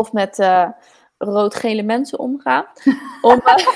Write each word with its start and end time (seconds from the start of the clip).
of 0.00 0.12
met 0.12 0.38
eh, 0.38 0.68
rood-gele 1.18 1.82
mensen 1.82 2.18
omga. 2.18 2.66
Om, 3.22 3.40
eh, 3.44 3.66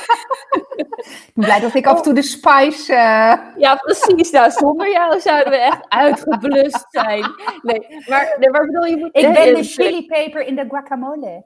Ik 0.76 1.30
ben 1.34 1.44
blij 1.44 1.60
dat 1.60 1.74
ik 1.74 1.86
af 1.86 1.96
en 1.96 2.02
toe 2.02 2.12
de 2.14 2.22
spice... 2.22 2.92
eh, 2.92 3.34
ja, 3.56 3.74
precies. 3.74 4.30
Nou, 4.30 4.50
zonder 4.60 4.90
jou 4.90 5.20
zouden 5.20 5.52
we 5.52 5.58
echt 5.58 5.84
uitgeblust 5.88 6.86
zijn. 6.88 7.24
Nee, 7.62 7.86
maar, 8.06 8.36
nee, 8.38 8.50
maar 8.50 8.66
bedoel, 8.66 8.84
je 8.84 8.96
moet... 8.96 9.08
Ik 9.12 9.32
ben 9.32 9.54
de 9.54 9.58
eh, 9.58 9.64
chilipeper 9.64 10.46
in 10.46 10.54
de 10.56 10.64
guacamole. 10.68 11.44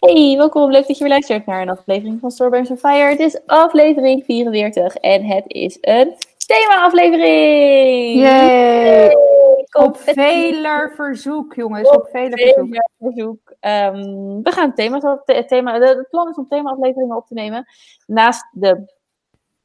Hey, 0.00 0.34
welkom. 0.36 0.70
Leuk 0.70 0.86
dat 0.86 0.96
je 0.96 1.04
weer 1.04 1.12
luistert 1.12 1.46
naar 1.46 1.62
een 1.62 1.70
aflevering 1.70 2.20
van 2.20 2.30
Strawberries 2.30 2.70
on 2.70 2.78
Fire. 2.78 3.10
Het 3.10 3.20
is 3.20 3.46
aflevering 3.46 4.24
44 4.24 4.94
en 4.94 5.24
het 5.24 5.44
is 5.46 5.78
een 5.80 6.14
thema-aflevering. 6.46 8.20
Yay! 8.20 9.37
Op 9.78 9.96
veler 9.96 10.92
verzoek, 10.94 11.54
jongens. 11.54 11.88
Op 11.88 12.08
veler 12.10 12.38
verzoek. 12.38 12.88
verzoek. 12.98 13.54
Ehm, 13.60 14.02
we 14.42 14.52
gaan 14.52 14.74
thema's 14.74 15.04
op, 15.04 15.22
het 15.24 15.48
thema, 15.48 15.80
het 15.80 16.08
plan 16.10 16.28
is 16.28 16.36
om 16.36 16.48
thema-afleveringen 16.48 17.16
op 17.16 17.26
te 17.26 17.34
nemen. 17.34 17.66
Naast 18.06 18.48
de, 18.52 18.94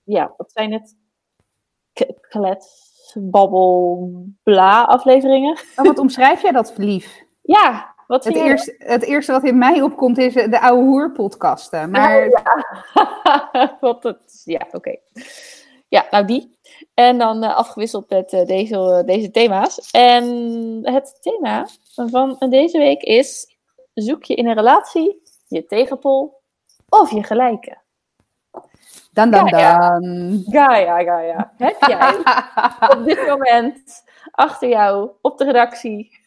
ja, 0.04 0.34
wat 0.38 0.52
zijn 0.52 0.72
het? 0.74 0.98
Klets, 2.22 3.12
babbel, 3.20 4.12
bla 4.44 4.84
afleveringen. 4.84 5.58
Oh, 5.76 5.86
wat 5.86 6.00
omschrijf 6.00 6.42
jij 6.42 6.52
dat 6.52 6.74
lief? 6.78 7.24
Ja, 7.42 7.96
wat 8.08 8.24
Het 8.24 8.36
eerste, 8.36 8.76
het 8.78 9.04
eerste 9.04 9.32
wat 9.32 9.44
in 9.44 9.58
mij 9.58 9.82
opkomt 9.82 10.18
is 10.18 10.36
eh, 10.36 10.52
de 10.52 10.60
oude 10.60 10.84
hoer 10.84 11.12
podcasten. 11.12 11.90
Maar 11.90 12.30
ja. 12.36 13.78
Wat 13.80 14.04
het, 14.04 14.42
ja, 14.46 14.68
oké. 14.72 14.96
Ja, 15.88 16.06
nou 16.10 16.26
die. 16.26 16.53
En 16.94 17.18
dan 17.18 17.44
eh, 17.44 17.56
afgewisseld 17.56 18.10
met 18.10 18.34
eh, 18.34 18.46
deze, 18.46 19.04
deze 19.06 19.32
thema's. 19.32 19.92
En 19.92 20.26
het 20.82 21.18
thema 21.22 21.68
van 21.96 22.38
deze 22.50 22.78
week 22.78 23.02
is: 23.02 23.58
zoek 23.94 24.24
je 24.24 24.36
in 24.36 24.48
een 24.48 24.56
relatie 24.56 25.22
je 25.48 25.66
tegenpol 25.66 26.42
of 26.90 27.12
je 27.12 27.24
gelijke? 27.24 27.82
dan 29.14 29.32
dan 29.32 29.46
Ja, 29.46 29.60
ja. 29.60 29.90
dan. 29.90 30.44
Gaia, 30.46 31.04
Gaia. 31.04 31.54
Heb 31.58 31.76
jij 31.80 32.18
op 32.98 33.06
dit 33.06 33.28
moment 33.28 34.04
achter 34.32 34.70
jou 34.70 35.12
op 35.22 35.38
de 35.38 35.46
redactie 35.46 36.22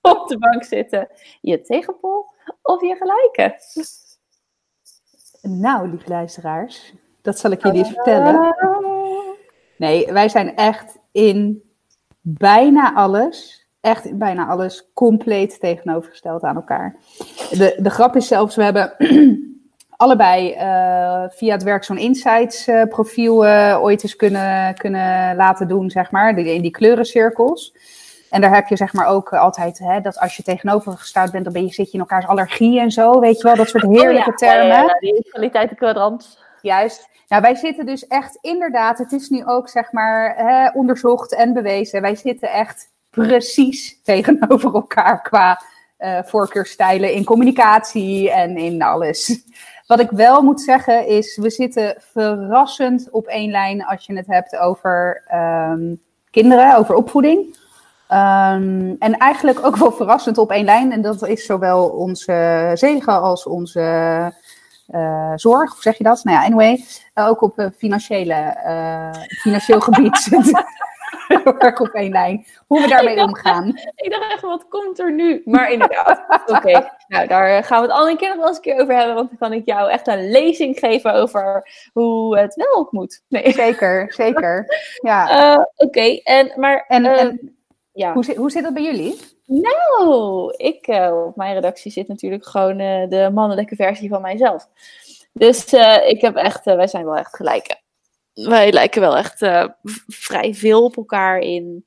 op 0.00 0.28
de 0.28 0.38
bank 0.38 0.64
zitten 0.64 1.08
je 1.40 1.60
tegenpol 1.60 2.26
of 2.62 2.80
je 2.80 2.96
gelijke? 2.96 3.58
Nou, 5.42 5.88
lieve 5.88 6.08
luisteraars, 6.08 6.92
dat 7.22 7.38
zal 7.38 7.50
ik 7.50 7.62
jullie 7.62 7.78
eens 7.78 7.92
vertellen. 7.94 8.54
Nee, 9.80 10.12
wij 10.12 10.28
zijn 10.28 10.56
echt 10.56 10.98
in 11.12 11.62
bijna 12.20 12.94
alles, 12.94 13.66
echt 13.80 14.04
in 14.04 14.18
bijna 14.18 14.46
alles, 14.46 14.90
compleet 14.94 15.60
tegenovergesteld 15.60 16.42
aan 16.42 16.54
elkaar. 16.56 16.96
De, 17.50 17.76
de 17.78 17.90
grap 17.90 18.16
is 18.16 18.26
zelfs, 18.28 18.56
we 18.56 18.62
hebben 18.62 18.94
allebei 19.96 20.52
eh, 20.52 21.24
via 21.28 21.52
het 21.52 21.62
werk 21.62 21.84
zo'n 21.84 21.98
Insights 21.98 22.66
eh, 22.66 22.82
profiel 22.88 23.46
eh, 23.46 23.78
ooit 23.82 24.02
eens 24.02 24.16
kunnen, 24.16 24.74
kunnen 24.74 25.36
laten 25.36 25.68
doen, 25.68 25.90
zeg 25.90 26.10
maar, 26.10 26.34
die- 26.34 26.54
in 26.54 26.62
die 26.62 26.70
kleurencirkels. 26.70 27.74
En 28.30 28.40
daar 28.40 28.54
heb 28.54 28.68
je 28.68 28.76
zeg 28.76 28.92
maar 28.92 29.06
ook 29.06 29.32
altijd, 29.34 29.78
hè, 29.78 30.00
dat 30.00 30.18
als 30.18 30.36
je 30.36 30.42
tegenovergesteld 30.42 31.30
bent, 31.32 31.44
dan 31.44 31.52
ben 31.52 31.62
je, 31.66 31.72
zit 31.72 31.86
je 31.86 31.92
in 31.92 32.00
elkaars 32.00 32.26
allergie 32.26 32.80
en 32.80 32.90
zo, 32.90 33.20
weet 33.20 33.36
je 33.36 33.42
wel, 33.42 33.56
dat 33.56 33.68
soort 33.68 33.84
heerlijke 33.84 34.30
Oh 34.30 34.34
ja, 34.38 34.46
termen. 34.52 34.66
Ja, 34.66 34.80
ja, 34.82 34.98
die 35.00 35.26
kwaliteitenkwadrant. 35.30 36.38
Juist. 36.62 37.08
Nou, 37.30 37.42
wij 37.42 37.54
zitten 37.54 37.86
dus 37.86 38.06
echt 38.06 38.38
inderdaad, 38.40 38.98
het 38.98 39.12
is 39.12 39.28
nu 39.28 39.46
ook 39.46 39.68
zeg 39.68 39.92
maar 39.92 40.34
hè, 40.36 40.68
onderzocht 40.68 41.34
en 41.34 41.52
bewezen. 41.52 42.00
Wij 42.00 42.14
zitten 42.14 42.52
echt 42.52 42.90
precies 43.10 44.02
tegenover 44.02 44.74
elkaar 44.74 45.22
qua 45.22 45.62
eh 45.96 46.22
voorkeurstijlen 46.22 47.12
in 47.12 47.24
communicatie 47.24 48.30
en 48.30 48.56
in 48.56 48.82
alles. 48.82 49.42
Wat 49.86 50.00
ik 50.00 50.10
wel 50.10 50.42
moet 50.42 50.60
zeggen 50.60 51.06
is, 51.06 51.36
we 51.36 51.50
zitten 51.50 51.94
verrassend 51.98 53.10
op 53.10 53.26
één 53.26 53.50
lijn 53.50 53.84
als 53.84 54.06
je 54.06 54.16
het 54.16 54.26
hebt 54.26 54.56
over 54.56 55.22
ehm, 55.26 55.94
kinderen, 56.30 56.76
over 56.76 56.94
opvoeding. 56.94 57.56
Ehm, 58.08 58.94
en 58.98 59.16
eigenlijk 59.16 59.66
ook 59.66 59.76
wel 59.76 59.92
verrassend 59.92 60.38
op 60.38 60.50
één 60.50 60.64
lijn. 60.64 60.92
En 60.92 61.02
dat 61.02 61.28
is 61.28 61.46
zowel 61.46 61.88
onze 61.88 62.70
zegen 62.74 63.22
als 63.22 63.46
onze 63.46 63.80
eh, 64.90 65.32
zorg, 65.34 65.72
hoe 65.72 65.82
zeg 65.82 65.98
je 65.98 66.04
dat? 66.04 66.24
Nou 66.24 66.36
ja, 66.36 66.44
anyway, 66.44 66.84
eh, 67.14 67.28
ook 67.28 67.42
op 67.42 67.58
eh, 67.58 67.66
financiële, 67.76 68.56
financieel 69.28 69.80
gebied 69.80 70.16
zitten 70.16 70.52
we 71.28 71.40
heel 71.44 71.58
erg 71.58 71.80
op 71.80 71.88
één 71.88 72.12
lijn. 72.12 72.46
Hoe 72.66 72.80
we 72.80 72.88
daarmee 72.88 73.22
omgaan. 73.22 73.68
Ik 73.94 74.10
dacht 74.10 74.32
echt, 74.32 74.42
wat 74.42 74.68
komt 74.68 74.98
er 74.98 75.12
nu? 75.12 75.42
Maar 75.44 75.70
inderdaad. 75.72 76.24
Oké, 76.56 76.90
nou 77.08 77.26
daar 77.26 77.64
gaan 77.64 77.80
we 77.80 77.86
het 77.86 77.96
al 77.96 78.08
een 78.08 78.16
keer 78.16 78.28
nog 78.28 78.36
wel 78.36 78.46
eens 78.46 78.56
een 78.56 78.62
keer 78.62 78.80
over 78.80 78.94
hebben. 78.96 79.14
Want 79.14 79.28
dan 79.28 79.38
kan 79.38 79.52
ik 79.52 79.66
jou 79.66 79.90
echt 79.90 80.06
een 80.06 80.30
lezing 80.30 80.78
geven 80.78 81.12
over 81.12 81.68
hoe 81.92 82.38
het 82.38 82.54
wel 82.54 82.88
moet. 82.90 83.22
Nee. 83.28 83.52
Zeker, 83.52 84.12
zeker. 84.12 84.66
Ja. 85.02 85.68
Oké, 85.76 86.20
en 86.22 86.52
maar. 86.56 86.84
En, 86.88 87.04
en 87.04 87.56
ja. 87.92 88.12
hoe, 88.12 88.24
zit, 88.24 88.36
hoe 88.36 88.50
zit 88.50 88.62
dat 88.62 88.74
bij 88.74 88.82
jullie? 88.82 89.18
Nou, 89.52 90.54
ik 90.56 90.86
eh, 90.86 91.24
op 91.26 91.36
mijn 91.36 91.54
redactie 91.54 91.90
zit 91.90 92.08
natuurlijk 92.08 92.46
gewoon 92.46 92.78
eh, 92.78 93.08
de 93.08 93.30
mannelijke 93.34 93.74
versie 93.74 94.08
van 94.08 94.20
mijzelf. 94.20 94.68
Dus 95.32 95.64
eh, 95.64 96.08
ik 96.08 96.20
heb 96.20 96.36
echt, 96.36 96.64
wij 96.64 96.86
zijn 96.86 97.04
wel 97.04 97.16
echt 97.16 97.36
gelijk. 97.36 97.82
Wij 98.32 98.72
lijken 98.72 99.00
wel 99.00 99.16
echt 99.16 99.38
vrij 100.06 100.54
veel 100.54 100.84
op 100.84 100.96
elkaar 100.96 101.38
in 101.38 101.84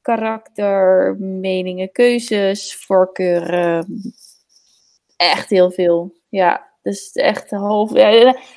karakter, 0.00 1.16
meningen, 1.18 1.92
keuzes, 1.92 2.76
voorkeuren. 2.76 3.86
Echt 5.16 5.50
heel 5.50 5.70
veel. 5.70 6.14
Ja, 6.28 6.68
dus 6.82 7.12
echt 7.12 7.50
half. 7.50 7.92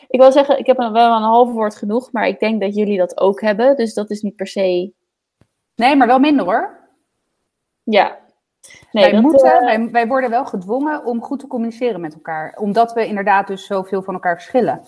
Ik 0.07 0.19
wil 0.19 0.31
zeggen, 0.31 0.59
ik 0.59 0.65
heb 0.65 0.77
wel 0.77 1.15
een 1.15 1.21
half 1.21 1.51
woord 1.51 1.75
genoeg, 1.75 2.11
maar 2.11 2.27
ik 2.27 2.39
denk 2.39 2.61
dat 2.61 2.75
jullie 2.75 2.97
dat 2.97 3.19
ook 3.19 3.41
hebben. 3.41 3.75
Dus 3.75 3.93
dat 3.93 4.09
is 4.09 4.21
niet 4.21 4.35
per 4.35 4.47
se. 4.47 4.93
Nee, 5.75 5.95
maar 5.95 6.07
wel 6.07 6.19
minder 6.19 6.45
hoor. 6.45 6.80
Ja. 7.83 8.17
Nee, 8.91 9.03
wij, 9.03 9.13
dat, 9.13 9.21
moeten, 9.21 9.51
eh, 9.53 9.65
wij, 9.65 9.89
wij 9.91 10.07
worden 10.07 10.29
wel 10.29 10.45
gedwongen 10.45 11.05
om 11.05 11.21
goed 11.21 11.39
te 11.39 11.47
communiceren 11.47 12.01
met 12.01 12.13
elkaar. 12.13 12.57
Omdat 12.57 12.93
we 12.93 13.05
inderdaad 13.07 13.47
dus 13.47 13.65
zoveel 13.65 14.01
van 14.01 14.13
elkaar 14.13 14.35
verschillen. 14.35 14.81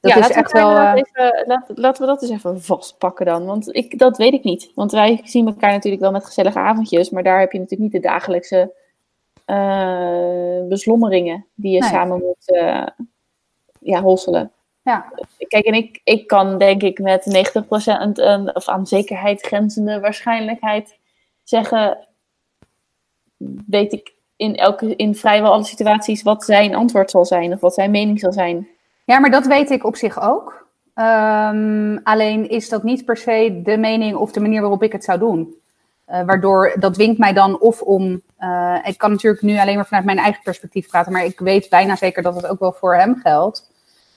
Dat 0.00 0.10
ja, 0.10 0.16
is 0.16 0.22
laten, 0.22 0.36
echt 0.36 0.52
we 0.52 0.58
wel... 0.58 0.76
eh, 0.76 0.92
even, 0.94 1.44
laat- 1.46 1.70
laten 1.74 2.00
we 2.02 2.08
dat 2.08 2.22
eens 2.22 2.30
even 2.30 2.62
vastpakken 2.62 3.26
dan. 3.26 3.44
Want 3.46 3.74
ik, 3.76 3.98
dat 3.98 4.16
weet 4.16 4.32
ik 4.32 4.44
niet. 4.44 4.72
Want 4.74 4.92
wij 4.92 5.20
zien 5.24 5.46
elkaar 5.46 5.72
natuurlijk 5.72 6.02
wel 6.02 6.10
met 6.12 6.24
gezellige 6.24 6.58
avondjes. 6.58 7.10
Maar 7.10 7.22
daar 7.22 7.40
heb 7.40 7.52
je 7.52 7.58
natuurlijk 7.58 7.92
niet 7.92 8.02
de 8.02 8.08
dagelijkse 8.08 8.74
eh, 9.44 10.68
beslommeringen 10.68 11.46
die 11.54 11.72
je 11.72 11.80
Nee. 11.80 11.88
samen 11.90 12.18
moet 12.18 12.60
ja, 13.80 14.02
hosselen. 14.02 14.52
ja. 14.82 15.12
Kijk, 15.48 15.64
en 15.64 15.74
ik, 15.74 16.00
ik 16.04 16.26
kan 16.26 16.58
denk 16.58 16.82
ik 16.82 16.98
met 16.98 17.52
90% 17.58 17.62
een, 18.12 18.54
of 18.56 18.68
aan 18.68 18.86
zekerheid 18.86 19.40
grenzende 19.42 20.00
waarschijnlijkheid 20.00 20.98
zeggen... 21.42 22.06
Weet 23.66 23.92
ik 23.92 24.12
in, 24.36 24.56
elke, 24.56 24.96
in 24.96 25.14
vrijwel 25.14 25.52
alle 25.52 25.64
situaties 25.64 26.22
wat 26.22 26.44
zijn 26.44 26.74
antwoord 26.74 27.10
zal 27.10 27.24
zijn. 27.24 27.52
Of 27.52 27.60
wat 27.60 27.74
zijn 27.74 27.90
mening 27.90 28.20
zal 28.20 28.32
zijn. 28.32 28.68
Ja, 29.04 29.18
maar 29.18 29.30
dat 29.30 29.46
weet 29.46 29.70
ik 29.70 29.84
op 29.84 29.96
zich 29.96 30.20
ook. 30.22 30.66
Ehm, 30.94 31.98
alleen 32.02 32.48
is 32.48 32.68
dat 32.68 32.82
niet 32.82 33.04
per 33.04 33.16
se 33.16 33.60
de 33.64 33.76
mening 33.76 34.16
of 34.16 34.32
de 34.32 34.40
manier 34.40 34.60
waarop 34.60 34.82
ik 34.82 34.92
het 34.92 35.04
zou 35.04 35.18
doen. 35.18 35.54
Eh, 36.04 36.24
waardoor 36.24 36.76
dat 36.78 36.94
dwingt 36.94 37.18
mij 37.18 37.32
dan 37.32 37.60
of 37.60 37.80
om. 37.82 38.22
eh, 38.36 38.78
ik 38.84 38.98
kan 38.98 39.10
natuurlijk 39.10 39.42
nu 39.42 39.58
alleen 39.58 39.74
maar 39.76 39.86
vanuit 39.86 40.04
mijn 40.04 40.18
eigen 40.18 40.42
perspectief 40.42 40.88
praten, 40.88 41.12
maar 41.12 41.24
ik 41.24 41.38
weet 41.38 41.68
bijna 41.68 41.96
zeker 41.96 42.22
dat 42.22 42.34
het 42.34 42.46
ook 42.46 42.58
wel 42.60 42.72
voor 42.72 42.96
hem 42.96 43.16
geldt. 43.22 43.70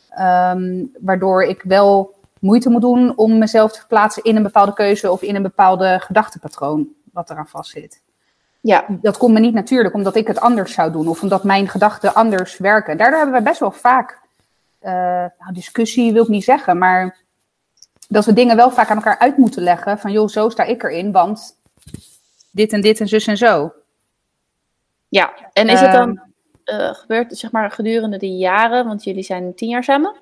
Ehm, 0.09 0.83
waardoor 0.99 1.43
ik 1.43 1.61
wel 1.61 2.13
moeite 2.39 2.69
moet 2.69 2.81
doen 2.81 3.13
om 3.17 3.37
mezelf 3.37 3.71
te 3.71 3.79
verplaatsen 3.79 4.23
in 4.23 4.35
een 4.35 4.43
bepaalde 4.43 4.73
keuze 4.73 5.11
of 5.11 5.21
in 5.21 5.35
een 5.35 5.41
bepaalde 5.41 5.99
gedachtepatroon 5.99 6.87
wat 7.13 7.29
eraan 7.29 7.47
vastzit. 7.47 8.01
Ja, 8.67 8.85
Dat 8.89 9.17
komt 9.17 9.33
me 9.33 9.39
niet 9.39 9.53
natuurlijk 9.53 9.93
omdat 9.95 10.15
ik 10.15 10.27
het 10.27 10.39
anders 10.39 10.73
zou 10.73 10.91
doen 10.91 11.07
of 11.07 11.21
omdat 11.21 11.43
mijn 11.43 11.67
gedachten 11.69 12.13
anders 12.13 12.57
werken. 12.57 12.97
Daardoor 12.97 13.19
hebben 13.19 13.37
we 13.37 13.49
best 13.49 13.59
wel 13.59 13.71
vaak 13.71 14.19
eh, 14.79 14.91
nou, 15.39 15.53
discussie 15.53 16.13
wil 16.13 16.23
ik 16.23 16.29
niet 16.29 16.43
zeggen, 16.43 16.77
maar 16.77 17.17
dat 18.07 18.25
we 18.25 18.33
dingen 18.33 18.55
wel 18.55 18.71
vaak 18.71 18.89
aan 18.89 18.95
elkaar 18.95 19.19
uit 19.19 19.37
moeten 19.37 19.63
leggen. 19.63 19.99
Van 19.99 20.11
joh, 20.11 20.27
zo 20.27 20.49
sta 20.49 20.63
ik 20.63 20.83
erin, 20.83 21.11
want 21.11 21.57
dit 22.51 22.73
en 22.73 22.81
dit 22.81 22.99
en 22.99 23.07
zus 23.07 23.27
en 23.27 23.37
zo. 23.37 23.73
Ja, 25.07 25.33
en 25.53 25.69
is 25.69 25.79
het 25.79 25.91
dan 25.91 26.21
Ehm, 26.63 26.79
eh, 26.81 26.93
gebeurd 26.93 27.37
zeg 27.37 27.51
maar 27.51 27.71
gedurende 27.71 28.17
de 28.17 28.37
jaren, 28.37 28.85
want 28.87 29.03
jullie 29.03 29.23
zijn 29.23 29.55
tien 29.55 29.69
jaar 29.69 29.83
samen? 29.83 30.15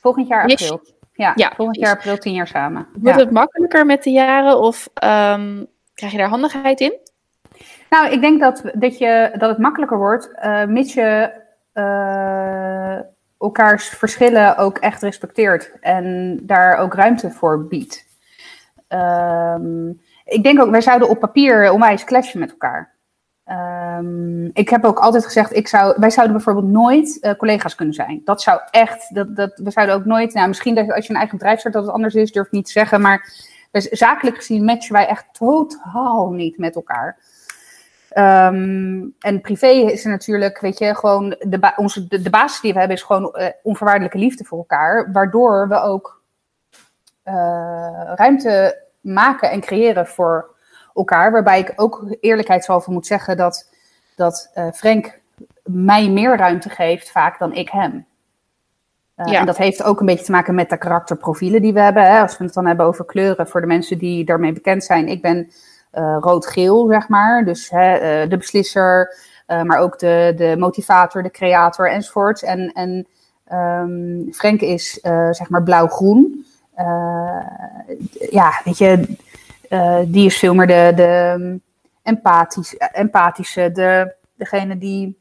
volgend 0.00 0.28
jaar 0.28 0.48
Yes. 0.48 0.62
april. 0.72 0.94
Ja, 1.12 1.32
Ja, 1.34 1.52
volgend 1.56 1.76
jaar 1.76 1.96
april 1.96 2.18
tien 2.18 2.32
jaar 2.32 2.46
samen. 2.46 2.86
Wordt 2.92 3.18
Ja. 3.18 3.24
het 3.24 3.32
makkelijker 3.32 3.86
met 3.86 4.02
de 4.02 4.10
jaren 4.10 4.58
of 4.60 4.88
ehm, 4.94 5.64
krijg 5.94 6.12
je 6.12 6.18
daar 6.18 6.28
handigheid 6.28 6.80
in? 6.80 6.92
Nou, 7.90 8.10
ik 8.10 8.20
denk 8.20 8.40
dat, 8.40 8.62
dat, 8.74 8.98
je, 8.98 9.30
dat 9.38 9.48
het 9.48 9.58
makkelijker 9.58 9.98
wordt, 9.98 10.30
eh, 10.34 10.64
mits 10.64 10.94
je 10.94 11.32
eh, 11.72 12.98
elkaars 13.38 13.88
verschillen 13.88 14.56
ook 14.56 14.78
echt 14.78 15.02
respecteert 15.02 15.72
en 15.80 16.38
daar 16.42 16.76
ook 16.76 16.94
ruimte 16.94 17.30
voor 17.30 17.66
biedt. 17.66 18.04
Ehm, 18.88 19.88
ik 20.24 20.42
denk 20.42 20.60
ook, 20.60 20.70
wij 20.70 20.80
zouden 20.80 21.08
op 21.08 21.20
papier 21.20 21.72
onwijs 21.72 22.04
clashen 22.04 22.40
met 22.40 22.50
elkaar. 22.50 22.94
Ehm, 23.44 24.44
ik 24.44 24.68
heb 24.68 24.84
ook 24.84 24.98
altijd 24.98 25.24
gezegd, 25.24 25.56
ik 25.56 25.68
zou, 25.68 25.94
wij 25.96 26.10
zouden 26.10 26.36
bijvoorbeeld 26.36 26.72
nooit 26.72 27.18
uh, 27.20 27.32
collega's 27.32 27.74
kunnen 27.74 27.94
zijn. 27.94 28.20
Dat 28.24 28.42
zou 28.42 28.60
echt, 28.70 29.14
dat, 29.14 29.36
dat, 29.36 29.60
we 29.64 29.70
zouden 29.70 29.94
ook 29.94 30.04
nooit, 30.04 30.34
nou, 30.34 30.48
misschien 30.48 30.74
dat 30.74 30.92
als 30.92 31.06
je 31.06 31.12
een 31.12 31.18
eigen 31.18 31.38
bedrijf 31.38 31.58
start 31.58 31.74
dat 31.74 31.84
het 31.84 31.92
anders 31.92 32.14
is, 32.14 32.32
durf 32.32 32.46
ik 32.46 32.52
niet 32.52 32.66
te 32.66 32.72
zeggen. 32.72 33.00
Maar 33.00 33.32
dus 33.70 33.88
zakelijk 33.88 34.36
gezien 34.36 34.64
matchen 34.64 34.92
wij 34.92 35.06
echt 35.06 35.26
totaal 35.32 36.30
niet 36.30 36.58
met 36.58 36.74
elkaar. 36.74 37.18
Ehm, 38.10 39.08
en 39.18 39.40
privé 39.40 39.66
is 39.66 40.04
er 40.04 40.10
natuurlijk, 40.10 40.60
weet 40.60 40.78
je, 40.78 40.94
gewoon 40.94 41.36
de, 41.38 41.72
onze, 41.76 42.06
de, 42.08 42.22
de, 42.22 42.30
basis 42.30 42.60
die 42.60 42.72
we 42.72 42.78
hebben 42.78 42.96
is 42.96 43.02
gewoon 43.02 43.34
uh, 43.36 43.46
onvoorwaardelijke 43.62 44.18
liefde 44.18 44.44
voor 44.44 44.58
elkaar. 44.58 45.12
Waardoor 45.12 45.68
we 45.68 45.80
ook 45.80 46.22
uh, 47.24 47.34
ruimte 48.14 48.82
maken 49.00 49.50
en 49.50 49.60
creëren 49.60 50.06
voor 50.06 50.54
elkaar. 50.94 51.32
Waarbij 51.32 51.58
ik 51.58 51.72
ook 51.76 52.04
eerlijkheidshalve 52.20 52.90
moet 52.90 53.06
zeggen 53.06 53.36
dat, 53.36 53.70
dat 54.16 54.50
uh, 54.54 54.66
Frank 54.72 55.20
mij 55.64 56.08
meer 56.08 56.36
ruimte 56.36 56.68
geeft 56.68 57.10
vaak 57.10 57.38
dan 57.38 57.54
ik 57.54 57.68
hem. 57.68 58.06
Uh, 59.16 59.26
ja. 59.26 59.38
En 59.38 59.46
dat 59.46 59.56
heeft 59.56 59.82
ook 59.82 60.00
een 60.00 60.06
beetje 60.06 60.24
te 60.24 60.30
maken 60.30 60.54
met 60.54 60.70
de 60.70 60.78
karakterprofielen 60.78 61.62
die 61.62 61.72
we 61.72 61.80
hebben. 61.80 62.02
Hè. 62.02 62.20
Als 62.20 62.38
we 62.38 62.44
het 62.44 62.54
dan 62.54 62.66
hebben 62.66 62.86
over 62.86 63.04
kleuren, 63.04 63.48
voor 63.48 63.60
de 63.60 63.66
mensen 63.66 63.98
die 63.98 64.24
daarmee 64.24 64.52
bekend 64.52 64.84
zijn. 64.84 65.08
Ik 65.08 65.22
ben 65.22 65.50
rood-geel, 65.92 66.86
zeg 66.88 67.08
maar. 67.08 67.44
Dus 67.44 67.70
hè, 67.70 68.26
de 68.28 68.36
beslisser, 68.36 69.14
maar 69.46 69.78
ook 69.78 69.98
de, 69.98 70.32
de 70.36 70.56
motivator, 70.58 71.22
de 71.22 71.30
creator 71.30 71.90
enzovoort. 71.90 72.42
En, 72.42 72.72
en 72.72 73.06
um, 73.52 74.32
Frank 74.32 74.60
is 74.60 74.98
zeg 75.30 75.48
maar 75.48 75.62
blauw-groen. 75.62 76.46
ja, 78.30 78.60
weet 78.64 78.78
je, 78.78 79.16
die 80.06 80.26
is 80.26 80.38
veel 80.38 80.54
meer 80.54 80.66
de, 80.66 80.92
de 80.94 81.60
empathisch, 82.02 82.76
empathische, 82.76 83.72
de, 83.72 84.14
degene 84.34 84.78
die, 84.78 85.18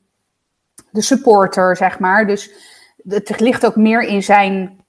de 0.91 1.01
supporter, 1.01 1.75
zeg 1.75 1.99
maar. 1.99 2.27
Dus 2.27 2.51
het 3.07 3.39
ligt 3.39 3.65
ook 3.65 3.75
meer 3.75 4.01
in 4.01 4.23
zijn 4.23 4.79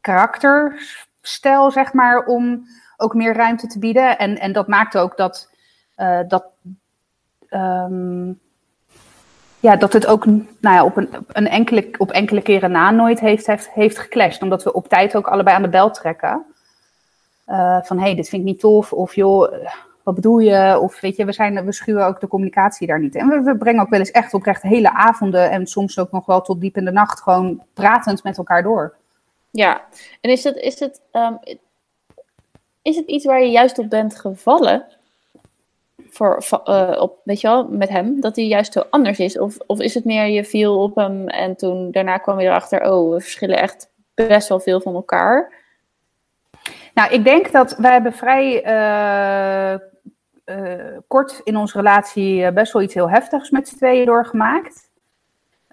karakterstijl, 0.00 1.70
zeg 1.70 1.92
maar, 1.92 2.24
om 2.24 2.66
ook 2.96 3.14
meer 3.14 3.34
ruimte 3.34 3.66
te 3.66 3.78
bieden. 3.78 4.18
En, 4.18 4.38
en 4.38 4.52
dat 4.52 4.68
maakt 4.68 4.98
ook 4.98 5.16
dat, 5.16 5.50
uh, 5.96 6.20
dat, 6.28 6.44
um, 7.50 8.40
ja, 9.60 9.76
dat 9.76 9.92
het 9.92 10.06
ook 10.06 10.26
nou 10.26 10.46
ja, 10.60 10.84
op, 10.84 10.96
een, 10.96 11.08
een 11.28 11.48
enkele, 11.48 11.88
op 11.98 12.10
enkele 12.10 12.42
keren 12.42 12.70
na 12.70 12.90
nooit 12.90 13.20
heeft, 13.20 13.46
heeft, 13.46 13.70
heeft 13.70 13.98
geclashed. 13.98 14.42
Omdat 14.42 14.62
we 14.62 14.72
op 14.72 14.88
tijd 14.88 15.16
ook 15.16 15.26
allebei 15.26 15.56
aan 15.56 15.62
de 15.62 15.68
bel 15.68 15.90
trekken. 15.90 16.44
Uh, 17.48 17.78
van 17.82 17.98
hé, 17.98 18.04
hey, 18.04 18.14
dit 18.14 18.28
vind 18.28 18.42
ik 18.42 18.48
niet 18.48 18.60
tof. 18.60 18.92
Of 18.92 19.14
joh, 19.14 19.52
wat 20.02 20.14
bedoel 20.14 20.38
je? 20.38 20.78
Of 20.80 21.00
weet 21.00 21.16
je, 21.16 21.24
we, 21.24 21.32
zijn, 21.32 21.64
we 21.64 21.72
schuwen 21.72 22.06
ook 22.06 22.20
de 22.20 22.28
communicatie 22.28 22.86
daar 22.86 23.00
niet. 23.00 23.14
En 23.14 23.44
we, 23.44 23.56
brengen 23.56 23.82
ook 23.82 23.90
wel 23.90 23.98
eens 23.98 24.10
echt 24.10 24.34
oprecht 24.34 24.62
hele 24.62 24.92
avonden 24.92 25.50
en 25.50 25.66
soms 25.66 25.98
ook 25.98 26.10
nog 26.10 26.26
wel 26.26 26.42
tot 26.42 26.60
diep 26.60 26.76
in 26.76 26.84
de 26.84 26.92
nacht 26.92 27.20
gewoon 27.20 27.62
pratend 27.74 28.22
met 28.22 28.38
elkaar 28.38 28.62
door. 28.62 28.94
Ja, 29.50 29.80
en 30.20 30.30
is 30.30 30.44
het, 30.44 30.56
is 30.56 30.80
het, 30.80 31.00
um, 31.12 31.38
is 32.86 32.96
het 32.96 33.06
iets 33.06 33.24
waar 33.24 33.42
je 33.42 33.50
juist 33.50 33.78
op 33.78 33.90
bent 33.90 34.18
gevallen? 34.18 34.84
Voor, 36.08 36.42
uh, 36.64 36.96
op, 37.00 37.20
weet 37.24 37.40
je 37.40 37.48
wel, 37.48 37.68
met 37.68 37.88
hem, 37.88 38.20
dat 38.20 38.36
hij 38.36 38.46
juist 38.46 38.72
zo 38.72 38.82
anders 38.90 39.18
is? 39.18 39.38
Of, 39.38 39.56
of 39.66 39.80
is 39.80 39.94
het 39.94 40.04
meer 40.04 40.26
je 40.26 40.44
viel 40.44 40.82
op 40.82 40.94
hem 40.94 41.28
en 41.28 41.56
toen 41.56 41.90
daarna 41.90 42.18
kwam 42.18 42.40
je 42.40 42.46
erachter, 42.46 42.92
oh, 42.92 43.12
we 43.12 43.20
verschillen 43.20 43.58
echt 43.58 43.90
best 44.14 44.48
wel 44.48 44.60
veel 44.60 44.80
van 44.80 44.94
elkaar? 44.94 45.52
Nou, 46.94 47.12
ik 47.12 47.24
denk 47.24 47.52
dat 47.52 47.76
wij 47.76 47.92
hebben 47.92 48.12
vrij 48.12 48.64
uh, 48.66 49.80
uh, 50.44 50.98
kort 51.06 51.40
in 51.44 51.56
onze 51.56 51.76
relatie 51.76 52.44
eh, 52.44 52.52
best 52.52 52.72
wel 52.72 52.82
iets 52.82 52.94
heel 52.94 53.10
heftigs 53.10 53.50
met 53.50 53.68
z'n 53.68 53.76
tweeën 53.76 54.06
doorgemaakt. 54.06 54.90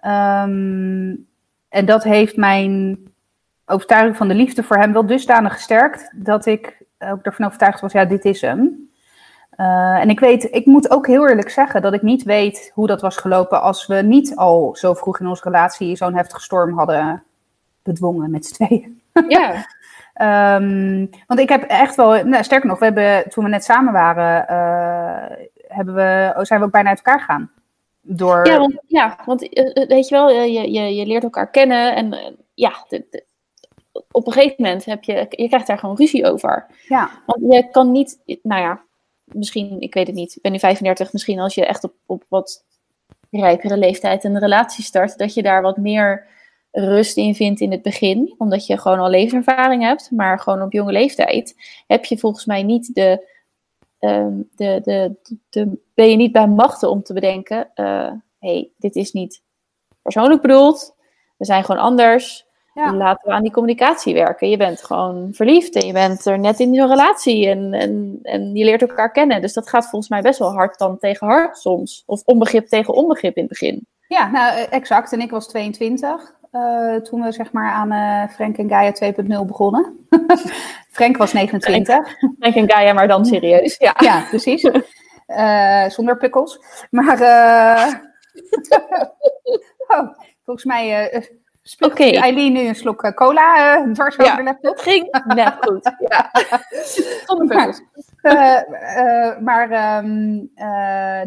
Um, 0.06 1.28
en 1.70 1.86
dat 1.86 2.04
heeft 2.04 2.38
mijn 2.38 3.00
overtuiging 3.66 4.18
van 4.18 4.28
de 4.28 4.36
liefde 4.36 4.64
voor 4.64 4.78
hem 4.78 4.94
wel 4.94 5.06
dusdanig 5.06 5.54
gesterkt 5.54 6.12
dat 6.16 6.46
ik 6.46 6.82
ook 7.12 7.24
ervan 7.24 7.46
overtuigd 7.46 7.82
was, 7.82 7.92
ja, 7.92 8.06
dit 8.06 8.26
is 8.26 8.42
hem. 8.42 8.92
Uh, 9.58 10.00
en 10.00 10.10
ik 10.10 10.20
weet, 10.20 10.56
ik 10.56 10.66
moet 10.66 10.92
ook 10.92 11.08
heel 11.08 11.28
eerlijk 11.28 11.50
zeggen 11.50 11.82
dat 11.82 11.94
ik 11.94 12.02
niet 12.02 12.24
weet 12.24 12.72
hoe 12.74 12.88
dat 12.88 13.02
was 13.02 13.18
gelopen 13.18 13.62
als 13.62 13.88
we 13.88 13.96
niet 13.96 14.36
al 14.36 14.76
zo 14.76 14.94
vroeg 14.94 15.20
in 15.20 15.28
onze 15.28 15.44
relatie 15.44 15.96
zo'n 15.96 16.16
heftige 16.16 16.42
storm 16.42 16.78
hadden 16.78 17.24
bedwongen 17.84 18.32
met 18.32 18.46
z'n 18.46 18.54
tweeën. 18.54 19.02
Ja. 19.28 19.66
Um, 20.56 21.10
want 21.28 21.40
ik 21.40 21.50
heb 21.50 21.64
echt 21.64 21.96
wel, 21.96 22.26
nou, 22.26 22.44
sterker 22.44 22.70
nog, 22.70 22.80
we 22.80 22.86
hebben, 22.86 23.30
toen 23.30 23.44
we 23.44 23.50
net 23.50 23.64
samen 23.64 23.94
waren, 23.94 24.46
uh, 24.50 25.38
hebben 25.68 25.96
we, 25.96 26.34
zijn 26.46 26.60
we 26.60 26.66
ook 26.66 26.72
bijna 26.72 26.90
uit 26.90 26.98
elkaar 26.98 27.20
gegaan. 27.20 27.52
Door... 28.02 28.48
Ja, 28.48 28.58
want, 28.58 28.82
ja, 28.88 29.20
want 29.26 29.40
weet 29.88 30.08
je 30.08 30.16
wel, 30.16 30.30
je, 30.30 30.72
je, 30.72 30.96
je 30.96 31.06
leert 31.06 31.24
elkaar 31.24 31.50
kennen 31.50 31.96
en 31.96 32.38
ja, 32.54 32.86
de, 32.88 33.06
de, 33.10 33.24
op 34.12 34.28
een 34.28 34.34
gegeven 34.34 34.56
moment 34.58 34.86
heb 34.86 35.04
je, 35.04 35.26
je 35.30 35.48
krijgt 35.48 35.68
daar 35.68 35.78
gewoon 35.78 35.96
ruzie 35.96 36.26
over. 36.26 36.66
Ja. 36.88 37.24
Want 37.26 37.54
je 37.54 37.70
kan 37.70 37.92
niet, 37.92 38.20
nou 38.42 38.62
ja, 38.62 38.82
misschien, 39.24 39.82
ik 39.82 39.94
weet 39.94 40.08
het 40.08 40.16
niet, 40.16 40.36
ik 40.36 40.42
ben 40.42 40.52
nu 40.52 40.60
35, 40.60 41.14
misschien 41.14 41.40
als 41.40 41.56
je 41.56 41.66
echt 41.66 41.84
op, 41.84 41.94
op 42.06 42.24
wat 42.28 42.66
rijpere 43.30 43.78
leeftijd 43.78 44.24
een 44.24 44.40
relatie 44.40 44.84
start, 44.84 45.18
dat 45.18 45.34
je 45.34 45.44
daar 45.44 45.62
wat 45.62 45.78
meer 45.78 46.28
rust 46.72 47.18
in 47.18 47.36
vindt 47.36 47.60
in 47.60 47.72
het 47.72 47.82
begin, 47.82 48.36
omdat 48.38 48.66
je 48.68 48.78
gewoon 48.78 49.00
al 49.00 49.10
levenservaring 49.10 49.84
hebt, 49.84 50.12
maar 50.12 50.40
gewoon 50.40 50.62
op 50.62 50.72
jonge 50.72 50.92
leeftijd 50.92 51.56
heb 51.88 52.06
je 52.06 52.18
volgens 52.18 52.46
mij 52.46 52.64
niet 52.64 52.96
de, 52.96 53.28
uh, 54.00 54.28
de, 54.56 54.82
de, 54.84 55.16
de, 55.50 55.82
ben 55.94 56.10
je 56.10 56.16
niet 56.16 56.32
bij 56.32 56.48
machten 56.48 56.90
om 56.90 57.04
te 57.04 57.14
bedenken, 57.14 57.72
uh, 57.76 58.12
hey, 58.40 58.70
dit 58.78 58.96
is 58.96 59.12
niet 59.12 59.42
persoonlijk 60.02 60.42
bedoeld, 60.42 60.96
we 61.38 61.46
zijn 61.46 61.64
gewoon 61.64 61.82
anders, 61.82 62.46
ja. 62.74 62.94
laten 62.94 63.30
we 63.30 63.36
aan 63.36 63.44
die 63.44 63.52
communicatie 63.52 64.14
werken. 64.14 64.50
Je 64.50 64.58
bent 64.58 64.84
gewoon 64.84 65.30
verliefd 65.32 65.76
en 65.76 65.88
je 65.88 65.94
bent 65.94 66.26
er 66.26 66.40
net 66.40 66.60
in 66.60 66.76
zo'n 66.76 66.88
relatie 66.88 67.50
en, 67.50 67.74
en, 67.74 68.20
en 68.22 68.56
je 68.56 68.66
leert 68.66 68.82
elkaar 68.82 69.12
kennen, 69.12 69.42
dus 69.42 69.54
dat 69.54 69.70
gaat 69.70 69.90
volgens 69.90 70.10
mij 70.10 70.22
best 70.22 70.40
wel 70.40 70.54
hard 70.54 70.78
dan 70.78 70.98
tegen 70.98 71.28
hard 71.28 71.58
soms, 71.58 72.04
of 72.06 72.22
onbegrip 72.26 72.68
tegen 72.68 72.94
onbegrip 72.94 73.36
in 73.36 73.44
het 73.44 73.52
begin. 73.52 73.88
Ja, 74.08 74.32
nou 74.32 74.60
exact. 74.70 75.12
En 75.14 75.22
ik 75.22 75.32
was 75.32 75.48
22. 75.48 76.34
Uh, 76.52 76.96
toen 76.96 77.22
we 77.22 77.32
zeg 77.32 77.52
maar 77.52 77.72
aan 77.72 77.94
uh, 77.94 78.30
Frank 78.36 78.58
en 78.58 78.70
Gaia 78.70 78.94
2.0 79.14 79.46
begonnen. 79.46 80.08
Frank 80.98 81.18
was 81.18 81.34
29. 81.34 82.18
Frank 82.40 82.56
en 82.56 82.72
Gaia, 82.72 82.94
maar 82.94 83.08
dan 83.08 83.26
serieus. 83.36 83.78
Ja, 83.78 83.96
ja 84.00 84.26
precies. 84.30 84.64
Uh, 85.28 85.90
zonder 85.90 86.18
pikkels. 86.18 86.60
Maar 86.90 87.22
oh, 89.88 90.10
volgens 90.44 90.66
mij 90.66 91.12
spuugt 91.64 92.00
okay. 92.00 92.14
Eileen 92.14 92.54
nu 92.54 92.68
een 92.68 92.76
slok 92.76 93.14
cola 93.16 93.84
dwars 93.94 94.20
over 94.20 94.36
de 94.36 94.44
laptop. 94.44 94.78
Ging 94.78 95.24
net 95.26 95.54
goed. 95.60 95.92
Ja. 96.10 96.32
zonder 97.26 97.48
pikkels. 97.48 97.82
Maar, 98.22 98.66
maar 99.48 99.98
um, 100.04 100.52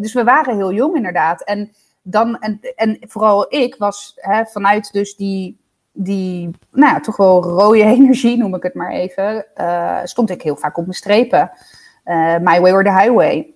dus 0.01 0.13
we 0.13 0.25
waren 0.25 0.57
heel 0.57 0.73
jong 0.73 0.97
inderdaad. 0.97 1.43
En 1.45 1.73
dan, 2.03 2.39
en, 2.39 2.61
en 2.75 2.99
vooral 3.01 3.47
ik 3.49 3.75
was 3.79 4.13
hè, 4.17 4.45
vanuit 4.45 4.93
dus 4.93 5.17
die, 5.17 5.61
die 5.93 6.51
nou 6.71 6.93
ja, 6.93 7.01
toch 7.01 7.17
wel 7.17 7.43
rode 7.43 7.83
energie, 7.97 8.37
noem 8.37 8.55
ik 8.55 8.63
het 8.63 8.75
maar 8.75 8.91
even, 8.91 9.47
uh, 9.57 10.01
stond 10.05 10.31
ik 10.31 10.43
heel 10.43 10.57
vaak 10.57 10.77
op 10.79 10.85
mijn 10.85 10.97
strepen. 10.97 11.51
Uh, 12.05 12.37
my 12.39 12.61
way 12.61 12.73
or 12.73 12.85
the 12.85 12.93
highway. 12.93 13.55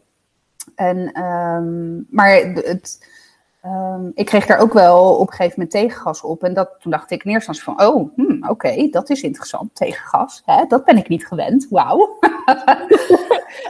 En, 0.74 1.22
um, 1.22 2.06
maar 2.10 2.30
het, 2.54 3.09
um, 3.64 4.10
ik 4.14 4.26
kreeg 4.26 4.46
daar 4.46 4.58
ook 4.58 4.72
wel 4.72 5.14
op 5.14 5.26
een 5.26 5.34
gegeven 5.34 5.52
moment 5.56 5.70
tegengas 5.70 6.22
op. 6.22 6.42
En 6.42 6.54
dat, 6.54 6.70
toen 6.78 6.90
dacht 6.90 7.10
ik 7.10 7.24
in 7.24 7.30
eerste 7.30 7.48
instantie 7.48 7.84
van, 7.84 7.94
oh, 7.94 8.16
hmm, 8.16 8.42
oké, 8.42 8.50
okay, 8.50 8.90
dat 8.90 9.10
is 9.10 9.22
interessant, 9.22 9.74
tegengas. 9.74 10.42
Hè? 10.44 10.64
Dat 10.68 10.84
ben 10.84 10.96
ik 10.96 11.08
niet 11.08 11.26
gewend, 11.26 11.66
wauw. 11.70 12.08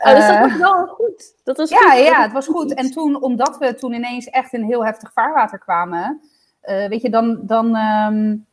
Oh, 0.03 0.15
dus 0.15 0.27
dat 0.27 0.39
was 0.39 0.57
wel 0.57 0.87
goed. 0.87 1.35
Dat 1.45 1.57
was 1.57 1.71
ja, 1.71 1.91
goed. 1.91 2.05
ja, 2.05 2.23
het 2.23 2.33
was 2.33 2.47
goed. 2.47 2.75
En 2.75 2.91
toen, 2.91 3.23
omdat 3.23 3.59
we 3.59 3.75
toen 3.75 3.93
ineens 3.93 4.27
echt 4.27 4.53
in 4.53 4.63
heel 4.63 4.85
heftig 4.85 5.13
vaarwater 5.13 5.59
kwamen, 5.59 6.21
uh, 6.65 6.89
weet 6.89 7.03
je, 7.03 7.11
dan, 7.11 7.39
dan, 7.43 7.77
um, 7.77 8.47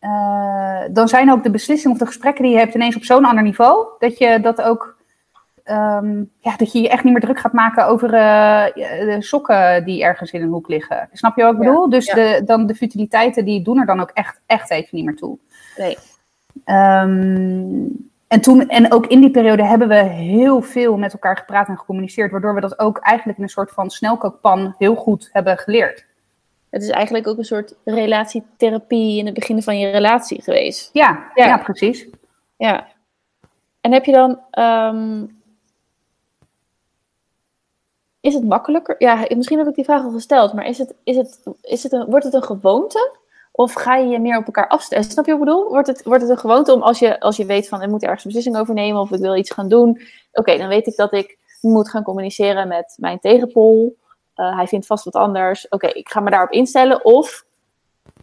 uh, 0.00 0.82
dan 0.90 1.08
zijn 1.08 1.32
ook 1.32 1.42
de 1.42 1.50
beslissingen 1.50 1.92
of 1.92 2.02
de 2.02 2.06
gesprekken 2.06 2.44
die 2.44 2.52
je 2.52 2.58
hebt 2.58 2.74
ineens 2.74 2.96
op 2.96 3.04
zo'n 3.04 3.24
ander 3.24 3.42
niveau, 3.42 3.86
dat 3.98 4.18
je 4.18 4.40
dat 4.40 4.62
ook, 4.62 4.96
um, 5.70 6.30
ja, 6.40 6.56
dat 6.56 6.72
je 6.72 6.80
je 6.80 6.88
echt 6.88 7.04
niet 7.04 7.12
meer 7.12 7.22
druk 7.22 7.38
gaat 7.38 7.52
maken 7.52 7.86
over 7.86 8.14
uh, 8.14 8.64
de 8.74 9.16
sokken 9.18 9.84
die 9.84 10.02
ergens 10.02 10.30
in 10.30 10.42
een 10.42 10.48
hoek 10.48 10.68
liggen. 10.68 11.08
Snap 11.12 11.36
je 11.36 11.42
wat 11.42 11.52
ik 11.52 11.58
bedoel? 11.58 11.82
Ja, 11.82 11.88
dus 11.88 12.06
ja. 12.06 12.14
De, 12.14 12.42
dan 12.44 12.66
de 12.66 12.74
futiliteiten, 12.74 13.44
die 13.44 13.62
doen 13.62 13.78
er 13.78 13.86
dan 13.86 14.00
ook 14.00 14.10
echt, 14.10 14.40
echt 14.46 14.70
even 14.70 14.88
niet 14.90 15.04
meer 15.04 15.16
toe. 15.16 15.38
Nee. 15.76 15.96
Um, 16.64 18.10
en, 18.28 18.40
toen, 18.40 18.68
en 18.68 18.92
ook 18.92 19.06
in 19.06 19.20
die 19.20 19.30
periode 19.30 19.64
hebben 19.64 19.88
we 19.88 20.02
heel 20.02 20.62
veel 20.62 20.96
met 20.96 21.12
elkaar 21.12 21.36
gepraat 21.36 21.68
en 21.68 21.78
gecommuniceerd, 21.78 22.30
waardoor 22.30 22.54
we 22.54 22.60
dat 22.60 22.78
ook 22.78 22.98
eigenlijk 22.98 23.38
in 23.38 23.44
een 23.44 23.50
soort 23.50 23.70
van 23.70 23.90
snelkookpan 23.90 24.74
heel 24.78 24.94
goed 24.94 25.28
hebben 25.32 25.58
geleerd. 25.58 26.06
Het 26.70 26.82
is 26.82 26.88
eigenlijk 26.88 27.26
ook 27.26 27.38
een 27.38 27.44
soort 27.44 27.74
relatietherapie 27.84 29.18
in 29.18 29.24
het 29.24 29.34
begin 29.34 29.62
van 29.62 29.78
je 29.78 29.90
relatie 29.90 30.42
geweest. 30.42 30.90
Ja, 30.92 31.30
ja. 31.34 31.46
ja 31.46 31.58
precies. 31.58 32.08
Ja. 32.56 32.86
En 33.80 33.92
heb 33.92 34.04
je 34.04 34.12
dan, 34.12 34.40
um, 34.64 35.37
is 38.20 38.34
het 38.34 38.44
makkelijker? 38.44 38.94
Ja, 38.98 39.26
misschien 39.36 39.58
heb 39.58 39.68
ik 39.68 39.74
die 39.74 39.84
vraag 39.84 40.02
al 40.02 40.10
gesteld, 40.10 40.52
maar 40.52 40.66
is 40.66 40.78
het, 40.78 40.94
is 41.04 41.16
het, 41.16 41.42
is 41.60 41.82
het 41.82 41.92
een, 41.92 42.04
wordt 42.04 42.24
het 42.24 42.34
een 42.34 42.42
gewoonte? 42.42 43.16
Of 43.52 43.72
ga 43.72 43.96
je 43.96 44.06
je 44.06 44.18
meer 44.18 44.38
op 44.38 44.46
elkaar 44.46 44.68
afstellen? 44.68 45.04
Snap 45.04 45.26
je 45.26 45.32
wat 45.32 45.40
ik 45.40 45.46
bedoel? 45.46 45.68
Wordt 45.68 45.86
het, 45.86 46.04
wordt 46.04 46.22
het 46.22 46.30
een 46.30 46.38
gewoonte 46.38 46.72
om 46.72 46.82
als 46.82 46.98
je, 46.98 47.20
als 47.20 47.36
je 47.36 47.46
weet 47.46 47.68
van 47.68 47.82
ik 47.82 47.88
moet 47.88 48.02
ergens 48.02 48.24
een 48.24 48.30
beslissing 48.30 48.58
over 48.58 48.74
nemen 48.74 49.00
of 49.00 49.10
ik 49.10 49.20
wil 49.20 49.36
iets 49.36 49.50
gaan 49.50 49.68
doen. 49.68 50.00
Oké, 50.32 50.56
dan 50.58 50.68
weet 50.68 50.86
ik 50.86 50.96
dat 50.96 51.12
ik 51.12 51.38
moet 51.60 51.90
gaan 51.90 52.02
communiceren 52.02 52.68
met 52.68 52.94
mijn 52.96 53.18
tegenpol. 53.18 53.96
Uh, 54.36 54.56
hij 54.56 54.66
vindt 54.66 54.86
vast 54.86 55.04
wat 55.04 55.14
anders. 55.14 55.68
Oké, 55.68 55.86
ik 55.86 56.08
ga 56.08 56.20
me 56.20 56.30
daarop 56.30 56.50
instellen. 56.50 57.04
Of 57.04 57.44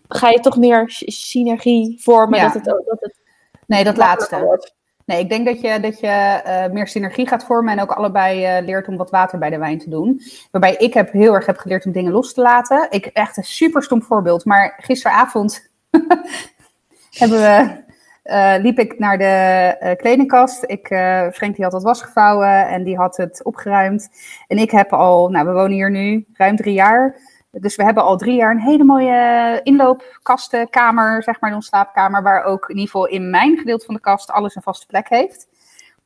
ga 0.08 0.30
je 0.30 0.40
toch 0.40 0.58
meer 0.58 0.84
synergie 1.06 2.02
vormen? 2.02 2.40
Ja. 2.40 2.46
Dat 2.46 2.54
het, 2.54 2.66
dat 2.66 2.98
het 3.00 3.24
Nee, 3.68 3.84
dat 3.84 3.98
laatste. 3.98 4.40
wordt? 4.40 4.75
Nee, 5.06 5.20
ik 5.20 5.30
denk 5.30 5.46
dat 5.46 5.62
je, 5.62 5.80
dat 5.80 6.00
je 6.00 6.08
eh, 6.08 6.72
meer 6.72 6.88
synergie 6.88 7.28
gaat 7.28 7.46
vormen 7.46 7.74
en 7.74 7.82
ook 7.82 7.92
allebei 7.92 8.44
eh, 8.44 8.66
leert 8.66 8.88
om 8.88 8.98
wat 8.98 9.10
water 9.10 9.40
bij 9.40 9.50
de 9.50 9.58
wijn 9.58 9.80
te 9.80 9.90
doen. 9.90 10.22
Waarbij 10.52 10.76
ik 10.76 10.94
heb 10.94 11.12
heel 11.12 11.34
erg 11.34 11.46
heb 11.46 11.58
geleerd 11.58 11.86
om 11.86 11.92
dingen 11.92 12.12
los 12.12 12.34
te 12.34 12.42
laten. 12.42 12.88
Ik 12.90 13.06
echt 13.06 13.38
een 13.38 13.44
super 13.44 13.84
stom 13.84 14.02
voorbeeld, 14.02 14.46
maar 14.46 14.74
gisteravond 14.78 15.72
hebben 17.20 17.40
we, 17.40 17.84
eh, 18.24 18.56
liep 18.62 18.80
ik 18.80 19.00
naar 19.00 19.18
de 19.18 19.96
kledingkast. 19.98 20.64
Ik, 20.66 20.88
Frank 21.34 21.56
die 21.56 21.64
had 21.64 21.74
wat 21.74 21.84
was 21.84 22.02
gevouwen 22.02 22.68
en 22.68 22.84
die 22.84 22.98
had 22.98 23.18
het 23.18 23.44
opgeruimd. 23.44 24.10
En 24.48 24.58
ik 24.58 24.72
heb 24.72 24.94
al, 24.94 25.30
nou 25.30 25.46
we 25.46 25.54
wonen 25.54 25.72
hier 25.72 25.92
nu 25.92 26.26
ruim 26.34 26.56
drie 26.56 26.74
jaar. 26.74 27.16
Dus 27.60 27.76
we 27.76 27.84
hebben 27.84 28.04
al 28.04 28.18
drie 28.18 28.36
jaar 28.36 28.52
een 28.52 28.60
hele 28.60 28.84
mooie 28.84 29.60
inloopkastenkamer, 29.64 31.24
zeg 31.24 31.40
maar, 31.40 31.50
in 31.50 31.56
onze 31.56 31.68
slaapkamer, 31.68 32.24
waar 32.24 32.44
ook 32.44 32.64
in 32.70 32.76
ieder 32.76 32.92
geval 32.92 33.08
in 33.08 33.30
mijn 33.30 33.58
gedeelte 33.58 33.86
van 33.86 33.96
de 33.96 34.02
kast 34.02 34.32
alles 34.32 34.56
een 34.56 34.62
vaste 34.62 34.86
plek 34.86 35.10
heeft. 35.10 35.48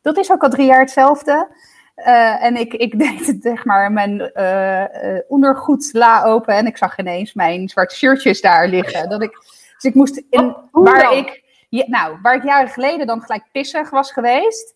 Dat 0.01 0.18
is 0.18 0.32
ook 0.32 0.44
al 0.44 0.50
drie 0.50 0.65
jaar 0.65 0.79
hetzelfde. 0.79 1.48
Eh, 1.96 2.44
en 2.44 2.56
ik, 2.56 2.74
ik 2.74 3.00
deed 3.00 3.38
zeg 3.41 3.65
maar, 3.65 3.91
mijn 3.91 4.32
eh 4.34 4.84
eh, 5.15 5.24
ondergoed 5.27 5.89
la 5.94 6.24
open 6.24 6.56
en 6.56 6.65
ik 6.65 6.77
zag 6.77 6.98
ineens 6.98 7.34
mijn 7.34 7.70
zwarte 7.70 7.96
shirtjes 7.96 8.41
daar 8.41 8.68
liggen. 8.68 9.10
Dat 9.10 9.22
ik, 9.22 9.32
dus 9.74 9.84
ik 9.84 9.94
moest, 9.94 10.24
in, 10.29 10.56
hoe 10.72 10.84
waar 10.84 11.03
dan? 11.03 11.13
ik, 11.13 11.44
ja, 11.70 11.84
nou, 11.88 12.18
waar 12.22 12.36
ik 12.36 12.44
jaren 12.44 12.70
geleden 12.70 13.08
dan 13.08 13.22
gelijk 13.22 13.44
pissig 13.51 13.89
was 13.89 14.12
geweest, 14.12 14.75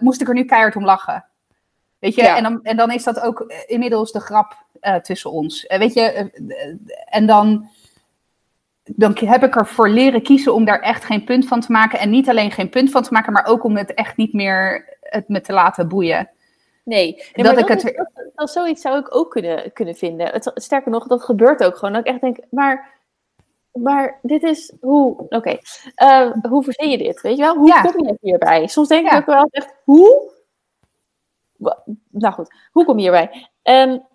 moest 0.00 0.20
ik 0.20 0.28
er 0.28 0.34
nu 0.34 0.44
keihard 0.44 0.76
om 0.76 0.84
lachen. 0.84 1.24
Weet 2.04 2.14
je, 2.14 2.22
Ja. 2.22 2.36
en, 2.36 2.42
dan, 2.42 2.60
en 2.62 2.76
dan 2.76 2.90
is 2.90 3.04
dat 3.04 3.20
ook 3.20 3.40
eh, 3.40 3.56
inmiddels 3.66 4.12
de 4.12 4.20
grap 4.20 4.56
eh, 4.80 4.94
tussen 4.94 5.30
ons. 5.30 5.66
Eh, 5.66 5.78
weet 5.78 5.94
je, 5.94 6.30
en 7.08 7.26
dan, 7.26 7.68
dan 8.84 9.16
heb 9.24 9.42
ik 9.42 9.56
ervoor 9.56 9.88
leren 9.88 10.22
kiezen 10.22 10.54
om 10.54 10.64
daar 10.64 10.80
echt 10.80 11.04
geen 11.04 11.24
punt 11.24 11.46
van 11.48 11.60
te 11.60 11.72
maken. 11.72 11.98
En 11.98 12.10
niet 12.10 12.28
alleen 12.28 12.50
geen 12.50 12.68
punt 12.68 12.90
van 12.90 13.02
te 13.02 13.12
maken, 13.12 13.32
maar 13.32 13.46
ook 13.46 13.64
om 13.64 13.76
het 13.76 13.94
echt 13.94 14.16
niet 14.16 14.32
meer 14.32 14.88
het 15.00 15.28
me 15.28 15.40
te 15.40 15.52
laten 15.52 15.88
boeien. 15.88 16.28
Nee, 16.84 17.14
nee 17.34 17.44
Dat 17.46 17.58
ik 17.58 17.66
dat, 17.66 17.68
het- 17.68 17.84
is- 17.84 17.96
dat, 17.96 18.10
dat- 18.34 18.50
zoiets 18.50 18.82
zou 18.82 18.98
ik 18.98 19.14
ook 19.16 19.30
kunnen, 19.30 19.72
kunnen 19.72 19.94
vinden. 19.94 20.26
Het, 20.26 20.50
sterker 20.54 20.90
nog, 20.90 21.06
dat 21.06 21.22
gebeurt 21.22 21.64
ook 21.64 21.76
gewoon. 21.76 21.94
Dat 21.94 22.06
ik 22.06 22.12
echt 22.12 22.20
denk, 22.20 22.36
maar, 22.50 22.92
maar 23.72 24.18
dit 24.22 24.42
is 24.42 24.72
hoe. 24.80 25.26
Oké, 25.28 25.58
hoe 26.48 26.62
verzin 26.64 26.90
je 26.90 26.98
dit? 26.98 27.20
Weet 27.20 27.36
je 27.36 27.42
wel? 27.42 27.56
Hoe 27.56 27.68
Ja. 27.68 27.80
kom 27.80 28.06
je 28.06 28.16
hierbij? 28.20 28.66
Soms 28.66 28.88
denk 28.88 29.06
ik 29.10 29.16
ook 29.18 29.26
wel 29.26 29.46
echt, 29.50 29.74
hoe? 29.84 30.32
Nou 32.10 32.34
goed, 32.34 32.54
hoe 32.72 32.84
kom 32.84 32.96
je 32.96 33.02
hierbij? 33.02 33.48
En, 33.62 34.06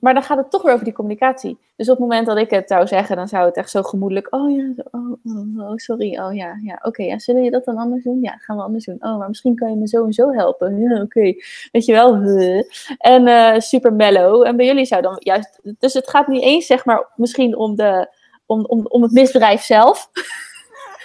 maar 0.00 0.14
dan 0.14 0.22
gaat 0.22 0.38
het 0.38 0.50
toch 0.50 0.62
weer 0.62 0.72
over 0.72 0.84
die 0.84 0.94
communicatie. 0.94 1.58
Dus 1.76 1.88
op 1.88 1.98
het 1.98 2.08
moment 2.08 2.26
dat 2.26 2.36
ik 2.36 2.50
het 2.50 2.68
zou 2.68 2.86
zeggen, 2.86 3.16
dan 3.16 3.28
zou 3.28 3.44
het 3.44 3.56
echt 3.56 3.70
zo 3.70 3.82
gemoedelijk. 3.82 4.34
Oh 4.34 4.56
ja, 4.56 4.72
oh, 4.90 5.12
oh, 5.24 5.58
oh, 5.58 5.76
sorry. 5.76 6.18
Oh 6.18 6.34
ja, 6.34 6.58
ja. 6.62 6.78
Oké, 6.82 7.02
ja, 7.02 7.18
zullen 7.18 7.42
je 7.42 7.50
dat 7.50 7.64
dan 7.64 7.76
anders 7.76 8.04
doen? 8.04 8.20
Ja, 8.22 8.36
gaan 8.36 8.56
we 8.56 8.62
anders 8.62 8.84
doen. 8.84 8.96
Oh, 9.00 9.18
maar 9.18 9.28
misschien 9.28 9.54
kan 9.54 9.70
je 9.70 9.76
me 9.76 9.88
zo 9.88 10.04
en 10.04 10.12
zo 10.12 10.32
helpen. 10.32 10.78
Ja, 10.78 11.00
oké. 11.00 11.34
Weet 11.72 11.84
je 11.84 11.92
wel? 11.92 12.14
En 12.98 13.26
eh, 13.26 13.60
super 13.60 13.92
mellow. 13.92 14.46
En 14.46 14.56
bij 14.56 14.66
jullie 14.66 14.84
zou 14.84 15.02
dan 15.02 15.16
juist. 15.18 15.60
Dus 15.78 15.92
het 15.92 16.10
gaat 16.10 16.26
niet 16.26 16.42
eens, 16.42 16.66
zeg 16.66 16.84
maar, 16.84 17.08
misschien 17.16 17.56
om, 17.56 17.76
de, 17.76 18.08
om, 18.46 18.64
om, 18.64 18.86
om 18.86 19.02
het 19.02 19.12
misdrijf 19.12 19.62
zelf. 19.62 20.10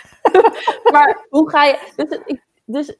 maar 0.94 1.26
hoe 1.30 1.50
ga 1.50 1.66
je. 1.66 1.92
Dus, 1.96 2.20
ik, 2.26 2.44
dus 2.66 2.98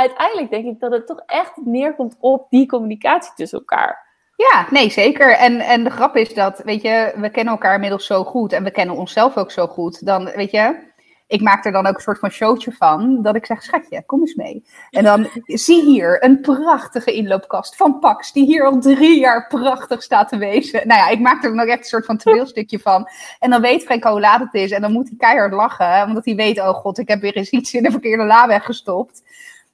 uiteindelijk 0.00 0.50
denk 0.50 0.64
ik 0.64 0.80
dat 0.80 0.92
het 0.92 1.06
toch 1.06 1.22
echt 1.26 1.52
neerkomt 1.64 2.16
op 2.20 2.46
die 2.50 2.66
communicatie 2.66 3.32
tussen 3.34 3.58
elkaar. 3.58 4.08
Ja, 4.36 4.66
nee, 4.70 4.90
zeker. 4.90 5.36
En, 5.36 5.60
en 5.60 5.84
de 5.84 5.90
grap 5.90 6.16
is 6.16 6.34
dat, 6.34 6.60
weet 6.64 6.82
je, 6.82 7.12
we 7.16 7.30
kennen 7.30 7.52
elkaar 7.52 7.74
inmiddels 7.74 8.06
zo 8.06 8.24
goed 8.24 8.52
en 8.52 8.64
we 8.64 8.70
kennen 8.70 8.96
onszelf 8.96 9.36
ook 9.36 9.50
zo 9.50 9.66
goed. 9.66 10.06
Dan, 10.06 10.24
weet 10.24 10.50
je, 10.50 10.88
ik 11.30 11.40
maak 11.40 11.64
er 11.64 11.72
dan 11.72 11.86
ook 11.86 11.94
een 11.94 12.00
soort 12.00 12.18
van 12.18 12.30
showtje 12.30 12.72
van, 12.72 13.22
dat 13.22 13.36
ik 13.36 13.46
zeg, 13.46 13.62
schatje, 13.62 14.02
kom 14.06 14.20
eens 14.20 14.34
mee. 14.34 14.64
En 14.90 15.04
dan 15.04 15.28
zie 15.44 15.82
hier 15.84 16.24
een 16.24 16.40
prachtige 16.40 17.12
inloopkast 17.12 17.76
van 17.76 17.98
Pax, 17.98 18.32
die 18.32 18.44
hier 18.44 18.64
al 18.64 18.78
drie 18.78 19.18
jaar 19.18 19.46
prachtig 19.46 20.02
staat 20.02 20.28
te 20.28 20.38
wezen. 20.38 20.88
Nou 20.88 21.00
ja, 21.00 21.08
ik 21.08 21.20
maak 21.20 21.44
er 21.44 21.50
dan 21.50 21.60
ook 21.60 21.68
echt 21.68 21.78
een 21.78 21.84
soort 21.84 22.04
van 22.04 22.16
toneelstukje 22.16 22.78
van. 22.78 23.08
En 23.38 23.50
dan 23.50 23.60
weet 23.60 23.84
Frank 23.84 24.04
hoe 24.04 24.20
laat 24.20 24.40
het 24.40 24.54
is 24.54 24.70
en 24.70 24.80
dan 24.80 24.92
moet 24.92 25.08
hij 25.08 25.16
keihard 25.16 25.52
lachen, 25.52 26.06
omdat 26.06 26.24
hij 26.24 26.34
weet, 26.34 26.60
oh 26.60 26.74
god, 26.74 26.98
ik 26.98 27.08
heb 27.08 27.20
weer 27.20 27.36
eens 27.36 27.50
iets 27.50 27.74
in 27.74 27.82
de 27.82 27.90
verkeerde 27.90 28.24
la 28.24 28.46
weggestopt. 28.46 29.22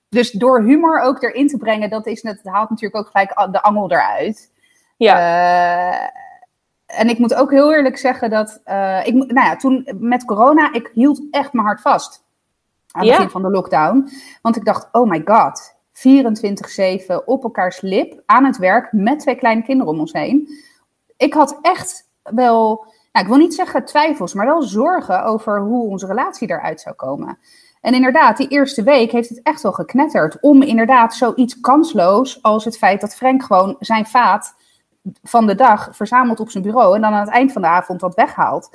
Dus 0.08 0.30
door 0.30 0.62
humor 0.62 1.00
ook 1.00 1.22
erin 1.22 1.48
te 1.48 1.56
brengen, 1.56 1.90
dat, 1.90 2.06
is, 2.06 2.22
net- 2.22 2.40
dat 2.42 2.52
haalt 2.52 2.70
natuurlijk 2.70 3.04
ook 3.06 3.10
gelijk 3.10 3.52
de 3.52 3.62
angel 3.62 3.90
eruit. 3.90 4.52
Ja. 4.96 5.16
Eh, 5.18 6.08
en 7.00 7.08
ik 7.08 7.18
moet 7.18 7.34
ook 7.34 7.50
heel 7.50 7.74
eerlijk 7.74 7.96
zeggen 7.98 8.30
dat, 8.30 8.60
eh, 8.64 9.06
ik, 9.06 9.14
nou 9.14 9.46
ja, 9.46 9.56
toen 9.56 9.88
met 9.98 10.24
corona, 10.24 10.72
ik 10.72 10.90
hield 10.94 11.22
echt 11.30 11.52
mijn 11.52 11.66
hart 11.66 11.80
vast. 11.80 12.24
Aan 12.90 13.00
het 13.00 13.10
Ja. 13.10 13.16
begin 13.16 13.30
van 13.30 13.42
de 13.42 13.50
lockdown. 13.50 14.08
Want 14.42 14.56
ik 14.56 14.64
dacht, 14.64 14.88
oh 14.92 15.08
my 15.10 15.22
god, 15.24 15.74
24-7 15.92 17.26
op 17.26 17.42
elkaars 17.42 17.80
lip, 17.80 18.22
aan 18.26 18.44
het 18.44 18.56
werk, 18.56 18.92
met 18.92 19.18
twee 19.18 19.34
kleine 19.36 19.62
kinderen 19.62 19.92
om 19.92 20.00
ons 20.00 20.12
heen. 20.12 20.48
Ik 21.16 21.34
had 21.34 21.58
echt 21.62 22.08
wel, 22.22 22.84
nou, 23.12 23.24
ik 23.24 23.26
wil 23.26 23.36
niet 23.36 23.54
zeggen 23.54 23.84
twijfels, 23.84 24.34
maar 24.34 24.46
wel 24.46 24.62
zorgen 24.62 25.24
over 25.24 25.60
hoe 25.60 25.88
onze 25.88 26.06
relatie 26.06 26.50
eruit 26.50 26.80
zou 26.80 26.94
komen. 26.94 27.38
En 27.80 27.94
inderdaad, 27.94 28.36
die 28.36 28.48
eerste 28.48 28.82
week 28.82 29.12
heeft 29.12 29.28
het 29.28 29.42
echt 29.42 29.62
wel 29.62 29.72
geknetterd. 29.72 30.40
Om 30.40 30.62
inderdaad 30.62 31.14
zoiets 31.14 31.60
kansloos 31.60 32.42
als 32.42 32.64
het 32.64 32.78
feit 32.78 33.00
dat 33.00 33.16
Frank 33.16 33.42
gewoon 33.42 33.76
zijn 33.78 34.06
vaat 34.06 34.54
van 35.22 35.46
de 35.46 35.54
dag 35.54 35.88
verzamelt 35.92 36.40
op 36.40 36.50
zijn 36.50 36.64
bureau. 36.64 36.94
En 36.94 37.00
dan 37.00 37.12
aan 37.12 37.24
het 37.24 37.34
eind 37.34 37.52
van 37.52 37.62
de 37.62 37.68
avond 37.68 38.00
dat 38.00 38.14
weghaalt. 38.14 38.70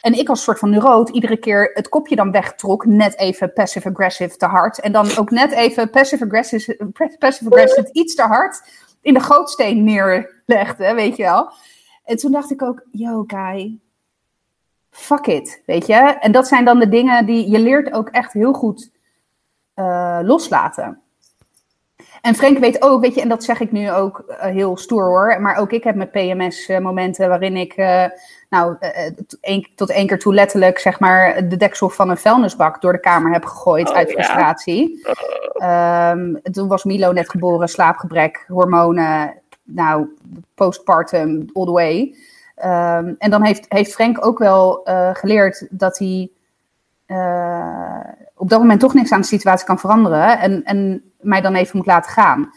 En 0.00 0.18
ik 0.18 0.28
als 0.28 0.42
soort 0.42 0.58
van 0.58 0.70
neuroot 0.70 1.08
iedere 1.08 1.36
keer 1.36 1.70
het 1.74 1.88
kopje 1.88 2.16
dan 2.16 2.30
wegtrok. 2.30 2.84
Net 2.84 3.18
even 3.18 3.52
passive-aggressive 3.52 4.36
te 4.36 4.46
hard. 4.46 4.80
En 4.80 4.92
dan 4.92 5.16
ook 5.16 5.30
net 5.30 5.52
even 5.52 5.90
passive-aggressive 5.90 6.90
passive 7.18 7.88
iets 7.92 8.14
te 8.14 8.22
hard 8.22 8.62
in 9.00 9.14
de 9.14 9.20
gootsteen 9.20 9.84
neerlegde, 9.84 10.94
weet 10.94 11.16
je 11.16 11.22
wel. 11.22 11.52
En 12.04 12.16
toen 12.16 12.32
dacht 12.32 12.50
ik 12.50 12.62
ook, 12.62 12.86
yo 12.90 13.24
guy, 13.26 13.78
fuck 14.96 15.26
it, 15.26 15.62
weet 15.66 15.86
je. 15.86 15.94
En 15.94 16.32
dat 16.32 16.48
zijn 16.48 16.64
dan 16.64 16.78
de 16.78 16.88
dingen 16.88 17.26
die 17.26 17.50
je 17.50 17.58
leert 17.58 17.92
ook 17.92 18.08
echt 18.08 18.32
heel 18.32 18.52
goed 18.52 18.90
eh, 19.74 20.18
loslaten. 20.22 21.00
En 22.20 22.34
Frank 22.34 22.58
weet 22.58 22.82
ook, 22.82 23.00
weet 23.00 23.14
je, 23.14 23.20
en 23.20 23.28
dat 23.28 23.44
zeg 23.44 23.60
ik 23.60 23.72
nu 23.72 23.90
ook 23.92 24.18
eh, 24.18 24.50
heel 24.52 24.76
stoer 24.76 25.04
hoor, 25.04 25.40
maar 25.40 25.56
ook 25.56 25.72
ik 25.72 25.84
heb 25.84 25.94
met 25.94 26.10
PMS 26.10 26.68
momenten 26.80 27.28
waarin 27.28 27.56
ik, 27.56 27.72
eh, 27.72 28.04
nou, 28.50 28.76
tot 29.76 29.90
één- 29.90 30.06
keer 30.06 30.18
toe 30.18 30.34
letterlijk, 30.34 30.78
zeg 30.78 31.00
maar, 31.00 31.48
de 31.48 31.56
deksel 31.56 31.88
van 31.88 32.10
een 32.10 32.16
vuilnisbak 32.16 32.80
door 32.80 32.92
de 32.92 33.00
kamer 33.00 33.32
heb 33.32 33.44
gegooid 33.44 33.88
Oh, 33.88 33.96
uit 33.96 34.08
ja. 34.08 34.14
frustratie. 34.14 35.06
Ehm, 35.52 36.34
toen 36.52 36.68
was 36.68 36.84
Milo 36.84 37.12
net 37.12 37.30
geboren, 37.30 37.68
slaapgebrek, 37.68 38.44
hormonen, 38.48 39.34
nou, 39.62 40.06
postpartum, 40.54 41.46
all 41.52 41.64
the 41.64 41.70
way. 41.72 42.14
Ehm, 42.56 43.14
en 43.18 43.30
dan 43.30 43.42
heeft, 43.42 43.66
heeft 43.68 43.92
Frank 43.94 44.26
ook 44.26 44.38
wel 44.38 44.84
eh, 44.84 45.14
geleerd 45.14 45.66
dat 45.70 45.98
hij 45.98 46.30
eh, 47.06 48.00
op 48.34 48.48
dat 48.48 48.60
moment 48.60 48.80
toch 48.80 48.94
niks 48.94 49.12
aan 49.12 49.20
de 49.20 49.26
situatie 49.26 49.66
kan 49.66 49.78
veranderen. 49.78 50.38
En, 50.38 50.64
en 50.64 51.02
mij 51.20 51.40
dan 51.40 51.54
even 51.54 51.76
moet 51.76 51.86
laten 51.86 52.12
gaan. 52.12 52.50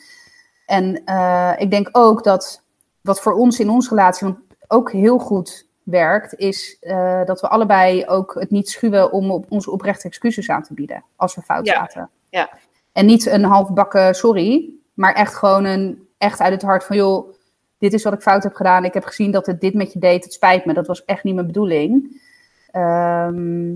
En 0.65 1.01
eh, 1.06 1.53
ik 1.58 1.72
denk 1.72 1.89
ook 1.91 2.24
dat 2.24 2.63
wat 3.01 3.22
voor 3.22 3.34
ons 3.34 3.60
in 3.60 3.70
onze 3.70 3.89
relatie 3.89 4.38
ook 4.68 4.91
heel 4.91 5.18
goed 5.18 5.68
werkt, 5.84 6.34
is 6.36 6.77
dat 7.25 7.41
we 7.41 7.48
allebei 7.48 8.06
ook 8.08 8.36
het 8.39 8.50
niet 8.50 8.70
schuwen 8.70 9.12
om 9.12 9.32
op 9.32 9.46
onze 9.50 9.72
oprechte 9.72 10.08
excuses 10.08 10.50
aan 10.50 10.63
te 10.63 10.74
bieden 10.74 11.03
als 11.15 11.36
we 11.36 11.41
fout 11.41 11.65
Ja. 11.65 11.74
zaten. 11.74 12.10
Ja. 12.29 12.50
En 12.91 13.06
niet 13.06 13.25
een 13.25 13.44
halfbakken 13.44 14.15
sorry, 14.15 14.70
maar 14.94 15.13
echt 15.13 15.36
gewoon 15.36 15.65
een 15.65 16.08
echt 16.18 16.39
uit 16.39 16.53
het 16.53 16.62
hart 16.62 16.84
van 16.84 16.96
joh, 16.96 17.34
dit 17.79 17.93
is 17.93 18.03
wat 18.03 18.13
ik 18.13 18.21
fout 18.21 18.43
heb 18.43 18.53
gedaan. 18.53 18.86
Ik 18.86 18.93
heb 18.93 19.03
gezien 19.03 19.31
dat 19.31 19.45
het 19.45 19.62
dit 19.62 19.74
met 19.74 19.93
je 19.93 20.00
deed. 20.00 20.24
Het 20.24 20.33
spijt 20.33 20.65
me, 20.65 20.74
dat 20.74 20.88
was 20.88 21.05
echt 21.05 21.24
niet 21.24 21.36
mijn 21.36 21.48
bedoeling. 21.48 22.21
Ehm, 22.71 23.75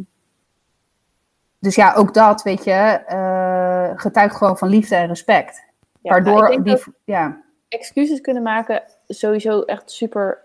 dus 1.59 1.75
ja, 1.75 1.93
ook 1.93 2.13
dat, 2.13 2.43
weet 2.43 2.63
je, 2.63 2.71
eh, 2.71 3.91
getuigt 3.95 4.35
gewoon 4.35 4.57
van 4.57 4.67
liefde 4.67 4.95
en 4.95 5.07
respect. 5.07 5.63
Ja, 6.01 6.19
nou, 6.19 6.23
Waardoor 6.23 6.49
denk 6.49 6.65
die, 6.65 6.93
ja, 7.03 7.41
excuses 7.67 8.21
kunnen 8.21 8.43
maken 8.43 8.83
sowieso 9.07 9.61
echt 9.61 9.91
super 9.91 10.41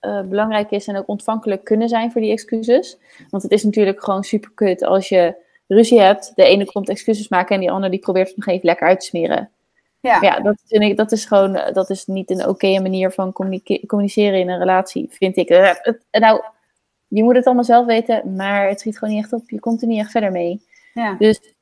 eh, 0.00 0.20
belangrijk 0.20 0.70
is 0.70 0.86
en 0.86 0.96
ook 0.96 1.08
ontvankelijk 1.08 1.64
kunnen 1.64 1.88
zijn 1.88 2.12
voor 2.12 2.20
die 2.20 2.32
excuses. 2.32 2.98
Want 3.30 3.42
het 3.42 3.52
is 3.52 3.64
natuurlijk 3.64 4.04
gewoon 4.04 4.24
super 4.24 4.50
kut 4.54 4.84
als 4.84 5.08
je 5.08 5.34
ruzie 5.66 6.00
hebt, 6.00 6.32
de 6.34 6.44
ene 6.44 6.64
komt 6.64 6.88
excuses 6.88 7.28
maken 7.28 7.54
en 7.54 7.60
die 7.60 7.70
ander 7.70 7.90
die 7.90 7.98
probeert 7.98 8.28
het 8.28 8.36
nog 8.36 8.46
even 8.46 8.66
lekker 8.66 8.86
uit 8.86 9.00
te 9.00 9.06
smeren. 9.06 9.50
Ja, 10.02 10.18
ja 10.20 10.40
dat, 10.40 10.62
vind 10.66 10.82
ik, 10.82 10.96
dat 10.96 11.12
is 11.12 11.24
gewoon 11.24 11.52
dat 11.72 11.90
is 11.90 12.06
niet 12.06 12.30
een 12.30 12.48
oké 12.48 12.80
manier 12.80 13.10
van 13.10 13.32
communiceren 13.86 14.38
in 14.38 14.48
een 14.48 14.58
relatie, 14.58 15.08
vind 15.10 15.36
ik. 15.36 15.48
nou, 16.10 16.42
je 17.08 17.22
moet 17.22 17.34
het 17.34 17.44
allemaal 17.44 17.64
zelf 17.64 17.86
weten, 17.86 18.34
maar 18.34 18.68
het 18.68 18.80
schiet 18.80 18.98
gewoon 18.98 19.14
niet 19.14 19.22
echt 19.22 19.32
op. 19.32 19.50
Je 19.50 19.60
komt 19.60 19.82
er 19.82 19.88
niet 19.88 20.00
echt 20.00 20.10
verder 20.10 20.32
mee. 20.32 20.66
Ja. 20.94 21.14
Dus, 21.18 21.54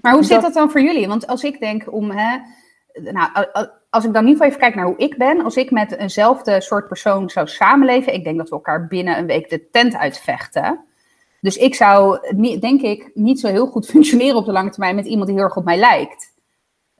maar 0.00 0.12
hoe 0.12 0.24
zit 0.24 0.42
dat 0.42 0.54
dan 0.54 0.70
voor 0.70 0.80
jullie? 0.80 1.08
Want 1.08 1.26
als 1.26 1.42
ik 1.42 1.60
denk 1.60 1.92
om, 1.92 2.10
hè, 2.10 2.38
nou, 3.00 3.28
als 3.90 4.04
ik 4.04 4.12
dan 4.12 4.24
niet 4.24 4.40
even 4.40 4.58
kijk 4.58 4.74
naar 4.74 4.84
hoe 4.84 4.96
ik 4.96 5.16
ben, 5.16 5.44
als 5.44 5.56
ik 5.56 5.70
met 5.70 5.96
eenzelfde 5.96 6.60
soort 6.60 6.88
persoon 6.88 7.30
zou 7.30 7.48
samenleven, 7.48 8.14
ik 8.14 8.24
denk 8.24 8.36
dat 8.36 8.48
we 8.48 8.54
elkaar 8.54 8.86
binnen 8.86 9.18
een 9.18 9.26
week 9.26 9.50
de 9.50 9.70
tent 9.70 9.96
uitvechten. 9.96 10.84
Dus 11.40 11.56
ik 11.56 11.74
zou, 11.74 12.18
denk 12.60 12.80
ik, 12.82 13.10
niet 13.14 13.40
zo 13.40 13.48
heel 13.48 13.66
goed 13.66 13.86
functioneren 13.94 14.36
op 14.36 14.44
de 14.46 14.52
lange 14.52 14.70
termijn 14.70 14.94
met 14.94 15.06
iemand 15.06 15.26
die 15.26 15.36
heel 15.36 15.46
erg 15.46 15.56
op 15.56 15.64
mij 15.64 15.78
lijkt. 15.78 16.32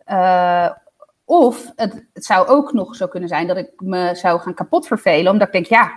Uh, 0.06 0.70
of 1.25 1.73
het, 1.76 2.04
het, 2.12 2.25
zou 2.25 2.49
ook 2.49 2.73
nog 2.73 2.96
zo 2.96 3.06
kunnen 3.06 3.28
zijn 3.28 3.46
dat 3.46 3.56
ik 3.56 3.70
me 3.76 4.11
zou 4.14 4.40
gaan 4.40 4.54
kapot 4.54 4.87
vervelen, 4.87 5.32
omdat 5.32 5.46
ik 5.46 5.52
denk, 5.52 5.66
ja, 5.66 5.92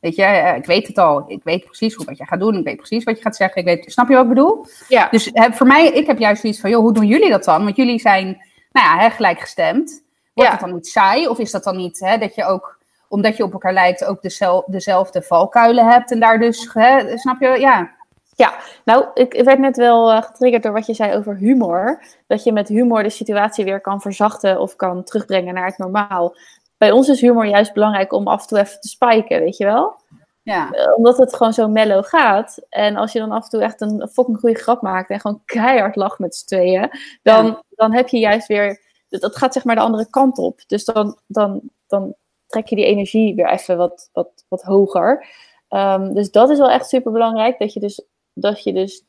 weet 0.00 0.16
je, 0.16 0.22
eh, 0.22 0.56
ik 0.56 0.66
weet 0.66 0.86
het 0.86 0.98
al. 0.98 1.24
Ik 1.26 1.40
weet 1.44 1.64
precies 1.64 1.96
wat 1.96 2.18
je 2.18 2.26
gaat 2.26 2.40
doen. 2.40 2.56
Ik 2.56 2.64
weet 2.64 2.76
precies 2.76 3.04
wat 3.04 3.16
je 3.16 3.22
gaat 3.22 3.36
zeggen. 3.36 3.60
Ik 3.60 3.66
weet, 3.66 3.92
snap 3.92 4.08
je 4.08 4.14
wat 4.14 4.22
ik 4.22 4.28
bedoel? 4.28 4.66
Ja. 4.88 5.08
Dus 5.10 5.30
voor 5.50 5.66
mij, 5.66 5.88
ik 5.88 6.06
heb 6.06 6.18
juist 6.18 6.40
zoiets 6.40 6.60
van, 6.60 6.70
joh, 6.70 6.80
hoe 6.80 6.92
doen 6.92 7.06
jullie 7.06 7.30
dat 7.30 7.44
dan? 7.44 7.64
Want 7.64 7.76
jullie 7.76 8.00
zijn, 8.00 8.26
nou 8.72 8.86
ja, 8.86 8.98
hè, 8.98 9.10
gelijkgestemd. 9.10 10.02
Wordt 10.32 10.50
het 10.50 10.60
dan 10.60 10.74
niet 10.74 10.86
saai? 10.86 11.28
Of 11.28 11.38
is 11.38 11.50
dat 11.50 11.64
dan 11.64 11.76
niet 11.76 12.00
hè, 12.00 12.18
dat 12.18 12.34
je 12.34 12.44
ook, 12.44 12.78
omdat 13.08 13.36
je 13.36 13.44
op 13.44 13.52
elkaar 13.52 13.72
lijkt, 13.72 14.04
ook 14.04 14.22
dezelfde 14.66 15.22
valkuilen 15.22 15.86
hebt 15.86 16.10
en 16.10 16.20
daar 16.20 16.38
dus, 16.38 16.70
hè, 16.72 17.18
snap 17.18 17.40
je? 17.40 17.56
Ja. 17.58 17.98
Ja, 18.40 18.54
nou, 18.84 19.06
ik 19.14 19.42
werd 19.44 19.58
net 19.58 19.76
wel 19.76 20.10
uh, 20.10 20.22
getriggerd 20.22 20.62
door 20.62 20.72
wat 20.72 20.86
je 20.86 20.94
zei 20.94 21.16
over 21.16 21.36
humor. 21.36 22.02
Dat 22.26 22.44
je 22.44 22.52
met 22.52 22.68
humor 22.68 23.02
de 23.02 23.10
situatie 23.10 23.64
weer 23.64 23.80
kan 23.80 24.00
verzachten 24.00 24.60
of 24.60 24.76
kan 24.76 25.04
terugbrengen 25.04 25.54
naar 25.54 25.66
het 25.66 25.78
normaal. 25.78 26.36
Bij 26.76 26.90
ons 26.90 27.08
is 27.08 27.20
humor 27.20 27.46
juist 27.46 27.72
belangrijk 27.72 28.12
om 28.12 28.28
af 28.28 28.42
en 28.42 28.48
toe 28.48 28.58
even 28.58 28.80
te 28.80 28.88
spiken, 28.88 29.40
weet 29.40 29.56
je 29.56 29.64
wel? 29.64 30.00
Ja. 30.42 30.68
Uh, 30.72 30.96
omdat 30.96 31.18
het 31.18 31.36
gewoon 31.36 31.52
zo 31.52 31.68
mellow 31.68 32.04
gaat. 32.04 32.66
En 32.68 32.96
als 32.96 33.12
je 33.12 33.18
dan 33.18 33.32
af 33.32 33.44
en 33.44 33.50
toe 33.50 33.62
echt 33.62 33.80
een 33.80 34.08
fucking 34.12 34.38
goede 34.38 34.58
grap 34.58 34.82
maakt 34.82 35.10
en 35.10 35.20
gewoon 35.20 35.42
keihard 35.44 35.96
lacht 35.96 36.18
met 36.18 36.34
z'n 36.34 36.46
tweeën, 36.46 36.90
dan, 37.22 37.62
dan 37.68 37.94
heb 37.94 38.08
je 38.08 38.18
juist 38.18 38.46
weer 38.46 38.80
dat 39.08 39.36
gaat 39.36 39.52
zeg 39.52 39.64
maar 39.64 39.74
de 39.74 39.80
andere 39.80 40.10
kant 40.10 40.38
op. 40.38 40.60
Dus 40.66 40.84
dan, 40.84 41.18
dan, 41.26 41.60
dan 41.86 42.14
trek 42.46 42.66
je 42.66 42.76
die 42.76 42.84
energie 42.84 43.34
weer 43.34 43.50
even 43.50 43.76
wat, 43.76 44.10
wat, 44.12 44.44
wat 44.48 44.62
hoger. 44.62 45.26
Um, 45.70 46.14
dus 46.14 46.30
dat 46.30 46.50
is 46.50 46.58
wel 46.58 46.70
echt 46.70 46.88
super 46.88 47.12
belangrijk. 47.12 47.58
Dat 47.58 47.72
je 47.72 47.80
dus, 47.80 48.04
dat 48.32 48.62
je 48.62 48.72
dus, 48.72 49.04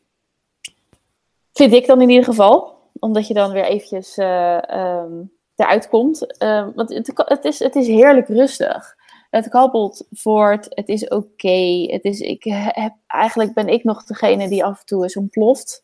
vind 1.53 1.73
ik 1.73 1.87
dan 1.87 2.01
in 2.01 2.09
ieder 2.09 2.25
geval, 2.25 2.79
omdat 2.99 3.27
je 3.27 3.33
dan 3.33 3.51
weer 3.51 3.65
eventjes 3.65 4.17
uh, 4.17 4.61
um, 4.71 5.31
eruit 5.55 5.89
komt. 5.89 6.41
Um, 6.43 6.71
want 6.75 6.89
het, 6.93 7.11
het, 7.15 7.45
is, 7.45 7.59
het 7.59 7.75
is 7.75 7.87
heerlijk 7.87 8.27
rustig. 8.27 8.95
Het 9.29 9.49
kabbelt 9.49 10.07
voort, 10.11 10.67
het 10.69 10.89
is 10.89 11.03
oké. 11.03 11.15
Okay. 11.15 11.87
Het 11.91 12.03
is, 12.03 12.19
ik 12.19 12.43
heb, 12.43 12.93
eigenlijk 13.07 13.53
ben 13.53 13.67
ik 13.67 13.83
nog 13.83 14.03
degene 14.03 14.47
die 14.47 14.65
af 14.65 14.79
en 14.79 14.85
toe 14.85 15.03
eens 15.03 15.15
ontploft. 15.15 15.83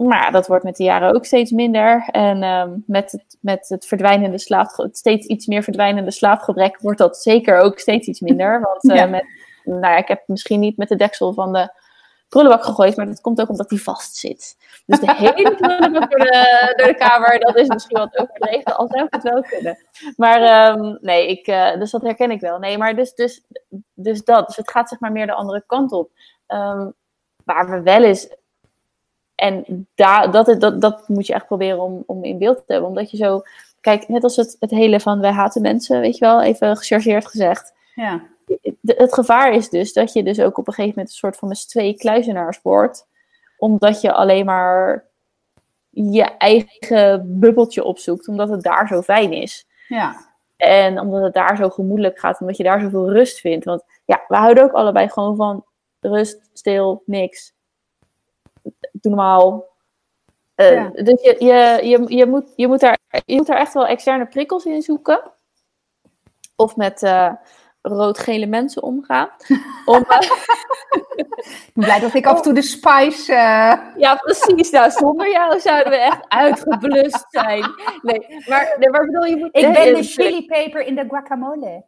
Maar 0.00 0.32
dat 0.32 0.46
wordt 0.46 0.64
met 0.64 0.76
de 0.76 0.84
jaren 0.84 1.14
ook 1.14 1.24
steeds 1.24 1.50
minder. 1.50 2.08
En 2.10 2.42
um, 2.42 2.84
met, 2.86 3.12
het, 3.12 3.36
met 3.40 3.68
het 3.68 3.86
verdwijnende 3.86 4.38
slaap, 4.38 4.88
steeds 4.92 5.26
iets 5.26 5.46
meer 5.46 5.62
verdwijnende 5.62 6.10
slaapgebrek 6.10 6.80
wordt 6.80 6.98
dat 6.98 7.16
zeker 7.16 7.58
ook 7.58 7.78
steeds 7.78 8.08
iets 8.08 8.20
minder. 8.20 8.60
Want 8.60 8.84
uh, 8.84 9.10
met, 9.10 9.24
nou 9.64 9.80
ja, 9.80 9.96
ik 9.96 10.08
heb 10.08 10.22
misschien 10.26 10.60
niet 10.60 10.76
met 10.76 10.88
de 10.88 10.96
deksel 10.96 11.32
van 11.32 11.52
de 11.52 11.72
prullenbak 12.32 12.64
gegooid, 12.64 12.96
maar 12.96 13.06
dat 13.06 13.20
komt 13.20 13.40
ook 13.40 13.48
omdat 13.48 13.68
die 13.68 13.82
vast 13.82 14.16
zit. 14.16 14.56
Dus 14.86 15.00
de 15.00 15.14
hele 15.14 15.54
prullenbak 15.54 16.10
door 16.10 16.18
de, 16.18 16.72
de 16.76 16.94
kamer, 16.94 17.40
dat 17.40 17.56
is 17.56 17.68
misschien 17.68 17.98
wat 17.98 18.18
overdreven, 18.18 18.76
al 18.76 18.88
zou 18.88 19.06
het 19.10 19.22
wel 19.22 19.42
kunnen. 19.42 19.78
Maar 20.16 20.70
um, 20.72 20.98
nee, 21.00 21.28
ik, 21.28 21.46
uh, 21.46 21.78
dus 21.78 21.90
dat 21.90 22.02
herken 22.02 22.30
ik 22.30 22.40
wel. 22.40 22.58
Nee, 22.58 22.78
maar 22.78 22.96
dus, 22.96 23.14
dus, 23.14 23.42
dus 23.94 24.24
dat. 24.24 24.46
Dus 24.46 24.56
het 24.56 24.70
gaat 24.70 24.88
zeg 24.88 25.00
maar 25.00 25.12
meer 25.12 25.26
de 25.26 25.32
andere 25.32 25.62
kant 25.66 25.92
op. 25.92 26.10
Um, 26.48 26.94
waar 27.44 27.70
we 27.70 27.82
wel 27.82 28.02
eens 28.02 28.28
en 29.34 29.88
daar, 29.94 30.30
dat, 30.30 30.60
dat, 30.60 30.80
dat 30.80 31.08
moet 31.08 31.26
je 31.26 31.34
echt 31.34 31.46
proberen 31.46 31.80
om, 31.80 32.02
om 32.06 32.24
in 32.24 32.38
beeld 32.38 32.56
te 32.56 32.72
hebben. 32.72 32.88
Omdat 32.88 33.10
je 33.10 33.16
zo, 33.16 33.42
kijk, 33.80 34.08
net 34.08 34.22
als 34.22 34.36
het, 34.36 34.56
het 34.60 34.70
hele 34.70 35.00
van 35.00 35.20
wij 35.20 35.32
haten 35.32 35.62
mensen, 35.62 36.00
weet 36.00 36.18
je 36.18 36.24
wel, 36.24 36.42
even 36.42 36.76
gechargeerd 36.76 37.26
gezegd. 37.26 37.72
Ja. 37.94 38.22
Het 38.82 39.14
gevaar 39.14 39.52
is 39.52 39.68
dus 39.68 39.92
dat 39.92 40.12
je 40.12 40.22
dus 40.22 40.40
ook 40.40 40.58
op 40.58 40.66
een 40.66 40.72
gegeven 40.72 40.94
moment 40.96 41.08
een 41.08 41.20
soort 41.20 41.36
van 41.36 41.48
met 41.48 41.68
twee 41.68 41.96
kluizenaars 41.96 42.62
wordt. 42.62 43.06
Omdat 43.58 44.00
je 44.00 44.12
alleen 44.12 44.44
maar 44.44 45.06
je 45.90 46.22
eigen 46.22 47.38
bubbeltje 47.40 47.84
opzoekt, 47.84 48.28
omdat 48.28 48.48
het 48.48 48.62
daar 48.62 48.86
zo 48.88 49.02
fijn 49.02 49.32
is. 49.32 49.66
Ja. 49.88 50.30
En 50.56 51.00
omdat 51.00 51.22
het 51.22 51.34
daar 51.34 51.56
zo 51.56 51.68
gemoedelijk 51.68 52.18
gaat, 52.18 52.40
omdat 52.40 52.56
je 52.56 52.62
daar 52.62 52.80
zoveel 52.80 53.12
rust 53.12 53.40
vindt. 53.40 53.64
Want 53.64 53.82
ja, 54.04 54.24
we 54.28 54.36
houden 54.36 54.64
ook 54.64 54.72
allebei 54.72 55.08
gewoon 55.08 55.36
van 55.36 55.64
rust, 56.00 56.50
stil, 56.52 57.02
niks 57.06 57.52
doe 58.92 59.12
normaal. 59.14 59.70
Uh, 60.56 60.90
Dus 60.92 61.22
je, 61.22 61.36
je, 61.38 61.78
je, 61.88 62.16
je, 62.16 62.26
moet, 62.26 62.52
je, 62.56 62.66
moet 62.66 62.80
daar, 62.80 62.98
je 63.24 63.36
moet 63.36 63.46
daar 63.46 63.58
echt 63.58 63.74
wel 63.74 63.86
externe 63.86 64.26
prikkels 64.26 64.64
in 64.64 64.82
zoeken. 64.82 65.22
Of 66.56 66.76
met 66.76 67.02
uh, 67.02 67.32
rood-gele 67.82 68.46
mensen 68.46 68.82
omgaan. 68.82 69.30
Om, 69.84 70.00
ik 70.00 71.26
ben 71.74 71.84
blij 71.84 72.00
dat 72.00 72.14
ik 72.14 72.26
af 72.26 72.36
en 72.36 72.42
toe 72.42 72.52
de 72.52 72.62
spice... 72.62 73.32
Ja, 73.96 74.14
precies. 74.14 74.70
Nou, 74.70 74.90
zonder 74.90 75.30
jou 75.30 75.60
zouden 75.60 75.92
we 75.92 75.98
echt 75.98 76.28
uitgeblust 76.28 77.26
zijn. 77.28 77.64
Nee, 78.02 78.26
maar, 78.48 78.76
nee, 78.78 78.90
maar 78.90 79.06
bedoel, 79.06 79.24
je 79.24 79.36
moet... 79.36 79.56
Ik 79.56 79.72
ben 79.72 79.94
de 79.94 80.02
chilipeper 80.02 80.80
in 80.80 80.94
de 80.94 81.04
guacamole. 81.08 81.84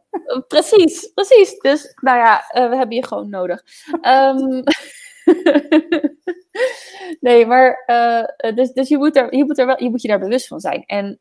Precies, 0.47 1.11
precies. 1.13 1.59
Dus, 1.59 1.93
nou 2.01 2.17
ja, 2.17 2.43
we 2.51 2.75
hebben 2.75 2.95
je 2.95 3.05
gewoon 3.05 3.29
nodig. 3.29 3.63
Um, 4.01 4.63
nee, 7.19 7.45
maar 7.45 7.83
uh, 7.87 8.55
dus, 8.55 8.71
dus 8.71 8.87
je, 8.87 8.97
moet 8.97 9.15
er, 9.15 9.35
je, 9.35 9.45
moet 9.45 9.59
er 9.59 9.65
wel, 9.65 9.83
je 9.83 9.89
moet 9.89 10.01
je 10.01 10.07
daar 10.07 10.19
bewust 10.19 10.47
van 10.47 10.59
zijn. 10.59 10.83
En 10.85 11.19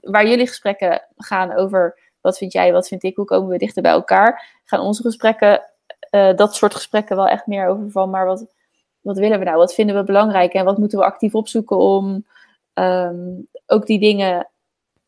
waar 0.00 0.28
jullie 0.28 0.46
gesprekken 0.46 1.02
gaan 1.16 1.56
over 1.56 2.11
wat 2.22 2.38
vind 2.38 2.52
jij, 2.52 2.72
wat 2.72 2.88
vind 2.88 3.02
ik, 3.02 3.16
hoe 3.16 3.24
komen 3.24 3.48
we 3.48 3.58
dichter 3.58 3.82
bij 3.82 3.92
elkaar, 3.92 4.60
gaan 4.64 4.80
onze 4.80 5.02
gesprekken, 5.02 5.62
uh, 6.10 6.36
dat 6.36 6.54
soort 6.54 6.74
gesprekken 6.74 7.16
wel 7.16 7.28
echt 7.28 7.46
meer 7.46 7.66
over 7.66 7.90
van, 7.90 8.10
maar 8.10 8.26
wat, 8.26 8.46
wat 9.00 9.18
willen 9.18 9.38
we 9.38 9.44
nou, 9.44 9.56
wat 9.56 9.74
vinden 9.74 9.96
we 9.96 10.04
belangrijk 10.04 10.52
en 10.52 10.64
wat 10.64 10.78
moeten 10.78 10.98
we 10.98 11.04
actief 11.04 11.34
opzoeken 11.34 11.76
om 11.76 12.26
um, 12.74 13.48
ook 13.66 13.86
die 13.86 13.98
dingen 13.98 14.48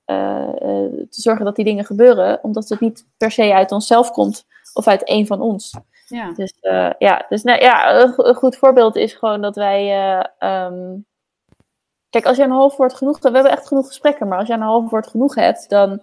uh, 0.07 0.49
te 1.11 1.21
zorgen 1.21 1.45
dat 1.45 1.57
die 1.57 1.65
dingen 1.65 1.85
gebeuren, 1.85 2.39
omdat 2.43 2.69
het 2.69 2.81
niet 2.81 3.07
per 3.17 3.31
se 3.31 3.55
uit 3.55 3.73
onszelf 3.73 4.11
komt 4.11 4.47
of 4.73 4.87
uit 4.87 5.11
een 5.11 5.27
van 5.27 5.41
ons. 5.41 5.75
Ja. 6.07 6.33
Dus, 6.33 6.55
uh, 6.63 6.91
ja, 6.99 7.27
dus 7.29 7.43
nou, 7.43 7.61
ja, 7.61 8.01
een, 8.01 8.35
goed 8.35 8.57
voorbeeld 8.57 8.97
is 8.97 9.15
gewoon 9.15 9.41
dat 9.41 9.57
wij. 9.57 10.15
Uh, 10.17 10.65
um... 10.65 11.07
Kijk, 12.11 12.27
als 12.27 12.37
je 12.37 12.43
een 12.43 12.51
half 12.51 12.77
woord 12.77 12.95
genoeg. 12.95 13.19
We 13.19 13.31
hebben 13.31 13.53
echt 13.53 13.67
genoeg 13.67 13.87
gesprekken, 13.87 14.29
maar 14.29 14.39
als 14.39 14.49
je 14.49 14.55
een 14.55 14.61
half 14.61 14.91
woord 14.91 15.07
genoeg 15.07 15.35
hebt, 15.35 15.69
dan 15.69 16.03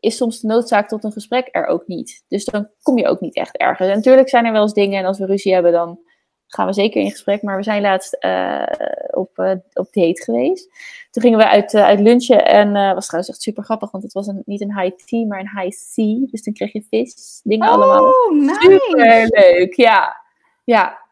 is 0.00 0.16
soms 0.16 0.40
de 0.40 0.46
noodzaak 0.46 0.88
tot 0.88 1.04
een 1.04 1.12
gesprek 1.12 1.48
er 1.50 1.66
ook 1.66 1.86
niet. 1.86 2.24
Dus 2.28 2.44
dan 2.44 2.68
kom 2.82 2.98
je 2.98 3.08
ook 3.08 3.20
niet 3.20 3.34
echt 3.34 3.56
ergens. 3.56 3.88
En 3.88 3.96
natuurlijk 3.96 4.28
zijn 4.28 4.44
er 4.44 4.52
wel 4.52 4.62
eens 4.62 4.72
dingen, 4.72 4.98
en 4.98 5.04
als 5.04 5.18
we 5.18 5.26
ruzie 5.26 5.52
hebben, 5.52 5.72
dan 5.72 6.00
gaan 6.46 6.66
we 6.66 6.72
zeker 6.72 7.00
in 7.00 7.10
gesprek. 7.10 7.42
Maar 7.42 7.56
we 7.56 7.62
zijn 7.62 7.82
laatst 7.82 8.16
uh, 8.20 8.66
op, 9.10 9.38
uh, 9.38 9.50
op 9.72 9.92
date 9.92 10.22
geweest. 10.22 10.70
Toen 11.10 11.22
gingen 11.22 11.38
we 11.38 11.48
uit, 11.48 11.74
uh, 11.74 11.84
uit 11.84 12.00
lunchen 12.00 12.46
en 12.46 12.72
was 12.72 13.06
trouwens 13.06 13.30
echt 13.30 13.42
super 13.42 13.64
grappig, 13.64 13.90
want 13.90 14.04
het 14.04 14.12
was 14.12 14.26
een, 14.26 14.42
niet 14.44 14.60
een 14.60 14.80
high 14.80 14.96
tea, 15.04 15.26
maar 15.26 15.40
een 15.40 15.60
high 15.60 15.76
sea. 15.76 16.26
Dus 16.30 16.42
dan 16.42 16.54
kreeg 16.54 16.72
je 16.72 16.86
vis, 16.90 17.40
dingen 17.44 17.68
oh, 17.68 17.74
allemaal. 17.74 18.12
Nice. 18.30 18.60
Super 18.60 19.26
leuk, 19.28 19.74
ja. 19.74 20.16
Ja. 20.64 21.06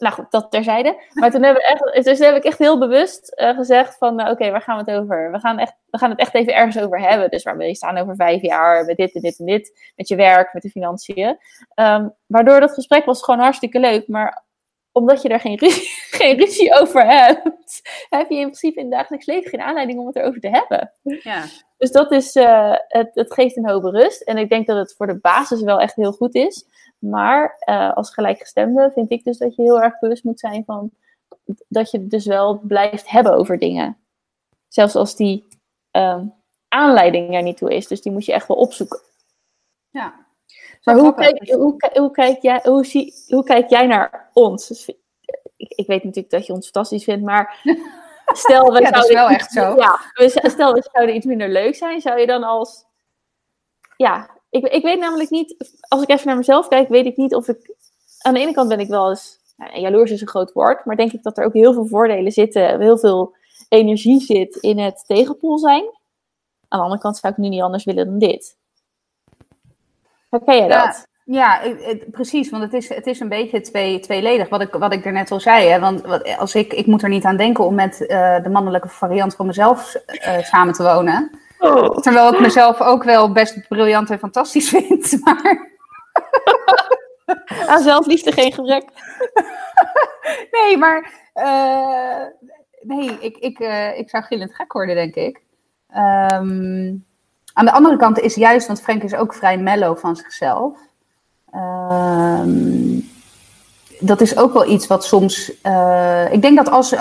Nou 0.00 0.14
goed, 0.14 0.30
dat 0.30 0.50
terzijde. 0.50 1.02
Maar 1.12 1.30
toen, 1.30 1.42
hebben 1.42 1.62
we 1.62 1.68
echt, 1.68 2.04
dus 2.04 2.18
heb 2.18 2.36
ik 2.36 2.44
echt 2.44 2.58
heel 2.58 2.78
bewust 2.78 3.32
gezegd 3.36 3.98
van, 3.98 4.20
oké, 4.20 4.30
okay, 4.30 4.50
waar 4.50 4.62
gaan 4.62 4.84
we 4.84 4.90
het 4.90 5.00
over? 5.00 5.30
We 5.32 5.38
gaan, 5.38 5.58
echt, 5.58 5.74
we 5.90 5.98
gaan 5.98 6.10
het 6.10 6.18
echt 6.18 6.34
even 6.34 6.54
ergens 6.54 6.78
over 6.78 7.00
hebben. 7.00 7.30
Dus 7.30 7.42
waar 7.42 7.56
we 7.56 7.74
staan 7.74 7.98
over 7.98 8.16
vijf 8.16 8.42
jaar, 8.42 8.84
met 8.84 8.96
dit 8.96 9.14
en 9.14 9.20
dit 9.20 9.38
en 9.38 9.46
dit. 9.46 9.92
Met 9.96 10.08
je 10.08 10.16
werk, 10.16 10.52
met 10.52 10.62
de 10.62 10.70
financiën. 10.70 11.38
Um, 11.74 12.14
waardoor 12.26 12.60
dat 12.60 12.74
gesprek 12.74 13.04
was 13.04 13.22
gewoon 13.22 13.40
hartstikke 13.40 13.80
leuk, 13.80 14.08
maar 14.08 14.44
omdat 14.92 15.22
je 15.22 15.28
er 15.28 15.40
geen 15.40 15.58
ruzie, 15.58 15.88
geen 16.20 16.36
ruzie 16.36 16.80
over 16.80 17.06
hebt, 17.06 17.80
heb 18.08 18.30
je 18.30 18.36
in 18.36 18.42
principe 18.42 18.78
in 18.78 18.84
het 18.84 18.94
dagelijks 18.94 19.26
leven 19.26 19.50
geen 19.50 19.60
aanleiding 19.60 19.98
om 19.98 20.06
het 20.06 20.16
erover 20.16 20.40
te 20.40 20.48
hebben. 20.48 20.92
Ja. 21.02 21.44
Dus 21.76 21.90
dat 21.90 22.12
is, 22.12 22.36
uh, 22.36 22.74
het, 22.88 23.10
het 23.14 23.32
geeft 23.32 23.56
een 23.56 23.68
hoop 23.68 23.84
rust. 23.84 24.22
En 24.22 24.36
ik 24.36 24.48
denk 24.48 24.66
dat 24.66 24.76
het 24.76 24.94
voor 24.96 25.06
de 25.06 25.18
basis 25.18 25.62
wel 25.62 25.80
echt 25.80 25.94
heel 25.94 26.12
goed 26.12 26.34
is. 26.34 26.64
Maar 26.98 27.62
uh, 27.68 27.92
als 27.92 28.14
gelijkgestemde 28.14 28.90
vind 28.94 29.10
ik 29.10 29.24
dus 29.24 29.38
dat 29.38 29.54
je 29.54 29.62
heel 29.62 29.82
erg 29.82 29.98
bewust 29.98 30.24
moet 30.24 30.40
zijn 30.40 30.64
van 30.64 30.90
dat 31.68 31.90
je 31.90 32.06
dus 32.06 32.26
wel 32.26 32.58
blijft 32.58 33.10
hebben 33.10 33.34
over 33.34 33.58
dingen. 33.58 33.98
Zelfs 34.68 34.94
als 34.94 35.16
die 35.16 35.46
uh, 35.96 36.22
aanleiding 36.68 37.34
er 37.34 37.42
niet 37.42 37.56
toe 37.56 37.74
is. 37.74 37.86
Dus 37.86 38.02
die 38.02 38.12
moet 38.12 38.24
je 38.24 38.32
echt 38.32 38.48
wel 38.48 38.56
opzoeken. 38.56 39.00
Ja, 39.90 40.26
maar 40.84 40.98
hoe 40.98 41.14
kijk, 41.14 41.50
hoe, 41.50 41.90
hoe, 41.92 42.10
kijk 42.10 42.42
jij, 42.42 42.60
hoe, 42.62 42.84
zie, 42.84 43.14
hoe 43.28 43.44
kijk 43.44 43.70
jij 43.70 43.86
naar 43.86 44.30
ons? 44.32 44.68
Dus, 44.68 44.88
ik, 45.56 45.72
ik, 45.72 45.86
weet 45.86 46.04
natuurlijk 46.04 46.30
dat 46.30 46.46
je 46.46 46.52
ons 46.52 46.64
fantastisch 46.64 47.04
vindt, 47.04 47.24
maar 47.24 47.58
Stel, 48.32 48.72
we 48.72 48.80
Ja, 48.80 48.90
dat 48.90 49.04
is 49.04 49.10
zouden 49.10 49.14
wel 49.14 49.30
iets- 49.30 49.42
echt 49.42 49.52
zo. 49.52 49.74
Ja, 49.76 50.00
we, 50.14 50.50
stel, 50.50 50.72
we 50.72 50.88
zouden 50.92 51.14
iets 51.14 51.26
minder 51.26 51.48
leuk 51.48 51.74
zijn. 51.74 52.00
Zou 52.00 52.20
je 52.20 52.26
dan 52.26 52.42
als... 52.42 52.84
Ja, 53.96 54.30
ik, 54.50 54.66
ik 54.66 54.82
weet 54.82 54.98
namelijk 54.98 55.30
niet... 55.30 55.78
Als 55.88 56.02
ik 56.02 56.08
even 56.08 56.26
naar 56.26 56.36
mezelf 56.36 56.68
kijk, 56.68 56.88
weet 56.88 57.06
ik 57.06 57.16
niet 57.16 57.34
of 57.34 57.48
ik... 57.48 57.74
Aan 58.18 58.34
de 58.34 58.40
ene 58.40 58.52
kant 58.52 58.68
ben 58.68 58.80
ik 58.80 58.88
wel 58.88 59.08
eens... 59.08 59.38
Nou, 59.56 59.80
jaloers 59.80 60.10
is 60.10 60.20
een 60.20 60.28
groot 60.28 60.52
woord. 60.52 60.84
Maar 60.84 60.96
denk 60.96 61.12
ik 61.12 61.22
dat 61.22 61.38
er 61.38 61.44
ook 61.44 61.52
heel 61.52 61.72
veel 61.72 61.86
voordelen 61.86 62.32
zitten. 62.32 62.80
Heel 62.80 62.98
veel 62.98 63.34
energie 63.68 64.20
zit 64.20 64.56
in 64.56 64.78
het 64.78 65.04
tegenpool 65.06 65.58
zijn. 65.58 65.82
Aan 66.68 66.78
de 66.78 66.84
andere 66.84 67.00
kant 67.00 67.16
zou 67.16 67.32
ik 67.32 67.38
nu 67.38 67.48
niet 67.48 67.62
anders 67.62 67.84
willen 67.84 68.06
dan 68.06 68.18
dit. 68.18 68.58
Herken 70.30 70.66
Ja, 70.66 70.84
dat? 70.86 71.08
Ja, 71.24 71.60
het- 71.62 72.10
precies. 72.10 72.50
Want 72.50 72.62
het 72.62 72.72
is, 72.72 72.88
het 72.88 73.06
is 73.06 73.20
een 73.20 73.28
beetje 73.28 73.60
twee, 73.60 74.00
tweeledig. 74.00 74.48
Wat 74.48 74.60
ik, 74.60 74.72
wat 74.72 74.92
ik 74.92 75.04
er 75.04 75.12
net 75.12 75.30
al 75.30 75.40
zei. 75.40 75.68
Hè? 75.68 75.80
Want 75.80 76.00
wat, 76.00 76.36
als 76.38 76.54
ik, 76.54 76.72
ik 76.72 76.86
moet 76.86 77.02
er 77.02 77.08
niet 77.08 77.24
aan 77.24 77.36
denken 77.36 77.64
om 77.64 77.74
met 77.74 78.06
eh, 78.06 78.42
de 78.42 78.48
mannelijke 78.48 78.88
variant 78.88 79.34
van 79.34 79.46
mezelf 79.46 79.94
eh, 79.94 80.38
samen 80.42 80.74
te 80.74 80.82
wonen. 80.82 81.30
Terwijl 82.00 82.32
ik 82.34 82.40
mezelf 82.40 82.80
ook 82.80 83.04
wel 83.04 83.32
best 83.32 83.68
briljant 83.68 84.10
en 84.10 84.18
fantastisch 84.18 84.68
vind. 84.74 85.20
Maar 85.24 85.68
Aan 87.66 87.82
zelfliefde 87.92 88.32
geen 88.32 88.52
gebrek. 88.52 88.84
nee, 90.62 90.76
maar 90.76 91.12
eh, 91.32 92.22
nee, 92.80 93.18
ik, 93.20 93.36
ik, 93.36 93.58
ik 93.98 94.10
zou 94.10 94.24
gillend 94.24 94.54
gek 94.54 94.72
worden, 94.72 94.94
denk 94.94 95.14
ik. 95.14 95.40
Ehm, 95.88 96.94
aan 97.52 97.64
de 97.64 97.72
andere 97.72 97.96
kant 97.96 98.18
is 98.18 98.34
juist, 98.34 98.66
want 98.66 98.82
Frank 98.82 99.02
is 99.02 99.14
ook 99.14 99.34
vrij 99.34 99.58
mellow 99.58 99.96
van 99.96 100.16
zichzelf. 100.16 100.78
Ehm, 101.50 102.98
dat 104.00 104.20
is 104.20 104.36
ook 104.36 104.52
wel 104.52 104.70
iets 104.70 104.86
wat 104.86 105.04
soms. 105.04 105.60
eh, 105.62 106.32
ik 106.32 106.42
denk 106.42 106.56
dat 106.56 106.70
als, 106.70 106.94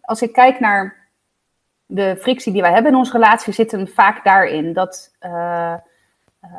als 0.00 0.22
ik 0.22 0.32
kijk 0.32 0.60
naar 0.60 1.08
de 1.86 2.16
frictie 2.20 2.52
die 2.52 2.62
wij 2.62 2.72
hebben 2.72 2.92
in 2.92 2.98
onze 2.98 3.12
relatie, 3.12 3.52
zit 3.52 3.70
hem 3.70 3.88
vaak 3.88 4.24
daarin. 4.24 4.72
Dat 4.72 5.14
eh, 5.18 5.72
eh, 6.40 6.50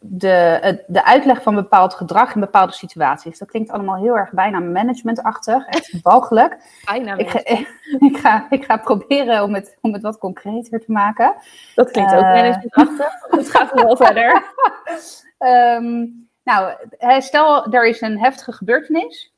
de, 0.00 0.84
de 0.86 1.04
uitleg 1.04 1.42
van 1.42 1.54
bepaald 1.54 1.94
gedrag 1.94 2.34
in 2.34 2.40
bepaalde 2.40 2.72
situaties. 2.72 3.38
Dat 3.38 3.48
klinkt 3.50 3.70
allemaal 3.70 3.96
heel 3.96 4.16
erg 4.16 4.30
bijna 4.30 4.58
managementachtig. 4.58 5.66
Echt 5.66 6.00
walgelijk. 6.02 6.56
Bijna 6.84 7.16
Ik 7.16 7.30
ga, 7.30 7.38
ik, 8.08 8.16
ga, 8.16 8.46
ik 8.50 8.64
ga 8.64 8.76
proberen 8.76 9.42
om 9.42 9.54
het, 9.54 9.78
om 9.80 9.92
het 9.92 10.02
wat 10.02 10.18
concreter 10.18 10.80
te 10.80 10.92
maken. 10.92 11.34
Dat 11.74 11.90
klinkt 11.90 12.14
ook 12.14 12.20
Eh. 12.20 12.32
managementachtig. 12.32 13.12
Het 13.38 13.50
gaat 13.50 13.72
wel 13.72 13.96
verder. 13.96 14.42
Ehm, 15.38 16.06
nou, 16.44 16.72
stel 17.18 17.72
er 17.72 17.86
is 17.86 18.00
een 18.00 18.18
heftige 18.18 18.52
gebeurtenis. 18.52 19.32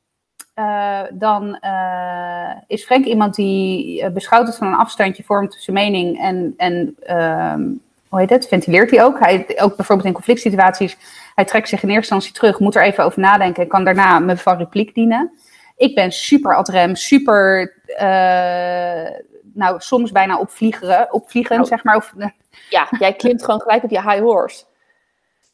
Eh, 0.55 1.03
dan 1.13 1.57
eh, 1.57 2.51
is 2.67 2.85
Frank 2.85 3.05
iemand 3.05 3.35
die 3.35 4.11
beschouwt 4.11 4.47
het 4.47 4.57
van 4.57 4.67
een 4.67 4.75
afstandje, 4.75 5.23
vormt 5.23 5.55
zijn 5.55 5.77
mening 5.77 6.21
en, 6.21 6.55
en 6.57 6.97
ehm, 7.01 7.73
hoe 8.19 8.27
heet 8.27 8.37
het, 8.39 8.49
ventileert 8.49 8.91
hij 8.91 9.05
ook. 9.05 9.19
Hij, 9.19 9.47
ook 9.61 9.77
bijvoorbeeld 9.77 10.09
in 10.09 10.15
conflict 10.15 10.41
situaties, 10.41 10.97
hij 11.35 11.45
trekt 11.45 11.69
zich 11.69 11.83
in 11.83 11.89
eerste 11.89 12.15
instantie 12.15 12.33
terug, 12.41 12.59
moet 12.59 12.75
er 12.75 12.83
even 12.83 13.05
over 13.05 13.21
nadenken 13.21 13.63
en 13.63 13.69
kan 13.69 13.85
daarna 13.85 14.19
me 14.19 14.37
van 14.37 14.57
repliek 14.57 14.95
dienen. 14.95 15.39
Ik 15.77 15.95
ben 15.95 16.13
super 16.13 16.57
ad 16.57 16.69
rem, 16.69 16.95
super, 16.95 17.75
eh, 17.87 19.11
nou 19.55 19.81
soms 19.81 20.13
bijna 20.13 20.39
opvliegeren, 20.39 21.13
opvliegend, 21.13 21.59
Nou. 21.59 21.69
zeg 21.71 21.85
maar. 21.85 21.97
Of, 21.97 22.13
Ja, 22.71 22.87
jij 22.99 23.13
klimt 23.13 23.45
gewoon 23.45 23.61
gelijk 23.61 23.83
op 23.83 23.91
je 23.91 24.03
high 24.03 24.21
horse. 24.21 24.65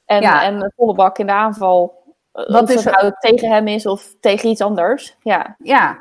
En, 0.05 0.20
Ja. 0.20 0.42
en 0.44 0.62
een 0.62 0.72
volle 0.77 0.94
bak 0.94 1.18
in 1.18 1.27
de 1.27 1.33
aanval. 1.33 2.01
Wat 2.33 2.48
Wat 2.51 2.70
is 2.70 2.87
er- 2.87 2.92
nou 2.92 3.12
tegen 3.18 3.51
hem 3.51 3.68
is 3.68 3.87
of 3.87 4.14
tegen 4.20 4.48
iets 4.48 4.61
anders. 4.61 5.16
Ja, 5.22 5.57
Ja. 5.59 5.98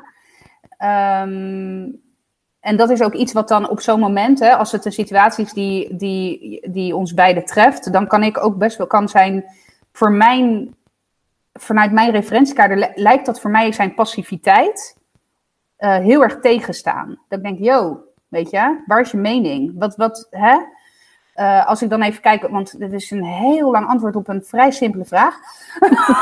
Ehm, 0.78 1.88
en 2.62 2.76
dat 2.76 2.90
is 2.90 3.02
ook 3.02 3.14
iets 3.14 3.32
wat 3.32 3.48
dan 3.48 3.68
op 3.68 3.80
zo'n 3.80 4.00
moment, 4.00 4.38
hè, 4.38 4.56
als 4.56 4.72
het 4.72 4.84
een 4.84 4.92
situatie 4.92 5.44
is 5.44 5.52
die, 5.52 5.96
die, 5.96 6.70
die 6.70 6.96
ons 6.96 7.14
beiden 7.14 7.44
treft, 7.44 7.92
dan 7.92 8.06
kan 8.06 8.22
ik 8.22 8.44
ook 8.44 8.56
best 8.56 8.76
wel 8.76 8.86
kan 8.86 9.08
zijn, 9.08 9.44
voor 9.92 10.12
mijn, 10.12 10.74
vanuit 11.52 11.92
mijn 11.92 12.10
referentiekader 12.10 12.76
li- 12.76 12.92
lijkt 12.94 13.26
dat 13.26 13.40
voor 13.40 13.50
mij 13.50 13.72
zijn 13.72 13.94
passiviteit 13.94 14.96
eh, 15.76 15.96
heel 15.96 16.22
erg 16.22 16.40
tegenstaan. 16.40 17.18
Dat 17.28 17.38
ik 17.38 17.44
denk, 17.44 17.58
yo, 17.58 18.04
weet 18.28 18.50
je, 18.50 18.82
waar 18.86 19.00
is 19.00 19.10
je 19.10 19.16
mening? 19.16 19.72
Wat, 19.74 19.96
wat, 19.96 20.26
hè? 20.30 20.56
Eh, 21.34 21.66
als 21.66 21.82
ik 21.82 21.90
dan 21.90 22.02
even 22.02 22.20
kijk, 22.20 22.48
want 22.48 22.78
dit 22.78 22.92
is 22.92 23.10
een 23.10 23.24
heel 23.24 23.70
lang 23.70 23.86
antwoord 23.86 24.16
op 24.16 24.28
een 24.28 24.44
vrij 24.44 24.70
simpele 24.70 25.04
vraag. 25.04 25.36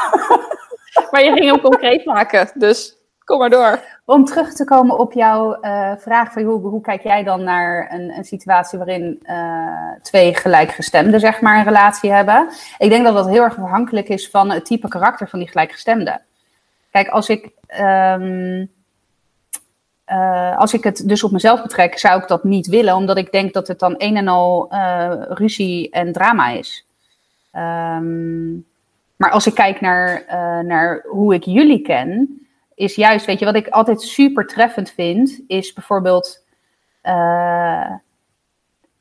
maar 1.10 1.24
je 1.24 1.32
ging 1.32 1.50
hem 1.50 1.60
concreet 1.60 2.04
maken. 2.04 2.50
Dus 2.54 2.99
kom 3.24 3.38
maar 3.38 3.50
door. 3.50 3.80
Om 4.04 4.24
terug 4.24 4.52
te 4.52 4.64
komen 4.64 4.98
op 4.98 5.12
jouw 5.12 5.60
eh, 5.60 5.92
vraag 5.98 6.32
van 6.32 6.42
hoe, 6.42 6.60
hoe 6.60 6.80
kijk 6.80 7.02
jij 7.02 7.24
dan 7.24 7.44
naar 7.44 7.92
een, 7.92 8.10
een 8.16 8.24
situatie 8.24 8.78
waarin 8.78 9.20
eh, 9.22 9.90
twee 10.02 10.34
gelijkgestemden 10.34 11.20
zeg 11.20 11.40
maar 11.40 11.58
een 11.58 11.64
relatie 11.64 12.12
hebben? 12.12 12.48
Ik 12.78 12.90
denk 12.90 13.04
dat 13.04 13.14
dat 13.14 13.28
heel 13.28 13.42
erg 13.42 13.58
afhankelijk 13.58 14.08
is 14.08 14.28
van 14.28 14.50
het 14.50 14.64
type 14.64 14.88
karakter 14.88 15.28
van 15.28 15.38
die 15.38 15.48
gelijkgestemden. 15.48 16.20
Kijk, 16.90 17.08
als 17.08 17.28
ik, 17.28 17.50
ehm, 17.66 18.66
eh, 20.04 20.58
als 20.58 20.74
ik 20.74 20.84
het 20.84 21.08
dus 21.08 21.24
op 21.24 21.30
mezelf 21.30 21.62
betrek, 21.62 21.98
zou 21.98 22.22
ik 22.22 22.28
dat 22.28 22.44
niet 22.44 22.66
willen, 22.66 22.94
omdat 22.94 23.16
ik 23.16 23.32
denk 23.32 23.52
dat 23.52 23.68
het 23.68 23.78
dan 23.78 23.94
een 23.98 24.16
en 24.16 24.28
al 24.28 24.68
ruzie 25.28 25.90
en 25.90 26.12
drama 26.12 26.48
is. 26.48 26.86
Ehm, 27.52 28.52
maar 29.16 29.30
als 29.30 29.46
ik 29.46 29.54
kijk 29.54 29.80
naar, 29.80 30.24
naar 30.64 31.04
hoe 31.08 31.34
ik 31.34 31.44
jullie 31.44 31.82
ken, 31.82 32.40
is 32.80 32.94
juist, 32.94 33.26
weet 33.26 33.38
je, 33.38 33.44
wat 33.44 33.54
ik 33.54 33.68
altijd 33.68 34.02
super 34.02 34.46
treffend 34.46 34.90
vind, 34.90 35.40
is 35.46 35.72
bijvoorbeeld, 35.72 36.44
eh, 37.00 37.92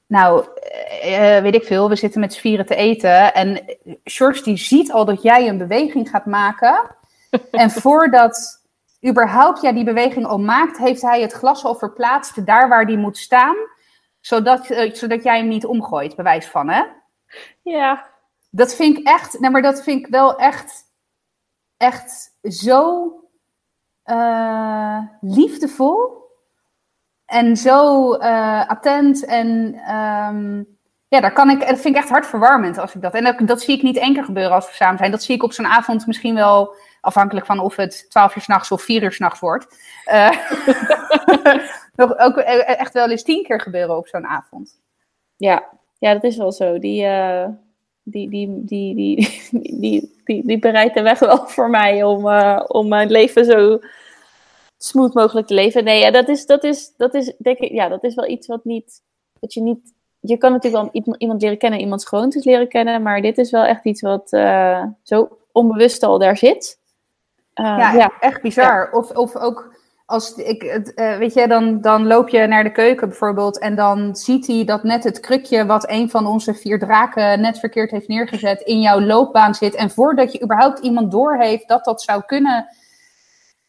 nou, 0.07 0.45
eh, 1.01 1.39
weet 1.39 1.55
ik 1.55 1.63
veel, 1.63 1.89
we 1.89 1.95
zitten 1.95 2.19
met 2.19 2.33
z'n 2.33 2.39
vieren 2.39 2.65
te 2.65 2.75
eten 2.75 3.33
en 3.33 3.77
George 4.03 4.43
die 4.43 4.57
ziet 4.57 4.91
al 4.91 5.05
dat 5.05 5.21
jij 5.21 5.47
een 5.47 5.57
beweging 5.57 6.09
gaat 6.09 6.25
maken 6.25 6.95
en 7.51 7.71
voordat 7.71 8.63
überhaupt 9.07 9.61
jij 9.61 9.73
die 9.73 9.83
beweging 9.83 10.25
al 10.25 10.39
maakt, 10.39 10.77
heeft 10.77 11.01
hij 11.01 11.21
het 11.21 11.33
glas 11.33 11.63
al 11.63 11.75
verplaatst 11.75 12.45
daar 12.45 12.69
waar 12.69 12.85
die 12.85 12.97
moet 12.97 13.17
staan, 13.17 13.55
zodat, 14.19 14.69
eh, 14.69 14.93
zodat 14.93 15.23
jij 15.23 15.37
hem 15.37 15.47
niet 15.47 15.65
omgooit, 15.65 16.15
bewijs 16.15 16.47
van, 16.47 16.69
hè? 16.69 16.83
Ja, 17.61 18.09
Dat 18.49 18.75
vind 18.75 18.97
ik 18.97 19.07
echt, 19.07 19.39
nee, 19.39 19.49
maar 19.49 19.61
dat 19.61 19.83
vind 19.83 19.99
ik 19.99 20.07
wel 20.07 20.35
echt, 20.37 20.83
echt 21.77 22.37
zo 22.43 23.13
eh, 24.09 24.99
liefdevol. 25.21 26.17
En 27.25 27.57
zo 27.57 28.13
eh, 28.13 28.69
attent. 28.69 29.25
En 29.25 29.73
ehm, 29.85 30.63
ja, 31.07 31.19
daar 31.19 31.33
kan 31.33 31.49
ik, 31.49 31.59
dat 31.59 31.79
vind 31.79 31.95
ik 31.95 32.01
echt 32.01 32.09
hartverwarmend 32.09 32.77
als 32.77 32.95
ik 32.95 33.01
dat. 33.01 33.13
En 33.13 33.23
dat, 33.23 33.47
dat 33.47 33.61
zie 33.61 33.75
ik 33.75 33.83
niet 33.83 33.97
één 33.97 34.13
keer 34.13 34.23
gebeuren 34.23 34.53
als 34.53 34.67
we 34.67 34.73
samen 34.73 34.97
zijn. 34.97 35.11
Dat 35.11 35.23
zie 35.23 35.35
ik 35.35 35.43
op 35.43 35.53
zo'n 35.53 35.67
avond 35.67 36.07
misschien 36.07 36.35
wel, 36.35 36.75
afhankelijk 37.01 37.45
van 37.45 37.59
of 37.59 37.75
het 37.75 38.05
12 38.09 38.35
uur 38.35 38.41
s'nachts 38.41 38.71
of 38.71 38.81
4 38.81 39.03
uur 39.03 39.11
s'nachts 39.11 39.39
wordt. 39.39 39.79
Eh, 40.05 40.29
nog 41.95 42.17
ook 42.17 42.37
eh, 42.37 42.79
echt 42.79 42.93
wel 42.93 43.09
eens 43.09 43.23
tien 43.23 43.43
keer 43.43 43.61
gebeuren 43.61 43.97
op 43.97 44.07
zo'n 44.07 44.25
avond. 44.25 44.81
ja. 45.37 45.69
ja, 45.99 46.13
dat 46.13 46.23
is 46.23 46.37
wel 46.37 46.51
zo. 46.51 46.79
Die, 46.79 47.07
die, 48.11 48.29
die, 48.29 48.65
die, 48.65 48.95
die, 49.51 50.13
die, 50.25 50.45
die, 50.45 50.59
bereidt 50.59 50.93
de 50.93 51.01
weg 51.01 51.19
wel 51.19 51.47
voor 51.47 51.69
mij 51.69 52.03
om, 52.03 52.27
eh, 52.27 52.63
om 52.67 52.87
mijn 52.87 53.11
leven 53.11 53.45
zo 53.45 53.79
smooth 54.77 55.13
mogelijk 55.13 55.47
te 55.47 55.53
leven. 55.53 55.83
Nee, 55.83 55.99
ja, 55.99 56.11
dat 56.11 56.27
is, 56.27 56.45
dat 56.45 56.63
is, 56.63 56.93
dat 56.97 57.13
is, 57.13 57.33
denk 57.37 57.57
ik, 57.57 57.71
ja, 57.71 57.87
dat 57.87 58.03
is 58.03 58.15
wel 58.15 58.27
iets 58.27 58.47
wat 58.47 58.65
niet, 58.65 59.01
dat 59.39 59.53
je 59.53 59.61
niet, 59.61 59.93
je 60.19 60.37
kan 60.37 60.51
natuurlijk 60.51 60.91
wel 60.91 61.03
iemand, 61.17 61.41
leren 61.41 61.57
kennen, 61.57 61.79
iemands 61.79 62.05
gewoontes 62.05 62.43
leren 62.43 62.67
kennen, 62.67 63.01
maar 63.01 63.21
dit 63.21 63.37
is 63.37 63.51
wel 63.51 63.63
echt 63.63 63.85
iets 63.85 64.01
wat 64.01 64.31
eh, 64.31 64.83
zo 65.03 65.37
onbewust 65.51 66.03
al 66.03 66.19
daar 66.19 66.37
zit. 66.37 66.79
Eh, 67.53 67.65
Ja, 67.65 67.93
ja. 67.93 68.11
echt 68.19 68.41
bizar. 68.41 68.91
Of, 68.91 69.11
of 69.11 69.35
ook 69.35 69.78
als 70.09 70.35
ik, 70.35 70.61
het, 70.61 70.93
eh, 70.93 71.17
weet 71.17 71.33
je, 71.33 71.47
dan, 71.47 71.81
dan 71.81 72.07
loop 72.07 72.29
je 72.29 72.47
naar 72.47 72.63
de 72.63 72.71
keuken 72.71 73.07
bijvoorbeeld 73.07 73.59
en 73.59 73.75
dan 73.75 74.15
ziet 74.15 74.47
hij 74.47 74.63
dat 74.65 74.83
net 74.83 75.03
het 75.03 75.19
krukje 75.19 75.65
wat 75.65 75.89
een 75.89 76.09
van 76.09 76.27
onze 76.27 76.53
vier 76.53 76.79
draken 76.79 77.41
net 77.41 77.59
verkeerd 77.59 77.91
heeft 77.91 78.07
neergezet 78.07 78.61
in 78.61 78.81
jouw 78.81 79.01
loopbaan 79.01 79.55
zit. 79.55 79.75
En 79.75 79.89
voordat 79.89 80.31
je 80.31 80.43
überhaupt 80.43 80.79
iemand 80.79 81.11
doorheeft 81.11 81.67
dat 81.67 81.85
dat 81.85 82.01
zou 82.01 82.21
kunnen, 82.25 82.67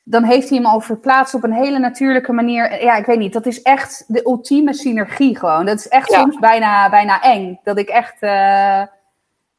dan 0.03 0.23
heeft 0.25 0.49
hij 0.49 0.59
hem 0.59 0.67
al 0.67 0.81
verplaatst 0.81 1.35
op 1.35 1.45
een 1.45 1.53
hele 1.53 1.79
natuurlijke 1.79 2.33
manier. 2.33 2.83
Ja, 2.83 2.97
ik 2.97 3.07
weet 3.07 3.19
niet, 3.19 3.33
dat 3.33 3.47
is 3.47 3.63
echt 3.63 4.05
de 4.07 4.27
ultieme 4.27 4.75
synergie 4.75 5.39
gewoon. 5.39 5.67
Dat 5.67 5.79
is 5.79 5.89
echt 5.89 6.11
Ja. 6.11 6.21
soms 6.21 6.39
bijna, 6.39 6.91
bijna 6.91 7.23
eng. 7.23 7.61
Dat 7.65 7.79
ik 7.79 7.89
echt... 7.89 8.17
eh, 8.21 8.83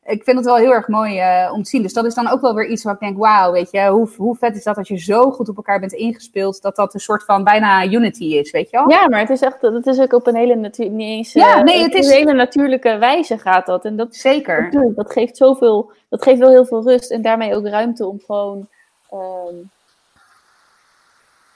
ik 0.06 0.24
vind 0.24 0.38
het 0.38 0.46
wel 0.46 0.56
heel 0.56 0.72
erg 0.74 0.88
mooi 0.88 1.20
eh, 1.20 1.52
om 1.54 1.64
te 1.64 1.70
zien. 1.70 1.82
Dus 1.82 1.94
dat 1.94 2.06
is 2.06 2.14
dan 2.14 2.28
ook 2.28 2.42
wel 2.42 2.54
weer 2.56 2.68
iets 2.68 2.84
waar 2.84 2.94
ik 2.94 3.00
denk, 3.00 3.18
wauw, 3.18 3.52
weet 3.52 3.72
je, 3.72 3.88
hoe, 3.88 4.10
hoe 4.18 4.36
vet 4.36 4.56
is 4.56 4.64
dat 4.64 4.78
als 4.78 4.88
je 4.88 4.98
zo 4.98 5.32
goed 5.32 5.50
op 5.50 5.56
elkaar 5.56 5.80
bent 5.80 5.92
ingespeeld, 5.94 6.62
dat 6.62 6.76
dat 6.76 6.94
een 6.94 7.00
soort 7.00 7.24
van 7.24 7.44
bijna 7.44 7.86
unity 7.86 8.24
is, 8.24 8.52
weet 8.52 8.70
je 8.70 8.78
wel? 8.78 8.90
Ja, 8.90 9.08
maar 9.10 9.20
het 9.20 9.30
is 9.30 9.42
echt, 9.42 9.62
het 9.62 9.88
is 9.88 10.00
ook 10.00 10.14
op 10.14 10.28
een 10.28 10.36
hele, 10.36 10.56
niet 10.56 10.80
eens, 10.80 11.34
Ja, 11.34 11.58
eh, 11.58 11.64
nee, 11.64 11.82
het 11.84 11.94
een 11.94 12.00
is- 12.00 12.10
hele 12.12 12.34
natuurlijke 12.34 12.98
wijze 12.98 13.38
gaat 13.38 13.66
dat. 13.66 13.86
En 13.86 13.96
dat, 13.96 14.16
Zeker. 14.16 14.64
Natuurlijk, 14.64 14.96
dat 14.96 15.12
geeft 15.12 15.38
zoveel, 15.38 15.92
dat 16.10 16.24
geeft 16.24 16.40
wel 16.40 16.50
heel 16.50 16.66
veel 16.66 16.84
rust 16.84 17.12
en 17.12 17.22
daarmee 17.22 17.56
ook 17.56 17.68
ruimte 17.68 18.06
om 18.08 18.20
gewoon, 18.26 18.68
ehm, 19.10 19.56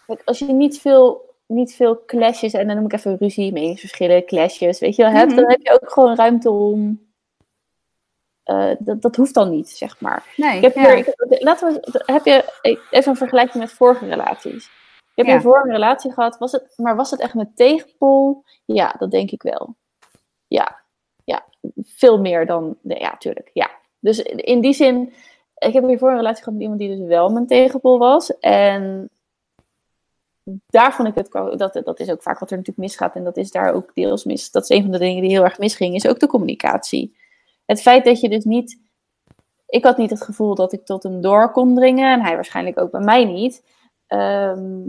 Kijk, 0.07 0.21
als 0.25 0.39
je 0.39 0.45
niet 0.53 0.79
veel, 0.81 1.33
niet 1.45 1.75
veel 1.75 2.03
clashes, 2.05 2.53
en 2.53 2.67
dan 2.67 2.75
noem 2.75 2.85
ik 2.85 2.93
even 2.93 3.17
ruzie, 3.19 3.51
meningsverschillen, 3.53 4.25
clashes, 4.25 4.79
weet 4.79 4.95
je 4.95 5.03
wel, 5.03 5.11
hebt, 5.11 5.31
Mhm. 5.31 5.35
dan 5.41 5.49
heb 5.49 5.59
je 5.61 5.79
ook 5.81 5.91
gewoon 5.91 6.15
ruimte 6.15 6.49
om. 6.49 7.04
Eh, 8.45 8.71
dat, 8.79 9.01
dat 9.01 9.15
hoeft 9.15 9.33
dan 9.33 9.49
niet, 9.49 9.69
zeg 9.69 10.01
maar. 10.01 10.33
Nee, 10.35 10.55
Ik 10.57 10.61
heb 10.63 10.75
ja. 10.75 10.81
hier, 10.81 10.97
ik 10.97 11.05
heb- 11.05 11.41
laten 11.41 11.73
we, 11.73 12.01
heb 12.05 12.25
je 12.25 12.53
even 12.89 13.11
een 13.11 13.17
vergelijking 13.17 13.63
met 13.63 13.71
vorige 13.73 14.05
relaties. 14.05 14.65
Ik 14.65 14.71
heb 15.15 15.25
Ja. 15.25 15.33
een 15.35 15.41
vorige 15.41 15.71
relatie 15.71 16.11
gehad, 16.13 16.37
was 16.37 16.51
het, 16.51 16.73
maar 16.75 16.95
was 16.95 17.11
het 17.11 17.19
echt 17.19 17.33
met 17.33 17.55
tegenpol? 17.55 18.43
Ja, 18.65 18.95
dat 18.99 19.11
denk 19.11 19.31
ik 19.31 19.41
wel. 19.43 19.75
Ja, 20.47 20.79
ja, 21.23 21.45
veel 21.83 22.19
meer 22.19 22.45
dan, 22.45 22.77
nee, 22.81 22.99
ja, 22.99 23.17
tuurlijk, 23.17 23.49
ja. 23.53 23.69
Dus 23.99 24.19
in 24.21 24.61
die 24.61 24.73
zin, 24.73 25.13
ik 25.57 25.73
heb 25.73 25.87
hiervoor 25.87 26.09
een 26.09 26.15
relatie 26.15 26.37
gehad 26.43 26.53
met 26.53 26.61
iemand 26.61 26.79
die 26.79 26.97
dus 26.97 27.07
wel 27.07 27.29
mijn 27.29 27.47
tegenpol 27.47 27.97
was. 27.97 28.39
En 28.39 29.09
daar 30.67 30.93
vond 30.93 31.07
ik 31.07 31.15
het, 31.15 31.31
dat, 31.57 31.81
dat 31.83 31.99
is 31.99 32.09
ook 32.11 32.21
vaak 32.21 32.39
wat 32.39 32.51
er 32.51 32.57
natuurlijk 32.57 32.87
misgaat. 32.87 33.15
En 33.15 33.23
dat 33.23 33.37
is 33.37 33.51
daar 33.51 33.73
ook 33.73 33.91
deels 33.93 34.23
mis. 34.23 34.51
Dat 34.51 34.63
is 34.63 34.69
een 34.69 34.81
van 34.81 34.91
de 34.91 34.97
dingen 34.97 35.21
die 35.21 35.31
heel 35.31 35.43
erg 35.43 35.57
misging, 35.59 35.95
is 35.95 36.07
ook 36.07 36.19
de 36.19 36.27
communicatie. 36.27 37.15
Het 37.65 37.81
feit 37.81 38.05
dat 38.05 38.19
je 38.19 38.29
dus 38.29 38.43
niet 38.43 38.83
ik 39.67 39.83
had 39.83 39.97
niet 39.97 40.09
het 40.09 40.23
gevoel 40.23 40.55
dat 40.55 40.73
ik 40.73 40.85
tot 40.85 41.03
hem 41.03 41.21
door 41.21 41.51
kon 41.51 41.75
dringen. 41.75 42.11
En 42.11 42.21
hij 42.21 42.35
waarschijnlijk 42.35 42.79
ook 42.79 42.91
bij 42.91 43.01
mij 43.01 43.25
niet. 43.25 43.63
Ehm, 44.07 44.81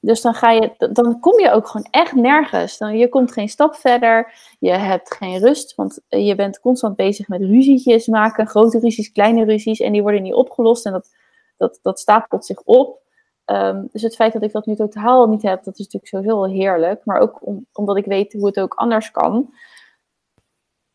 dus 0.00 0.20
dan, 0.20 0.34
ga 0.34 0.50
je, 0.50 0.90
dan 0.92 1.20
kom 1.20 1.40
je 1.40 1.50
ook 1.50 1.66
gewoon 1.66 1.86
echt 1.90 2.14
nergens. 2.14 2.78
Dan, 2.78 2.96
je 2.96 3.08
komt 3.08 3.32
geen 3.32 3.48
stap 3.48 3.74
verder. 3.74 4.32
Je 4.58 4.70
hebt 4.70 5.14
geen 5.14 5.38
rust. 5.38 5.74
Want 5.74 6.00
je 6.08 6.34
bent 6.34 6.60
constant 6.60 6.96
bezig 6.96 7.28
met 7.28 7.40
ruzietjes 7.40 8.06
maken. 8.06 8.46
Grote 8.46 8.78
ruzies, 8.78 9.12
kleine 9.12 9.44
ruzies. 9.44 9.80
En 9.80 9.92
die 9.92 10.02
worden 10.02 10.22
niet 10.22 10.34
opgelost. 10.34 10.86
En 10.86 10.92
dat, 10.92 11.10
dat, 11.56 11.78
dat 11.82 12.00
stapelt 12.00 12.46
zich 12.46 12.60
op. 12.62 13.00
Ehm, 13.44 13.84
dus 13.92 14.02
het 14.02 14.14
feit 14.14 14.32
dat 14.32 14.42
ik 14.42 14.52
dat 14.52 14.66
nu 14.66 14.74
totaal 14.74 15.26
niet 15.26 15.42
heb, 15.42 15.64
dat 15.64 15.78
is 15.78 15.84
natuurlijk 15.84 16.06
sowieso 16.06 16.40
wel 16.40 16.50
heerlijk. 16.50 17.04
Maar 17.04 17.20
ook 17.20 17.38
om, 17.46 17.66
omdat 17.72 17.96
ik 17.96 18.04
weet 18.04 18.32
hoe 18.32 18.46
het 18.46 18.60
ook 18.60 18.74
anders 18.74 19.10
kan 19.10 19.52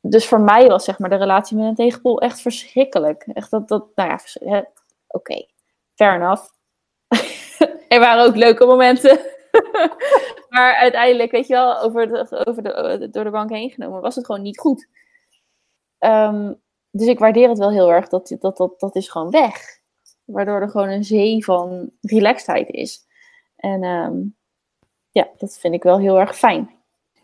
dus 0.06 0.28
voor 0.28 0.42
mij 0.42 0.68
was 0.68 0.84
zeg 0.84 1.00
maar 1.00 1.10
de 1.10 1.16
relatie 1.16 1.58
met 1.58 1.66
een 1.66 1.76
tegenpol 1.76 2.22
echt 2.22 2.42
verschrikkelijk. 2.42 3.28
Echt 3.34 3.52
dat, 3.52 3.68
dat 3.68 3.86
nou 3.96 4.20
ja, 4.40 4.66
oké, 5.08 5.46
fair 5.96 6.16
enough. 6.16 6.44
er 7.88 8.00
waren 8.00 8.26
ook 8.26 8.36
leuke 8.36 8.66
momenten. 8.66 9.20
maar 10.50 10.76
uiteindelijk, 10.76 11.32
weet 11.32 11.48
je 11.48 11.54
wel, 11.54 11.80
over 11.80 12.08
de, 12.08 12.46
over 12.46 12.64
de, 12.64 13.10
door 13.12 13.24
de 13.24 13.30
bank 13.30 13.50
heen 13.50 13.70
genomen, 13.70 14.02
was 14.02 14.16
het 14.16 14.26
gewoon 14.26 14.42
niet 14.42 14.60
goed. 14.60 14.88
Ehm, 15.98 16.54
dus 16.92 17.08
ik 17.08 17.20
waardeer 17.20 17.50
het 17.50 17.58
wel 17.58 17.72
heel 17.72 17.92
erg 17.92 18.08
dat 18.08 18.36
dat, 18.40 18.58
dat 18.58 18.80
dat 18.80 18.96
is 18.96 19.10
gewoon 19.10 19.30
weg. 19.30 19.82
Waardoor 20.26 20.62
er 20.62 20.70
gewoon 20.70 20.90
een 20.90 21.04
zee 21.04 21.46
van 21.46 21.92
relaxedheid 22.02 22.70
is. 22.70 23.06
En 23.56 23.84
ehm, 23.84 24.22
ja, 25.10 25.30
dat 25.38 25.58
vind 25.60 25.74
ik 25.74 25.84
wel 25.84 26.00
heel 26.00 26.20
erg 26.20 26.38
fijn. 26.38 26.83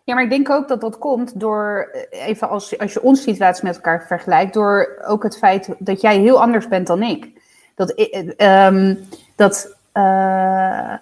Ja, 0.10 0.16
maar 0.16 0.24
ik 0.24 0.30
denk 0.30 0.50
ook 0.50 0.68
dat 0.68 0.82
dat 0.82 0.98
komt 0.98 1.40
door, 1.40 1.90
eh, 2.12 2.28
even 2.28 2.50
als, 2.50 2.78
als 2.78 2.94
je 2.94 3.02
onze 3.02 3.22
situatie 3.22 3.64
met 3.64 3.76
elkaar 3.76 4.06
vergelijkt, 4.08 4.54
door 4.54 5.02
ook 5.06 5.24
het 5.24 5.38
feit 5.38 5.76
dat 5.80 6.02
jij 6.02 6.18
heel 6.18 6.42
anders 6.42 6.68
bent 6.68 6.88
dan 6.88 7.04
ik. 7.04 7.42
Dat, 7.76 7.92
eh, 7.92 8.32
ehm, 8.38 8.96
dat 9.36 9.78
eh, 9.92 10.94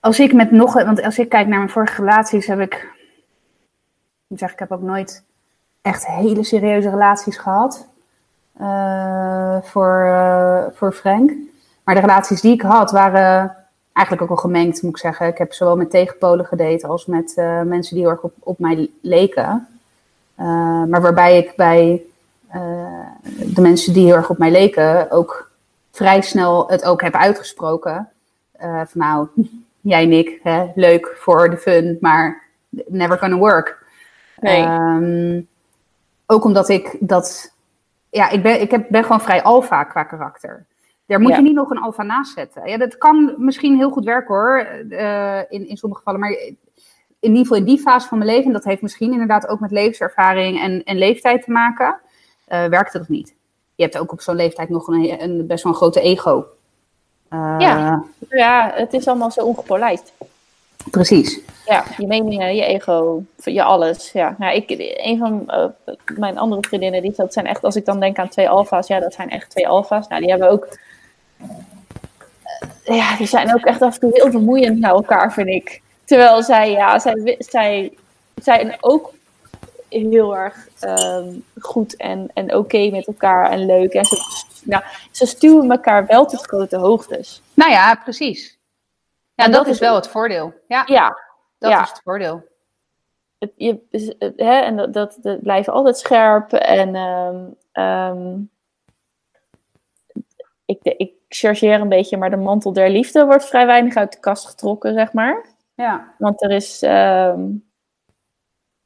als 0.00 0.20
ik 0.20 0.32
met 0.32 0.50
nog, 0.50 0.72
want 0.72 1.02
als 1.02 1.18
ik 1.18 1.28
kijk 1.28 1.46
naar 1.46 1.58
mijn 1.58 1.70
vorige 1.70 2.00
relaties, 2.00 2.46
heb 2.46 2.60
ik, 2.60 2.74
ik 4.28 4.38
zeggen, 4.38 4.58
ik 4.58 4.68
heb 4.68 4.78
ook 4.78 4.86
nooit 4.86 5.24
echt 5.82 6.06
hele 6.06 6.44
serieuze 6.44 6.90
relaties 6.90 7.36
gehad 7.36 7.88
eh, 8.56 9.56
voor, 9.62 10.72
voor 10.74 10.92
Frank. 10.92 11.32
Maar 11.84 11.94
de 11.94 12.00
relaties 12.00 12.40
die 12.40 12.52
ik 12.52 12.62
had 12.62 12.90
waren 12.90 13.63
eigenlijk 13.94 14.30
ook 14.30 14.36
al 14.36 14.42
gemengd, 14.42 14.82
moet 14.82 14.90
ik 14.90 14.98
zeggen. 14.98 15.26
Ik 15.26 15.38
heb 15.38 15.52
zowel 15.52 15.76
met 15.76 15.90
tegenpolen 15.90 16.46
gedate 16.46 16.86
als 16.86 17.06
met 17.06 17.34
eh, 17.36 17.62
mensen 17.62 17.94
die 17.94 18.04
heel 18.04 18.12
erg 18.12 18.22
op, 18.22 18.34
op 18.38 18.58
mij 18.58 18.90
leken. 19.00 19.68
Uh, 20.40 20.84
maar 20.84 21.02
waarbij 21.02 21.38
ik 21.38 21.52
bij 21.56 22.02
uh, 22.54 23.06
de 23.54 23.60
mensen 23.60 23.92
die 23.92 24.04
heel 24.06 24.14
erg 24.14 24.30
op 24.30 24.38
mij 24.38 24.50
leken 24.50 25.10
ook 25.10 25.50
vrij 25.90 26.20
snel 26.20 26.68
het 26.68 26.84
ook 26.84 27.02
heb 27.02 27.14
uitgesproken. 27.14 28.08
Van 28.58 28.86
nou, 28.92 29.28
jij 29.80 30.06
Nick, 30.06 30.40
hè, 30.42 30.66
leuk 30.74 31.16
voor 31.18 31.50
de 31.50 31.56
fun, 31.56 31.98
maar 32.00 32.42
never 32.68 33.18
gonna 33.18 33.36
work. 33.36 33.82
Nee. 34.40 34.62
Um, 34.62 35.48
ook 36.26 36.44
omdat 36.44 36.68
ik 36.68 36.96
dat, 37.00 37.54
ja, 38.10 38.30
ik 38.30 38.42
ben, 38.42 38.60
ik 38.60 38.70
heb, 38.70 38.86
ben 38.88 39.02
gewoon 39.02 39.20
vrij 39.20 39.42
alfa 39.42 39.84
qua 39.84 40.04
karakter. 40.04 40.64
Daar 41.06 41.20
moet 41.20 41.30
Ja. 41.30 41.36
je 41.36 41.42
niet 41.42 41.54
nog 41.54 41.70
een 41.70 41.78
alfa 41.78 42.02
naast 42.02 42.32
zetten. 42.32 42.68
Ja, 42.68 42.76
dat 42.78 42.98
kan 42.98 43.34
misschien 43.38 43.76
heel 43.76 43.90
goed 43.90 44.04
werken 44.04 44.34
hoor, 44.34 44.66
uh, 44.88 45.38
in, 45.48 45.68
in 45.68 45.76
sommige 45.76 46.02
gevallen. 46.02 46.20
Maar 46.20 46.30
in 47.20 47.30
ieder 47.30 47.42
geval 47.42 47.56
in 47.56 47.64
die 47.64 47.78
fase 47.78 48.08
van 48.08 48.18
mijn 48.18 48.30
leven, 48.30 48.52
dat 48.52 48.64
heeft 48.64 48.82
misschien 48.82 49.12
inderdaad 49.12 49.46
ook 49.46 49.60
met 49.60 49.70
levenservaring 49.70 50.60
en, 50.60 50.82
en 50.84 50.98
leeftijd 50.98 51.42
te 51.42 51.50
maken, 51.50 52.00
uh, 52.48 52.64
werkte 52.64 52.98
dat 52.98 53.08
niet. 53.08 53.34
Je 53.74 53.82
hebt 53.82 53.98
ook 53.98 54.12
op 54.12 54.20
zo'n 54.20 54.36
leeftijd 54.36 54.68
nog 54.68 54.88
een, 54.88 55.22
een 55.22 55.46
best 55.46 55.62
wel 55.64 55.72
een 55.72 55.78
grote 55.78 56.00
ego. 56.00 56.46
Uh, 57.30 57.54
ja. 57.58 58.04
ja, 58.28 58.72
het 58.74 58.92
is 58.92 59.08
allemaal 59.08 59.30
zo 59.30 59.40
ongepolijst. 59.40 60.12
Precies. 60.90 61.40
Ja, 61.66 61.84
je 61.96 62.06
meningen, 62.06 62.56
je 62.56 62.64
ego, 62.64 63.22
je 63.36 63.62
alles. 63.62 64.12
Ja, 64.12 64.34
nou, 64.38 64.54
ik, 64.54 64.74
een 64.96 65.18
van 65.18 65.42
uh, 65.46 65.96
mijn 66.18 66.38
andere 66.38 66.62
vriendinnen, 66.68 67.02
die, 67.02 67.12
dat 67.16 67.32
zijn 67.32 67.46
echt, 67.46 67.64
als 67.64 67.76
ik 67.76 67.84
dan 67.84 68.00
denk 68.00 68.18
aan 68.18 68.28
twee 68.28 68.48
alfa's, 68.48 68.86
ja, 68.86 69.00
dat 69.00 69.14
zijn 69.14 69.30
echt 69.30 69.50
twee 69.50 69.68
alfa's. 69.68 70.08
Nou, 70.08 70.20
die 70.20 70.30
hebben 70.30 70.50
ook, 70.50 70.78
ja, 72.84 73.16
die 73.16 73.26
zijn 73.26 73.54
ook 73.54 73.64
echt 73.64 73.82
af 73.82 73.94
en 73.94 74.00
toe 74.00 74.10
heel 74.12 74.30
vermoeiend 74.30 74.78
naar 74.78 74.94
elkaar, 74.94 75.32
vind 75.32 75.48
ik. 75.48 75.82
Terwijl 76.04 76.42
zij, 76.42 76.70
ja, 76.70 76.98
zij, 76.98 77.36
zij 77.38 77.92
zijn 78.34 78.76
ook 78.80 79.12
heel 79.88 80.36
erg 80.36 80.68
um, 80.80 81.44
goed 81.58 81.96
en, 81.96 82.30
en 82.34 82.44
oké 82.44 82.56
okay 82.56 82.90
met 82.90 83.06
elkaar 83.06 83.50
en 83.50 83.66
leuk. 83.66 83.92
En 83.92 84.04
ze, 84.04 84.16
nou, 84.64 84.82
ze 85.10 85.26
stuwen 85.26 85.70
elkaar 85.70 86.06
wel 86.06 86.26
tot 86.26 86.46
grote 86.46 86.76
hoogtes. 86.76 87.42
Nou 87.54 87.70
ja, 87.70 87.94
precies. 87.94 88.58
Ja, 89.34 89.44
en 89.44 89.50
dat, 89.50 89.64
dat 89.64 89.74
is 89.74 89.80
wel 89.80 89.94
het 89.94 90.08
voordeel. 90.08 90.54
Ja, 90.68 90.82
ja 90.86 91.18
dat 91.58 91.70
ja. 91.70 91.82
is 91.82 91.88
het 91.88 92.00
voordeel. 92.04 92.44
Het, 93.38 93.52
je, 93.56 93.80
hè, 94.36 94.60
en 94.60 94.76
dat, 94.76 94.92
dat, 94.92 95.18
dat 95.22 95.42
blijven 95.42 95.72
altijd 95.72 95.98
scherp. 95.98 96.52
En 96.52 96.94
um, 96.94 97.56
um, 97.84 98.50
ik, 100.64 100.78
ik 100.82 101.12
chargeer 101.36 101.80
een 101.80 101.88
beetje, 101.88 102.16
maar 102.16 102.30
de 102.30 102.36
mantel 102.36 102.72
der 102.72 102.90
liefde 102.90 103.24
wordt 103.24 103.46
vrij 103.46 103.66
weinig 103.66 103.94
uit 103.94 104.12
de 104.12 104.20
kast 104.20 104.46
getrokken, 104.46 104.94
zeg 104.94 105.12
maar. 105.12 105.44
Ja. 105.74 106.14
Want 106.18 106.42
er 106.42 106.50
is, 106.50 106.82
um, 106.82 107.70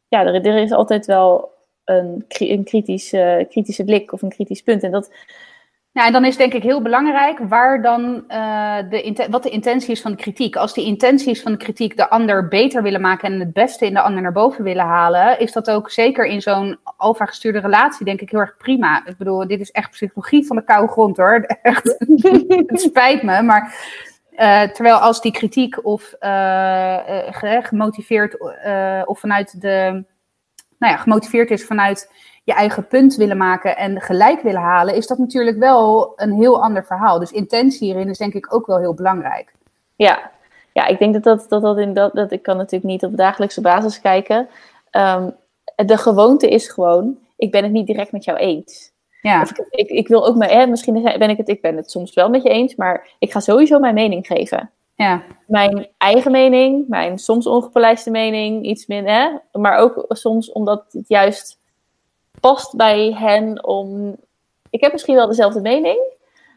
ja, 0.09 0.25
er, 0.25 0.47
er, 0.47 0.57
is 0.57 0.73
altijd 0.73 1.07
wel 1.07 1.53
een, 1.85 2.25
een 2.29 2.65
kritische, 2.65 3.47
kritische 3.51 3.85
blik 3.85 4.13
of 4.13 4.23
een 4.23 4.29
kritisch 4.29 4.63
punt. 4.63 4.83
En 4.83 4.91
dat, 4.91 5.11
ja, 5.99 6.07
en 6.07 6.13
dan 6.13 6.25
is 6.25 6.37
denk 6.37 6.53
ik 6.53 6.63
heel 6.63 6.83
belangrijk 6.83 7.39
waar 7.39 7.83
dan, 7.83 8.25
uh, 8.29 8.77
de, 8.89 9.27
wat 9.31 9.43
de 9.43 9.51
intentie 9.51 9.91
is 9.91 10.01
van 10.01 10.11
de 10.11 10.17
kritiek. 10.17 10.57
Als 10.57 10.75
de 10.75 10.83
intentie 10.83 11.31
is 11.31 11.43
van 11.43 11.53
de 11.53 11.59
kritiek 11.59 11.97
de 11.97 12.11
ander 12.11 12.49
beter 12.49 12.83
willen 12.83 13.01
maken 13.01 13.33
en 13.33 13.41
het 13.41 13.53
beste 13.53 13.87
in 13.87 13.95
de 13.95 14.01
ander 14.01 14.23
naar 14.23 14.33
boven 14.33 14.65
willen 14.65 14.85
halen, 14.85 15.39
is 15.41 15.53
dat 15.53 15.71
ook 15.71 15.91
zeker 15.91 16.27
in 16.27 16.43
zo'n 16.43 16.79
alfa 16.97 17.25
gestuurde 17.25 17.59
relatie 17.59 18.05
denk 18.05 18.21
ik 18.21 18.31
heel 18.31 18.41
erg 18.41 18.57
prima. 18.57 19.07
Ik 19.07 19.17
bedoel, 19.17 19.47
dit 19.47 19.61
is 19.61 19.71
echt 19.71 19.91
psychologie 19.91 20.47
van 20.47 20.57
de 20.57 20.65
koude 20.65 20.93
grond 20.93 21.17
hoor. 21.17 21.41
Echt, 21.63 21.95
het 22.67 22.81
spijt 22.81 23.23
me, 23.23 23.43
maar 23.43 23.75
uh, 24.33 24.63
terwijl 24.63 24.97
als 24.97 25.21
die 25.21 25.33
kritiek 25.33 25.85
of 25.85 26.15
uh, 26.21 26.99
gemotiveerd 27.63 28.41
of 29.07 29.21
vanuit 29.21 29.61
de, 29.61 30.05
nou 30.79 30.93
ja, 30.93 30.97
gemotiveerd 30.97 31.51
is 31.51 31.65
vanuit 31.65 32.11
je 32.49 32.55
eigen 32.55 32.87
punt 32.87 33.17
willen 33.17 33.37
maken 33.37 33.77
en 33.77 34.01
gelijk 34.01 34.43
willen 34.43 34.61
halen, 34.61 34.95
is 34.95 35.07
dat 35.07 35.19
natuurlijk 35.19 35.59
wel 35.59 36.13
een 36.17 36.33
heel 36.33 36.63
ander 36.63 36.85
verhaal. 36.85 37.19
Dus 37.19 37.33
intentie 37.33 37.87
hierin 37.89 38.09
is 38.09 38.19
denk 38.19 38.35
ik 38.35 38.55
ook 38.55 38.67
wel 38.67 38.79
heel 38.79 38.95
belangrijk. 38.95 39.53
Ja, 39.97 40.31
ja 40.73 40.87
ik 40.87 40.99
denk 40.99 41.15
dat 41.15 41.23
dat, 41.23 41.49
dat, 41.49 41.63
dat 41.63 41.79
in 41.79 41.95
dat, 41.95 42.15
dat 42.15 42.33
ik 42.33 42.43
kan 42.43 42.57
natuurlijk 42.57 42.91
niet 42.91 43.05
op 43.05 43.17
dagelijkse 43.17 43.61
basis 43.61 44.01
kijken. 44.01 44.49
Um, 44.93 45.35
de 45.77 45.97
gewoonte 45.97 46.49
is 46.49 46.69
gewoon, 46.69 47.19
ik 47.37 47.51
ben 47.51 47.63
het 47.63 47.73
niet 47.73 47.87
direct 47.87 48.13
met 48.13 48.25
jou 48.25 48.39
eens. 48.39 48.93
Ja. 49.23 49.43
Of 49.43 49.51
ik, 49.51 49.67
ik, 49.71 49.89
ik, 49.89 50.09
wil 50.09 50.27
ook 50.27 50.37
mijn, 50.37 50.51
hè, 50.51 50.67
misschien 50.67 51.03
ben 51.03 51.31
ik 51.31 51.37
het, 51.37 51.49
ik 51.49 51.61
ben 51.61 51.77
het 51.77 51.91
soms 51.91 52.15
wel 52.15 52.29
met 52.29 52.43
je 52.43 52.49
eens, 52.49 52.75
maar 52.75 53.09
ik 53.19 53.33
ga 53.33 53.41
sowieso 53.41 53.79
mijn 53.79 53.95
mening 53.95 54.27
geven. 54.27 54.71
Ja. 54.95 55.23
Mijn 55.47 55.89
eigen 55.99 56.33
mening, 56.33 56.89
mijn 56.89 57.19
soms 57.19 57.47
ongepolijste 57.47 58.11
mening, 58.11 58.65
iets 58.65 58.87
minder, 58.87 59.43
maar 59.53 59.79
ook 59.79 60.05
soms 60.09 60.53
omdat 60.53 60.85
het 60.91 61.09
juist 61.09 61.58
past 62.41 62.77
bij 62.77 63.15
hen 63.19 63.65
om. 63.65 64.17
Ik 64.71 64.81
heb 64.81 64.93
misschien 64.93 65.15
wel 65.15 65.27
dezelfde 65.27 65.61
mening, 65.61 65.99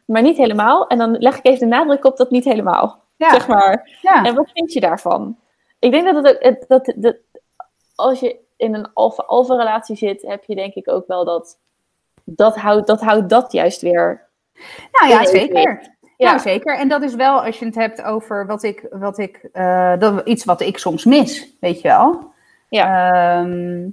maar 0.06 0.22
niet 0.22 0.38
helemaal. 0.38 0.88
En 0.88 0.98
dan 0.98 1.18
leg 1.18 1.38
ik 1.38 1.46
even 1.46 1.60
de 1.60 1.76
nadruk 1.76 2.06
op 2.06 2.18
dat 2.18 2.30
niet 2.30 2.46
helemaal. 2.46 3.04
Ja. 3.16 3.30
Zeg 3.30 3.48
maar. 3.48 3.98
Ja. 4.02 4.24
En 4.24 4.36
wat 4.36 4.52
vind 4.54 4.74
je 4.74 4.80
daarvan? 4.80 5.38
Ik 5.80 5.92
denk 5.92 6.06
dat 6.06 6.26
het 6.26 6.44
ook. 6.44 6.68
Dat, 6.68 6.94
dat, 6.96 7.16
als 7.96 8.20
je 8.20 8.36
in 8.58 8.74
een 8.74 8.94
alfa-alfa 8.94 9.56
relatie 9.56 9.96
zit, 9.96 10.22
heb 10.22 10.44
je 10.44 10.56
denk 10.56 10.74
ik 10.74 10.90
ook 10.90 11.08
wel 11.08 11.26
dat. 11.26 11.60
Dat 12.24 12.56
houdt 12.56 12.88
dat, 12.88 13.02
houdt 13.02 13.30
dat 13.30 13.52
juist 13.52 13.82
weer. 13.82 14.28
Nou 14.92 15.12
ja, 15.12 15.26
zeker. 15.26 15.90
Ja. 16.18 16.28
Nou, 16.28 16.40
zeker. 16.40 16.78
En 16.78 16.88
dat 16.88 17.02
is 17.02 17.16
wel 17.16 17.44
als 17.44 17.60
je 17.60 17.66
het 17.66 17.76
hebt 17.76 18.04
over 18.04 18.46
wat 18.46 18.64
ik, 18.64 18.88
wat 18.92 19.18
ik, 19.18 19.50
eh, 19.52 19.94
dat, 20.00 20.28
iets 20.28 20.46
wat 20.46 20.62
ik 20.62 20.78
soms 20.78 21.06
mis, 21.06 21.56
weet 21.60 21.82
je 21.82 21.88
wel. 21.88 22.32
Ja. 22.70 23.12
Ehm, 23.12 23.90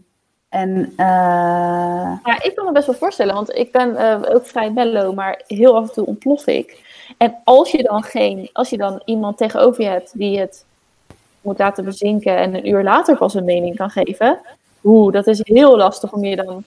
en 0.48 0.92
eh, 0.96 2.18
Ja, 2.24 2.42
ik 2.42 2.52
kan 2.54 2.64
me 2.64 2.72
best 2.72 2.86
wel 2.86 2.94
voorstellen, 2.94 3.34
want 3.34 3.54
ik 3.54 3.72
ben 3.72 3.96
eh, 3.96 4.34
ook 4.34 4.46
vrij 4.46 4.70
mellow, 4.70 5.14
maar 5.14 5.42
heel 5.46 5.76
af 5.76 5.88
en 5.88 5.92
toe 5.92 6.06
ontplof 6.06 6.46
ik. 6.46 6.86
En 7.18 7.36
als 7.44 7.70
je 7.70 7.82
dan 7.82 8.02
geen, 8.02 8.50
als 8.52 8.70
je 8.70 8.76
dan 8.76 9.02
iemand 9.04 9.36
tegenover 9.36 9.82
je 9.82 9.88
hebt 9.88 10.18
die 10.18 10.38
het 10.38 10.64
moet 11.40 11.58
laten 11.58 11.84
bezinken 11.84 12.36
en 12.36 12.54
een 12.54 12.68
uur 12.68 12.82
later 12.82 13.16
pas 13.16 13.34
een 13.34 13.44
mening 13.44 13.76
kan 13.76 13.90
geven, 13.90 14.38
oeh, 14.84 15.12
dat 15.12 15.26
is 15.26 15.40
heel 15.42 15.76
lastig 15.76 16.12
om 16.12 16.24
je 16.24 16.36
dan 16.36 16.64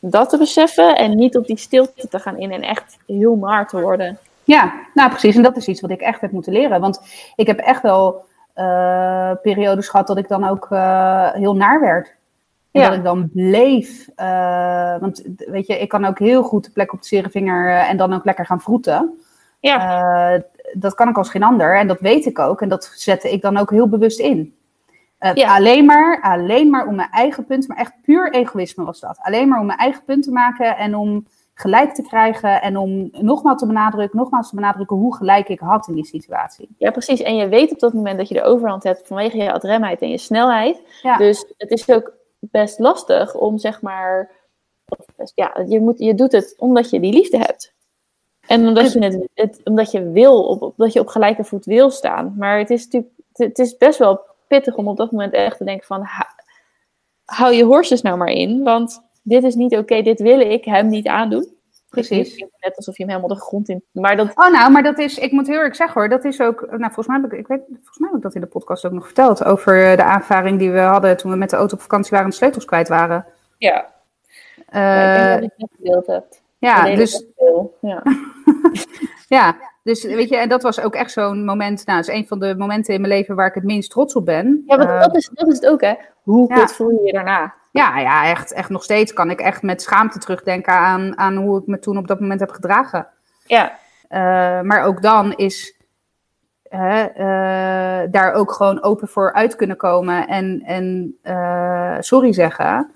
dat 0.00 0.28
te 0.28 0.38
beseffen 0.38 0.96
en 0.96 1.16
niet 1.16 1.36
op 1.36 1.46
die 1.46 1.58
stilte 1.58 2.08
te 2.08 2.18
gaan 2.18 2.38
in 2.38 2.52
en 2.52 2.62
echt 2.62 2.96
heel 3.06 3.36
maar 3.36 3.68
te 3.68 3.80
worden. 3.80 4.18
ja, 4.44 4.72
nou 4.94 5.10
precies. 5.10 5.36
En 5.36 5.42
dat 5.42 5.56
is 5.56 5.68
iets 5.68 5.80
wat 5.80 5.90
ik 5.90 6.00
echt 6.00 6.20
heb 6.20 6.30
moeten 6.30 6.52
leren. 6.52 6.80
Want 6.80 7.00
ik 7.36 7.46
heb 7.46 7.58
echt 7.58 7.82
wel 7.82 8.24
eh, 8.52 9.30
periodes 9.42 9.88
gehad 9.88 10.06
dat 10.06 10.18
ik 10.18 10.28
dan 10.28 10.48
ook 10.48 10.66
eh, 10.70 11.32
heel 11.32 11.56
naar 11.56 11.80
werd. 11.80 12.15
En 12.76 12.82
Ja. 12.82 12.88
dat 12.88 12.98
ik 12.98 13.04
dan 13.04 13.30
bleef. 13.32 14.08
eh, 14.16 14.98
want 15.00 15.22
weet 15.36 15.66
je, 15.66 15.78
ik 15.80 15.88
kan 15.88 16.04
ook 16.04 16.18
heel 16.18 16.42
goed 16.42 16.64
de 16.64 16.70
plek 16.70 16.92
op 16.92 17.00
de 17.00 17.06
zere 17.06 17.30
vinger 17.30 17.68
eh, 17.68 17.90
en 17.90 17.96
dan 17.96 18.12
ook 18.12 18.24
lekker 18.24 18.46
gaan 18.46 18.60
vroeten. 18.60 19.18
Ja, 19.60 20.34
Eh, 20.34 20.40
dat 20.72 20.94
kan 20.94 21.08
ik 21.08 21.16
als 21.16 21.30
geen 21.30 21.42
ander 21.42 21.78
en 21.78 21.86
dat 21.88 22.00
weet 22.00 22.26
ik 22.26 22.38
ook. 22.38 22.60
En 22.60 22.68
dat 22.68 22.92
zette 22.94 23.32
ik 23.32 23.42
dan 23.42 23.56
ook 23.56 23.70
heel 23.70 23.88
bewust 23.88 24.18
in. 24.20 24.54
Ja. 25.34 25.54
alleen, 25.56 25.84
maar, 25.84 26.20
alleen 26.22 26.70
maar 26.70 26.86
om 26.86 26.94
mijn 26.94 27.08
eigen 27.10 27.44
punt, 27.44 27.68
maar 27.68 27.76
echt 27.76 27.92
puur 28.02 28.32
egoïsme 28.32 28.84
was 28.84 29.00
dat. 29.00 29.18
Alleen 29.22 29.48
maar 29.48 29.60
om 29.60 29.66
mijn 29.66 29.78
eigen 29.78 30.04
punt 30.04 30.22
te 30.24 30.30
maken 30.30 30.76
en 30.76 30.94
om 30.94 31.26
gelijk 31.54 31.94
te 31.94 32.02
krijgen. 32.02 32.62
En 32.62 32.76
om 32.76 33.08
nogmaals 33.12 33.60
te 33.60 33.66
benadrukken, 33.66 34.18
nogmaals 34.18 34.48
te 34.48 34.54
benadrukken 34.54 34.96
hoe 34.96 35.16
gelijk 35.16 35.48
ik 35.48 35.60
had 35.60 35.88
in 35.88 35.94
die 35.94 36.06
situatie. 36.06 36.68
ja, 36.78 36.90
precies. 36.90 37.22
En 37.22 37.36
je 37.36 37.48
weet 37.48 37.72
op 37.72 37.78
dat 37.78 37.92
moment 37.92 38.18
dat 38.18 38.28
je 38.28 38.34
de 38.34 38.42
overhand 38.42 38.82
hebt 38.82 39.06
vanwege 39.06 39.36
je 39.36 39.52
adremheid 39.52 40.00
en 40.00 40.08
je 40.10 40.18
snelheid. 40.18 40.80
Ja. 41.02 41.16
Dus 41.16 41.52
het 41.56 41.70
is 41.70 41.90
ook 41.90 42.12
best 42.50 42.78
lastig 42.78 43.34
om 43.34 43.58
zeg 43.58 43.82
maar. 43.82 44.30
Ja, 45.34 45.64
je, 45.68 45.80
moet, 45.80 45.98
je 45.98 46.14
doet 46.14 46.32
het 46.32 46.54
omdat 46.58 46.90
je 46.90 47.00
die 47.00 47.12
liefde 47.12 47.38
hebt. 47.38 47.74
En 48.46 48.66
omdat 48.66 48.92
je, 48.92 48.98
het, 48.98 49.28
het, 49.34 49.60
omdat 49.64 49.90
je 49.90 50.10
wil, 50.10 50.42
op, 50.42 50.62
omdat 50.62 50.92
je 50.92 51.00
op 51.00 51.06
gelijke 51.06 51.44
voet 51.44 51.64
wil 51.64 51.90
staan. 51.90 52.34
Maar 52.38 52.58
het 52.58 52.70
is 52.70 52.84
natuurlijk, 52.84 53.12
het, 53.32 53.58
is 53.58 53.76
best 53.76 53.98
wel 53.98 54.20
pittig 54.46 54.76
om 54.76 54.88
op 54.88 54.96
dat 54.96 55.10
moment 55.10 55.32
echt 55.32 55.56
te 55.58 55.64
denken 55.64 55.86
van, 55.86 56.06
hou 57.24 57.54
je 57.54 57.64
horses 57.64 58.02
nou 58.02 58.16
maar 58.16 58.28
in, 58.28 58.62
want 58.62 59.02
dit 59.22 59.42
is 59.42 59.54
niet 59.54 59.76
oké, 59.76 60.02
dit 60.02 60.20
wil 60.20 60.40
ik 60.40 60.64
hem 60.64 60.88
niet 60.88 61.06
aandoen. 61.06 61.55
Precies. 61.88 62.26
Het 62.28 62.34
klinkt 62.36 62.54
Net 62.60 62.76
alsof 62.76 62.96
je 62.96 63.02
hem 63.02 63.12
helemaal 63.12 63.36
de 63.36 63.42
grond 63.42 63.68
in, 63.68 63.82
maar 63.92 64.16
dat, 64.16 64.30
Oh, 64.34 64.52
nou, 64.52 64.72
maar 64.72 64.82
dat 64.82 64.98
is, 64.98 65.18
ik 65.18 65.32
moet 65.32 65.46
heel 65.46 65.56
eerlijk 65.56 65.74
zeggen 65.74 66.00
hoor, 66.00 66.10
dat 66.10 66.24
is 66.24 66.40
ook, 66.40 66.60
nou, 66.60 66.92
volgens 66.92 67.06
mij 67.06 67.20
heb 67.20 67.32
ik, 67.32 67.38
ik 67.38 67.46
weet, 67.46 67.60
volgens 67.68 67.98
mij 67.98 68.08
heb 68.08 68.16
ik 68.16 68.22
dat 68.22 68.34
in 68.34 68.40
de 68.40 68.46
podcast 68.46 68.84
ook 68.86 68.92
nog 68.92 69.04
verteld, 69.04 69.44
over 69.44 69.90
eh, 69.90 69.96
de 69.96 70.02
aanvaring 70.04 70.58
die 70.58 70.70
we 70.70 70.78
hadden 70.80 71.16
toen 71.16 71.30
we 71.30 71.36
met 71.36 71.50
de 71.50 71.56
auto 71.56 71.74
op 71.74 71.80
vakantie 71.80 72.10
waren 72.10 72.24
en 72.24 72.30
de 72.30 72.36
sleutels 72.36 72.64
kwijt 72.64 72.88
waren. 72.88 73.26
ja, 73.58 73.94
Eh, 74.66 74.80
ja 74.82 75.34
ik 75.34 75.40
denk 75.40 75.50
dat 75.50 75.52
je 75.56 75.64
het 75.64 75.76
gedeeld 75.76 76.06
hebt. 76.06 76.42
ja, 76.58 76.94
dus, 76.94 77.24
ja. 77.80 78.02
ja, 79.36 79.56
dus 79.82 80.04
weet 80.04 80.28
je, 80.28 80.36
en 80.36 80.48
dat 80.48 80.62
was 80.62 80.80
ook 80.80 80.94
echt 80.94 81.10
zo'n 81.10 81.44
moment, 81.44 81.86
nou, 81.86 81.98
het 81.98 82.08
is 82.08 82.14
een 82.14 82.26
van 82.26 82.38
de 82.38 82.54
momenten 82.58 82.94
in 82.94 83.00
mijn 83.00 83.12
leven 83.12 83.34
waar 83.34 83.46
ik 83.46 83.54
het 83.54 83.64
minst 83.64 83.90
trots 83.90 84.14
op 84.14 84.24
ben. 84.24 84.62
Ja, 84.66 84.76
want 84.76 84.88
Eh, 84.88 85.00
dat, 85.00 85.16
is, 85.16 85.30
dat 85.32 85.48
is 85.48 85.54
het 85.54 85.66
ook, 85.66 85.80
hè. 85.80 85.94
Hoe 86.22 86.48
ja. 86.48 86.54
kut 86.54 86.72
voel 86.72 86.90
je 86.90 87.02
je 87.04 87.12
daarna? 87.12 87.54
Ja, 87.76 87.98
ja, 87.98 88.24
echt, 88.24 88.52
echt 88.52 88.68
nog 88.68 88.82
steeds 88.82 89.12
kan 89.12 89.30
ik 89.30 89.40
echt 89.40 89.62
met 89.62 89.82
schaamte 89.82 90.18
terugdenken 90.18 90.72
aan, 90.72 91.18
aan 91.18 91.36
hoe 91.36 91.60
ik 91.60 91.66
me 91.66 91.78
toen 91.78 91.98
op 91.98 92.06
dat 92.06 92.20
moment 92.20 92.40
heb 92.40 92.50
gedragen. 92.50 93.06
Ja, 93.46 93.78
Eh, 94.08 94.60
maar 94.60 94.82
ook 94.82 95.02
dan 95.02 95.32
is 95.32 95.74
eh, 96.62 98.02
daar 98.10 98.32
ook 98.32 98.52
gewoon 98.52 98.82
open 98.82 99.08
voor 99.08 99.32
uit 99.32 99.56
kunnen 99.56 99.76
komen 99.76 100.28
en, 100.28 100.62
en 100.64 101.16
eh, 101.22 101.96
sorry 102.00 102.32
zeggen. 102.32 102.90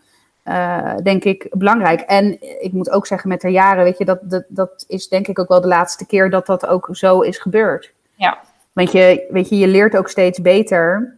denk 1.02 1.24
ik 1.24 1.46
belangrijk. 1.50 2.00
En 2.00 2.42
ik 2.62 2.72
moet 2.72 2.90
ook 2.90 3.06
zeggen, 3.06 3.28
met 3.28 3.40
de 3.40 3.48
jaren, 3.50 3.84
weet 3.84 3.98
je, 3.98 4.04
dat, 4.04 4.18
dat, 4.22 4.44
dat 4.48 4.84
is 4.88 5.08
denk 5.08 5.28
ik 5.28 5.38
ook 5.38 5.48
wel 5.48 5.60
de 5.60 5.68
laatste 5.68 6.06
keer 6.06 6.30
dat 6.30 6.46
dat 6.46 6.66
ook 6.66 6.88
zo 6.90 7.20
is 7.20 7.38
gebeurd. 7.38 7.92
Ja. 8.14 8.38
Want 8.72 8.92
je, 8.92 9.26
weet 9.30 9.48
je, 9.48 9.56
je 9.56 9.66
leert 9.66 9.96
ook 9.96 10.08
steeds 10.08 10.40
beter 10.40 11.14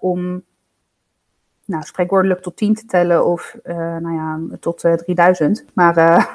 om, 0.00 0.42
nou, 1.66 1.82
spreekwoordelijk 1.82 2.42
tot 2.42 2.56
10 2.56 2.74
te 2.74 2.86
tellen 2.86 3.26
of, 3.26 3.56
eh, 3.62 3.76
nou 3.76 4.14
ja, 4.14 4.56
tot 4.60 4.84
eh, 4.84 4.92
3000. 4.92 5.64
Maar 5.74 5.96
eh, 5.96 6.24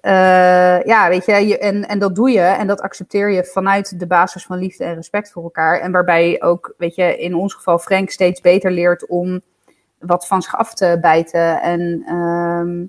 eh, 0.00 0.84
ja, 0.84 1.08
weet 1.08 1.24
je, 1.24 1.32
je 1.32 1.58
en, 1.58 1.88
en 1.88 1.98
dat 1.98 2.14
doe 2.14 2.30
je 2.30 2.40
en 2.40 2.66
dat 2.66 2.80
accepteer 2.80 3.30
je 3.30 3.44
vanuit 3.44 3.98
de 3.98 4.06
basis 4.06 4.44
van 4.44 4.58
liefde 4.58 4.84
en 4.84 4.94
respect 4.94 5.32
voor 5.32 5.42
elkaar. 5.42 5.80
En 5.80 5.92
waarbij 5.92 6.42
ook, 6.42 6.74
weet 6.76 6.94
je, 6.94 7.18
in 7.18 7.34
ons 7.34 7.54
geval 7.54 7.78
Frank 7.78 8.10
steeds 8.10 8.40
beter 8.40 8.70
leert 8.70 9.06
om 9.06 9.40
wat 9.98 10.26
van 10.26 10.42
zich 10.42 10.56
af 10.56 10.74
te 10.74 10.98
bijten 11.00 11.60
en 11.62 12.02
ehm, 12.06 12.86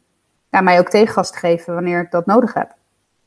ja, 0.49 0.61
mij 0.61 0.79
ook 0.79 0.89
tegengas 0.89 1.31
te 1.31 1.37
geven 1.37 1.73
wanneer 1.73 2.01
ik 2.01 2.11
dat 2.11 2.25
nodig 2.25 2.53
heb. 2.53 2.73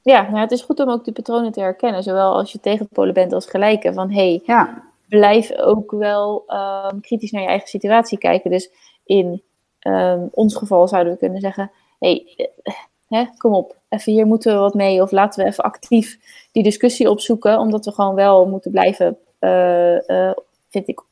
ja 0.02 0.22
nou, 0.22 0.38
het 0.38 0.50
is 0.50 0.62
goed 0.62 0.80
om 0.80 0.90
ook 0.90 1.04
die 1.04 1.12
patronen 1.12 1.52
te 1.52 1.60
herkennen. 1.60 2.02
Zowel 2.02 2.34
als 2.34 2.52
je 2.52 2.60
tegenpolen 2.60 3.14
bent 3.14 3.32
als 3.32 3.46
gelijke. 3.46 3.92
Van, 3.92 4.10
hey, 4.10 4.42
Ja, 4.44 4.82
blijf 5.18 5.52
ook 5.56 5.90
wel 5.90 6.44
ehm, 6.46 7.00
kritisch 7.00 7.30
naar 7.30 7.42
je 7.42 7.48
eigen 7.48 7.68
situatie 7.68 8.18
kijken. 8.18 8.50
Dus 8.50 8.70
in 9.04 9.42
ehm, 9.78 10.26
ons 10.30 10.56
geval 10.56 10.88
zouden 10.88 11.12
we 11.12 11.18
kunnen 11.18 11.40
zeggen: 11.40 11.70
hey, 11.98 12.34
eh, 12.36 12.72
hè, 13.08 13.24
kom 13.36 13.54
op, 13.54 13.76
even 13.88 14.12
hier 14.12 14.26
moeten 14.26 14.52
we 14.52 14.58
wat 14.58 14.74
mee. 14.74 15.02
Of 15.02 15.10
laten 15.10 15.42
we 15.42 15.50
even 15.50 15.64
actief 15.64 16.18
die 16.52 16.62
discussie 16.62 17.10
opzoeken, 17.10 17.58
omdat 17.58 17.84
we 17.84 17.92
gewoon 17.92 18.14
wel 18.14 18.46
moeten 18.46 18.70
blijven, 18.70 19.18
eh, 19.38 20.28
eh, 20.28 20.36
vind 20.70 20.88
ik, 20.88 21.02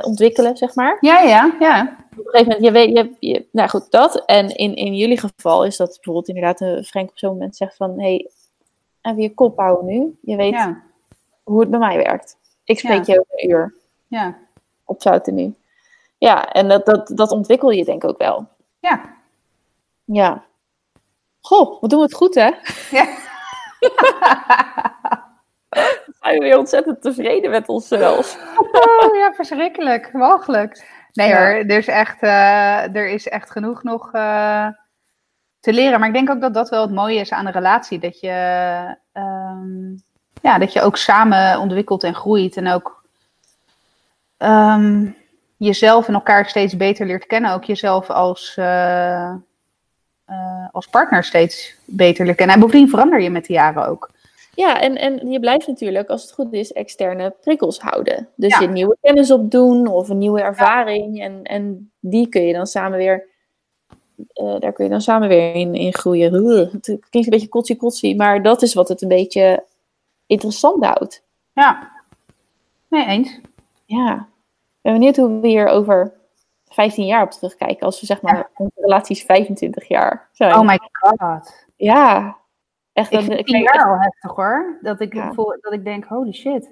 ontwikkelen, 0.00 0.56
zeg 0.56 0.74
maar. 0.74 0.98
ja, 1.00 1.20
ja, 1.20 1.56
ja. 1.60 1.96
Op 2.16 2.26
een 2.26 2.30
gegeven 2.30 2.52
moment, 2.52 2.64
je 2.64 2.70
weet, 2.70 2.96
je, 2.96 3.28
je, 3.28 3.46
nou 3.50 3.68
goed, 3.68 3.90
dat. 3.90 4.24
En 4.24 4.56
in, 4.56 4.74
in 4.74 4.94
jullie 4.94 5.18
geval 5.18 5.64
is 5.64 5.76
dat 5.76 5.88
bijvoorbeeld 5.88 6.28
inderdaad, 6.28 6.60
uh, 6.60 6.82
Frank 6.82 7.10
op 7.10 7.18
zo'n 7.18 7.30
moment 7.30 7.56
zegt 7.56 7.76
van: 7.76 8.00
hey, 8.00 8.30
even 9.02 9.22
je 9.22 9.34
kop 9.34 9.58
houden 9.58 9.86
nu. 9.86 10.18
Je 10.22 10.36
weet 10.36 10.52
ja, 10.52 10.82
hoe 11.42 11.60
het 11.60 11.70
bij 11.70 11.78
mij 11.78 11.96
werkt. 11.96 12.36
Ik 12.64 12.78
spreek 12.78 13.04
Ja. 13.04 13.14
je 13.14 13.20
over 13.20 13.32
een 13.42 13.50
uur 13.50 13.74
ja. 14.06 14.36
op 14.84 15.02
zouten 15.02 15.34
nu. 15.34 15.54
Ja, 16.18 16.48
en 16.52 16.68
dat, 16.68 16.86
dat, 16.86 17.12
dat 17.14 17.30
ontwikkel 17.30 17.70
je 17.70 17.84
denk 17.84 18.02
ik 18.02 18.08
ook 18.10 18.18
wel. 18.18 18.48
ja. 18.78 19.12
Ja. 20.04 20.44
Goh, 21.40 21.80
wat 21.80 21.90
doen 21.90 21.98
we 21.98 22.04
het 22.04 22.14
goed, 22.14 22.34
hè? 22.34 22.50
ja. 22.90 23.06
Zijn 26.20 26.38
we 26.38 26.44
weer 26.44 26.58
ontzettend 26.58 27.02
tevreden 27.02 27.50
met 27.50 27.68
onszelf. 27.68 28.54
Oh 28.56 29.16
ja, 29.16 29.32
verschrikkelijk. 29.34 30.10
Walgelijk. 30.12 30.92
Nee 31.12 31.28
Ja. 31.28 31.36
hoor, 31.36 31.46
er 31.46 31.70
is, 31.70 31.86
echt, 31.86 32.22
eh, 32.22 32.94
er 32.96 33.08
is 33.08 33.28
echt 33.28 33.50
genoeg 33.50 33.82
nog 33.82 34.12
eh, 34.12 34.68
te 35.60 35.72
leren. 35.72 35.98
Maar 35.98 36.08
ik 36.08 36.14
denk 36.14 36.30
ook 36.30 36.40
dat 36.40 36.54
dat 36.54 36.68
wel 36.68 36.82
het 36.82 36.90
mooie 36.94 37.20
is 37.20 37.32
aan 37.32 37.46
een 37.46 37.52
relatie. 37.52 37.98
Dat 37.98 38.20
je, 38.20 38.30
ehm, 39.12 39.94
ja, 40.44 40.58
dat 40.58 40.72
je 40.72 40.80
ook 40.80 40.96
samen 40.96 41.60
ontwikkelt 41.60 42.04
en 42.04 42.14
groeit. 42.14 42.56
En 42.56 42.68
ook 42.68 43.02
ehm, 44.36 45.06
jezelf 45.56 46.08
en 46.08 46.14
elkaar 46.14 46.48
steeds 46.48 46.76
beter 46.76 47.06
leert 47.06 47.26
kennen. 47.26 47.52
Ook 47.52 47.64
jezelf 47.64 48.10
als, 48.10 48.54
eh, 48.56 49.30
eh, 50.24 50.68
als 50.72 50.86
partner 50.86 51.24
steeds 51.24 51.74
beter 51.84 52.24
leert 52.24 52.36
kennen. 52.36 52.54
En 52.54 52.60
bovendien 52.62 52.88
verander 52.88 53.20
je 53.20 53.30
met 53.30 53.46
de 53.46 53.52
jaren 53.52 53.86
ook. 53.86 54.10
Ja, 54.54 54.80
en, 54.80 54.96
en 54.96 55.30
je 55.30 55.40
blijft 55.40 55.66
natuurlijk, 55.66 56.08
als 56.08 56.22
het 56.22 56.32
goed 56.32 56.52
is, 56.52 56.72
externe 56.72 57.34
prikkels 57.40 57.78
houden. 57.78 58.28
Dus 58.36 58.52
Ja. 58.52 58.60
je 58.60 58.68
nieuwe 58.68 58.96
kennis 59.00 59.30
opdoen 59.30 59.86
of 59.86 60.08
een 60.08 60.18
nieuwe 60.18 60.40
ervaring. 60.40 61.22
En, 61.22 61.42
en 61.42 61.92
die 62.00 62.28
kun 62.28 62.42
je 62.42 62.52
dan 62.52 62.66
samen 62.66 62.98
weer, 62.98 63.26
eh, 64.32 64.60
daar 64.60 64.72
kun 64.72 64.84
je 64.84 64.90
dan 64.90 65.00
samen 65.00 65.28
weer 65.28 65.54
in, 65.54 65.74
in 65.74 65.94
groeien. 65.94 66.32
Het 66.72 66.84
klinkt 66.84 67.12
een 67.12 67.30
beetje 67.30 67.48
kotsie-kotsie, 67.48 68.16
maar 68.16 68.42
dat 68.42 68.62
is 68.62 68.74
wat 68.74 68.88
het 68.88 69.02
een 69.02 69.08
beetje 69.08 69.64
interessant 70.26 70.84
houdt. 70.84 71.22
Ja, 71.52 71.90
nee 72.88 73.06
eens. 73.06 73.40
Ja, 73.84 74.14
ik 74.14 74.80
ben 74.80 74.92
benieuwd 74.92 75.16
hoe 75.16 75.40
we 75.40 75.48
hier 75.48 75.66
over 75.66 76.12
15 76.68 77.06
jaar 77.06 77.22
op 77.22 77.30
terugkijken. 77.30 77.86
Als 77.86 78.00
we 78.00 78.06
zeg 78.06 78.22
maar, 78.22 78.50
onze 78.56 78.80
relaties 78.80 79.22
25 79.22 79.88
jaar 79.88 80.28
zijn. 80.32 80.54
Oh 80.54 80.60
my 80.66 80.78
god. 80.92 81.66
Ja, 81.76 82.36
echt. 82.92 83.12
Ik 83.12 83.18
vind 83.20 83.32
het 83.38 83.52
echt- 83.54 83.84
al 83.84 83.98
heftig 83.98 84.30
hoor. 84.34 84.78
Dat 84.82 85.00
ik, 85.00 85.14
Ja. 85.14 85.32
voel, 85.32 85.56
dat 85.60 85.72
ik 85.72 85.84
denk, 85.84 86.04
holy 86.04 86.32
shit. 86.32 86.70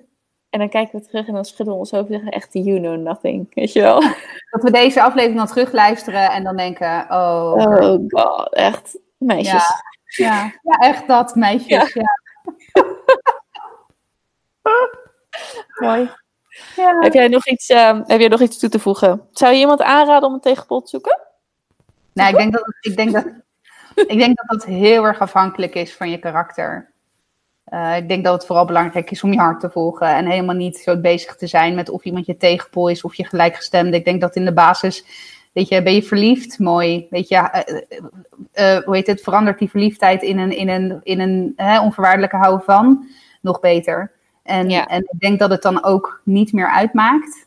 en 0.50 0.58
dan 0.58 0.68
kijken 0.68 0.98
we 1.00 1.06
terug 1.06 1.26
en 1.26 1.34
dan 1.34 1.44
schudden 1.44 1.74
we 1.74 1.80
ons 1.80 1.90
hoofd 1.90 2.06
en 2.06 2.12
zeggen 2.12 2.30
echt, 2.32 2.48
you 2.52 2.78
know 2.80 2.96
nothing. 3.00 3.54
Weet 3.54 3.72
je 3.72 3.80
wel? 3.80 4.00
Dat 4.50 4.62
we 4.62 4.70
deze 4.70 5.02
aflevering 5.02 5.38
dan 5.38 5.46
terugluisteren 5.46 6.30
en 6.30 6.44
dan 6.44 6.56
denken, 6.56 7.06
oh. 7.10 7.52
Oh 7.56 7.98
god, 8.08 8.54
echt. 8.54 8.98
Meisjes. 9.18 9.64
Ja. 10.16 10.26
Ja. 10.26 10.52
ja, 10.62 10.88
echt 10.88 11.06
dat, 11.06 11.34
meisjes. 11.34 11.92
Ja. 11.92 12.20
Mooi. 15.84 16.10
Ja. 16.76 16.98
Heb 17.00 17.12
jij, 17.12 17.28
nog 17.28 17.46
iets, 17.46 17.68
ehm, 17.68 18.02
heb 18.06 18.20
jij 18.20 18.28
nog 18.28 18.40
iets 18.40 18.58
toe 18.58 18.68
te 18.68 18.78
voegen? 18.78 19.28
Zou 19.30 19.52
je 19.52 19.58
iemand 19.58 19.82
aanraden 19.82 20.28
om 20.28 20.34
een 20.34 20.40
tegenpol 20.40 20.80
te 20.80 20.88
zoeken? 20.88 21.18
Nee, 22.12 22.28
ik 22.28 22.36
denk 22.36 22.52
dat, 22.52 22.74
ik 22.80 22.96
denk 22.96 23.12
dat, 23.12 23.26
ik 23.94 24.18
denk 24.18 24.36
dat 24.36 24.46
dat 24.46 24.64
heel 24.64 25.04
erg 25.04 25.18
afhankelijk 25.18 25.74
is 25.74 25.94
van 25.94 26.10
je 26.10 26.18
karakter. 26.18 26.90
Uh, 27.68 27.96
ik 27.96 28.08
denk 28.08 28.24
dat 28.24 28.32
het 28.32 28.46
vooral 28.46 28.64
belangrijk 28.64 29.10
is 29.10 29.22
om 29.22 29.32
je 29.32 29.38
hart 29.38 29.60
te 29.60 29.70
volgen 29.70 30.06
en 30.06 30.26
helemaal 30.26 30.54
niet 30.54 30.76
zo 30.76 31.00
bezig 31.00 31.36
te 31.36 31.46
zijn 31.46 31.74
met 31.74 31.88
of 31.88 32.04
iemand 32.04 32.26
je 32.26 32.36
tegenpol 32.36 32.88
is 32.88 33.02
of 33.02 33.14
je 33.14 33.24
gelijkgestemde. 33.24 33.96
Ik 33.96 34.04
denk 34.04 34.20
dat 34.20 34.36
in 34.36 34.44
de 34.44 34.52
basis, 34.52 35.04
weet 35.52 35.68
je, 35.68 35.82
ben 35.82 35.94
je 35.94 36.02
verliefd? 36.02 36.58
Mooi. 36.58 37.06
Weet 37.10 37.28
je, 37.28 37.34
uh, 37.34 38.76
uh, 38.76 38.84
hoe 38.84 38.96
heet 38.96 39.06
het? 39.06 39.22
Verandert 39.22 39.58
die 39.58 39.70
verliefdheid 39.70 40.22
in 40.22 40.38
een, 40.38 40.56
in 40.56 40.68
een, 40.68 41.00
in 41.02 41.20
een 41.20 41.54
onvoorwaardelijke 41.80 42.36
houden 42.36 42.64
van? 42.64 43.08
Nog 43.40 43.60
beter. 43.60 44.12
En, 44.42 44.70
en 44.70 45.00
ik 45.00 45.20
denk 45.20 45.38
dat 45.38 45.50
het 45.50 45.62
dan 45.62 45.84
ook 45.84 46.20
niet 46.24 46.52
meer 46.52 46.70
uitmaakt. 46.70 47.46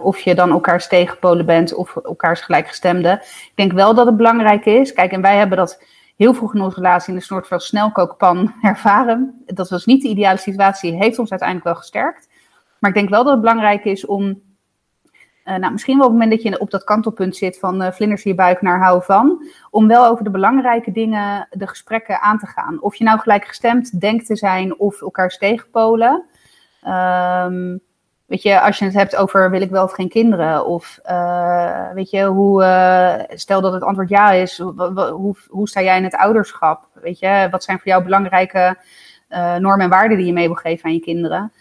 of 0.00 0.18
je 0.18 0.34
dan 0.34 0.50
elkaars 0.50 0.88
tegenpolen 0.88 1.46
bent 1.46 1.74
of 1.74 1.96
elkaars 1.96 2.40
gelijkgestemde. 2.40 3.12
Ik 3.22 3.52
denk 3.54 3.72
wel 3.72 3.94
dat 3.94 4.06
het 4.06 4.16
belangrijk 4.16 4.64
is. 4.64 4.92
Kijk, 4.92 5.12
en 5.12 5.20
wij 5.20 5.36
hebben 5.36 5.58
dat 5.58 5.82
heel 6.16 6.34
vroeg 6.34 6.54
in 6.54 6.60
onze 6.60 6.76
relatie 6.76 7.14
in 7.14 7.22
soort 7.22 7.46
van 7.46 7.60
snelkookpan 7.60 8.54
ervaren. 8.62 9.42
Dat 9.46 9.68
was 9.68 9.86
niet 9.86 10.02
de 10.02 10.08
ideale 10.08 10.38
situatie, 10.38 10.96
heeft 10.96 11.18
ons 11.18 11.30
uiteindelijk 11.30 11.68
wel 11.68 11.78
gesterkt. 11.78 12.28
Maar 12.78 12.90
ik 12.90 12.96
denk 12.96 13.08
wel 13.08 13.22
dat 13.22 13.32
het 13.32 13.40
belangrijk 13.40 13.84
is 13.84 14.06
om, 14.06 14.40
uh, 15.46 15.56
nou, 15.56 15.72
misschien 15.72 15.98
wel 15.98 16.06
op 16.06 16.12
het 16.12 16.20
moment 16.20 16.42
dat 16.42 16.52
je 16.52 16.60
op 16.60 16.70
dat 16.70 16.84
kantelpunt 16.84 17.36
zit 17.36 17.58
van 17.58 17.82
uh, 17.82 17.90
vlinders 17.90 18.24
in 18.24 18.30
je 18.30 18.36
buik 18.36 18.62
naar 18.62 18.82
hou 18.82 19.02
van, 19.02 19.46
om 19.70 19.88
wel 19.88 20.06
over 20.06 20.24
de 20.24 20.30
belangrijke 20.30 20.92
dingen 20.92 21.48
de 21.50 21.66
gesprekken 21.66 22.20
aan 22.20 22.38
te 22.38 22.46
gaan. 22.46 22.82
Of 22.82 22.94
je 22.94 23.04
nou 23.04 23.18
gelijk 23.18 23.44
gestemd 23.44 24.00
denkt 24.00 24.26
te 24.26 24.36
zijn 24.36 24.78
of 24.78 25.00
elkaars 25.00 25.38
tegenpolen. 25.38 26.24
Um, 26.86 27.80
Weet 28.26 28.42
je, 28.42 28.60
als 28.60 28.78
je 28.78 28.84
het 28.84 28.94
hebt 28.94 29.16
over 29.16 29.50
wil 29.50 29.60
ik 29.60 29.70
wel 29.70 29.84
of 29.84 29.92
geen 29.92 30.08
kinderen, 30.08 30.66
of 30.66 30.98
uh, 31.10 31.90
weet 31.92 32.10
je, 32.10 32.24
hoe, 32.24 33.26
stel 33.28 33.60
dat 33.60 33.72
het 33.72 33.82
antwoord 33.82 34.08
ja 34.08 34.30
is, 34.30 34.58
hoe, 34.58 35.36
hoe 35.48 35.68
sta 35.68 35.82
jij 35.82 35.96
in 35.96 36.04
het 36.04 36.16
ouderschap? 36.16 36.88
Weet 36.92 37.18
je, 37.18 37.48
wat 37.50 37.64
zijn 37.64 37.78
voor 37.78 37.86
jou 37.86 38.02
belangrijke 38.02 38.76
normen 39.58 39.80
en 39.80 39.88
waarden 39.88 40.16
die 40.16 40.26
je 40.26 40.32
mee 40.32 40.46
wil 40.46 40.56
geven 40.56 40.84
aan 40.84 40.92
je 40.92 41.00
kinderen? 41.00 41.52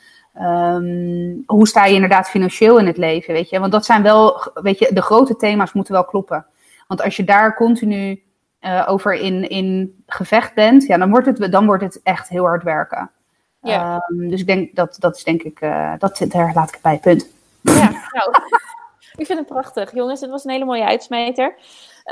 Um, 0.41 1.43
hoe 1.45 1.67
sta 1.67 1.85
je 1.85 1.93
inderdaad 1.93 2.29
financieel 2.29 2.79
in 2.79 2.85
het 2.85 2.97
leven, 2.97 3.33
weet 3.33 3.49
je? 3.49 3.59
Want 3.59 3.71
dat 3.71 3.85
zijn 3.85 4.03
wel, 4.03 4.51
weet 4.53 4.79
je, 4.79 4.93
de 4.93 5.01
grote 5.01 5.35
thema's 5.35 5.73
moeten 5.73 5.93
wel 5.93 6.05
kloppen. 6.05 6.45
Want 6.87 7.01
als 7.01 7.15
je 7.15 7.23
daar 7.23 7.55
continu 7.55 8.23
over 8.85 9.13
in, 9.13 9.49
in 9.49 9.95
gevecht 10.07 10.53
bent, 10.53 10.85
ja, 10.85 10.97
dan 10.97 11.09
wordt, 11.09 11.25
het, 11.25 11.51
dan 11.51 11.65
wordt 11.65 11.83
het 11.83 11.99
echt 12.03 12.29
heel 12.29 12.43
hard 12.43 12.63
werken. 12.63 13.11
Ja. 13.61 14.05
Um, 14.09 14.29
dus 14.29 14.39
ik 14.39 14.47
denk 14.47 14.75
dat 14.75 14.95
dat 14.99 15.15
is 15.15 15.23
denk 15.23 15.41
ik, 15.43 15.61
uh, 15.61 15.93
dat, 15.97 16.25
daar 16.27 16.51
laat 16.53 16.67
ik 16.67 16.73
het 16.73 16.81
bij, 16.81 16.99
punt. 16.99 17.27
Ja, 17.61 17.89
nou, 17.89 18.31
ik 19.21 19.25
vind 19.25 19.39
het 19.39 19.47
prachtig. 19.47 19.93
Jongens, 19.93 20.21
het 20.21 20.29
was 20.29 20.43
een 20.43 20.51
hele 20.51 20.65
mooie 20.65 20.85
uitsmijter. 20.85 21.55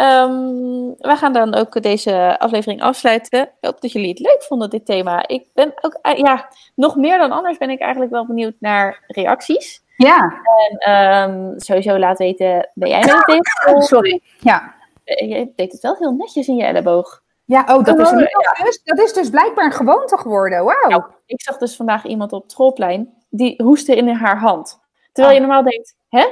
Um, 0.02 0.96
we 0.98 1.16
gaan 1.16 1.34
dan 1.34 1.54
ook 1.54 1.82
deze 1.82 2.40
aflevering 2.40 2.82
afsluiten. 2.82 3.42
Ik 3.42 3.50
hoop 3.62 3.82
dat 3.82 3.92
jullie 3.92 4.10
het 4.10 4.20
leuk 4.20 4.44
vonden, 4.44 4.70
dit 4.70 4.86
thema. 4.86 5.28
Ik 5.28 5.48
ben 5.54 5.74
ook, 5.82 6.00
uh, 6.02 6.18
ja, 6.18 6.50
nog 6.76 6.96
meer 6.96 7.18
dan 7.18 7.32
anders 7.32 7.58
ben 7.58 7.70
ik 7.70 7.80
eigenlijk 7.80 8.12
wel 8.12 8.26
benieuwd 8.26 8.56
naar 8.60 9.04
reacties. 9.08 9.84
Ja. 9.98 10.42
En 10.44 10.92
um, 11.30 11.60
sowieso 11.60 11.98
laat 11.98 12.18
weten, 12.18 12.70
ben 12.74 12.90
jij 12.90 13.00
met 13.00 13.26
dit? 13.26 13.52
Sorry, 13.88 14.22
ja. 14.40 14.74
Uh, 15.06 15.30
je 15.30 15.52
deed 15.56 15.72
het 15.72 15.82
wel 15.82 15.96
heel 15.96 16.12
netjes 16.12 16.48
in 16.48 16.56
je 16.56 16.64
elleboog. 16.64 17.22
Ja, 17.46 17.62
oh, 17.62 17.84
dat, 17.84 18.00
is, 18.00 18.12
een, 18.12 18.30
dus, 18.64 18.84
dat 18.84 19.00
is 19.00 19.14
dus 19.14 19.30
blijkbaar 19.30 19.66
een 19.66 19.72
gewoonte 19.72 20.18
geworden. 20.18 20.64
Wauw. 20.64 20.90
Nou, 20.90 21.04
ik 21.26 21.42
zag 21.42 21.58
dus 21.58 21.76
vandaag 21.76 22.06
iemand 22.06 22.34
op 22.34 22.42
het 22.42 22.52
schoolplein 22.52 23.14
die 23.30 23.64
hoestte 23.64 23.96
in 23.96 24.08
haar 24.08 24.40
hand. 24.40 24.80
Terwijl 25.12 25.36
je 25.36 25.42
ah. 25.42 25.48
normaal 25.48 25.70
denkt, 25.72 25.96
hè? 26.10 26.26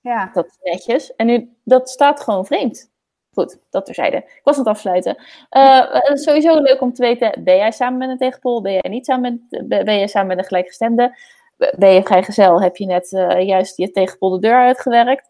Ja. 0.00 0.30
Dat 0.32 0.46
is 0.46 0.58
netjes. 0.62 1.14
En 1.14 1.26
nu, 1.26 1.56
dat 1.64 1.88
staat 1.88 2.20
gewoon 2.20 2.46
vreemd. 2.46 2.90
Goed, 3.36 3.58
dat 3.70 3.84
terzijde. 3.84 4.16
Ik 4.16 4.40
was 4.42 4.54
aan 4.54 4.64
het 4.64 4.72
afsluiten. 4.72 5.16
Uh, 5.50 5.84
sowieso 6.12 6.60
leuk 6.60 6.80
om 6.80 6.92
te 6.92 7.02
weten, 7.02 7.44
ben 7.44 7.56
jij 7.56 7.70
samen 7.70 7.98
met 7.98 8.08
een 8.08 8.18
tegenpol? 8.18 8.62
Ben 8.62 8.72
jij 8.72 8.90
niet 8.90 9.04
samen 9.04 9.46
met, 9.50 9.68
ben 9.68 9.98
jij 9.98 10.06
samen 10.06 10.28
met 10.28 10.38
een 10.38 10.44
gelijkgestemde? 10.44 11.18
Ben 11.56 11.92
je 11.92 12.02
vrijgezel? 12.02 12.62
Heb 12.62 12.76
je 12.76 12.86
net 12.86 13.12
uh, 13.12 13.46
juist 13.46 13.76
je 13.76 13.90
tegenpol 13.90 14.30
de 14.30 14.38
deur 14.38 14.58
uitgewerkt? 14.58 15.28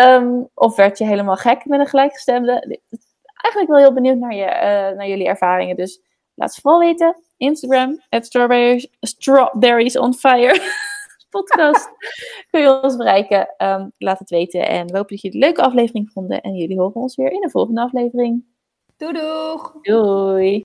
Um, 0.00 0.48
of 0.54 0.76
werd 0.76 0.98
je 0.98 1.04
helemaal 1.04 1.36
gek 1.36 1.64
met 1.64 1.80
een 1.80 1.86
gelijkgestemde? 1.86 2.78
eigenlijk 3.34 3.68
wel 3.68 3.78
heel 3.78 3.92
benieuwd 3.92 4.18
naar, 4.18 4.34
je, 4.34 4.44
naar 4.96 5.08
jullie 5.08 5.26
ervaringen. 5.26 5.76
Dus 5.76 6.00
laat 6.34 6.54
ze 6.54 6.60
vooral 6.60 6.80
weten. 6.80 7.16
Instagram, 7.36 8.02
at 8.08 8.26
strawberries, 8.26 8.88
strawberries 9.00 9.98
on 9.98 10.14
fire 10.14 10.60
podcast. 11.32 11.88
Kun 12.50 12.60
je 12.60 12.82
ons 12.82 12.96
bereiken. 12.96 13.54
Um, 13.58 13.92
laat 13.98 14.18
het 14.18 14.30
weten. 14.30 14.68
En 14.68 14.86
we 14.86 14.96
hopen 14.96 15.14
dat 15.14 15.20
jullie 15.20 15.40
een 15.40 15.44
leuke 15.44 15.62
aflevering 15.62 16.10
vonden. 16.10 16.40
En 16.40 16.54
jullie 16.54 16.78
horen 16.78 16.94
ons 16.94 17.16
weer 17.16 17.32
in 17.32 17.40
de 17.40 17.50
volgende 17.50 17.80
aflevering. 17.80 18.44
Doei 18.96 19.12
doeg! 19.12 19.72
Doei! 19.82 20.62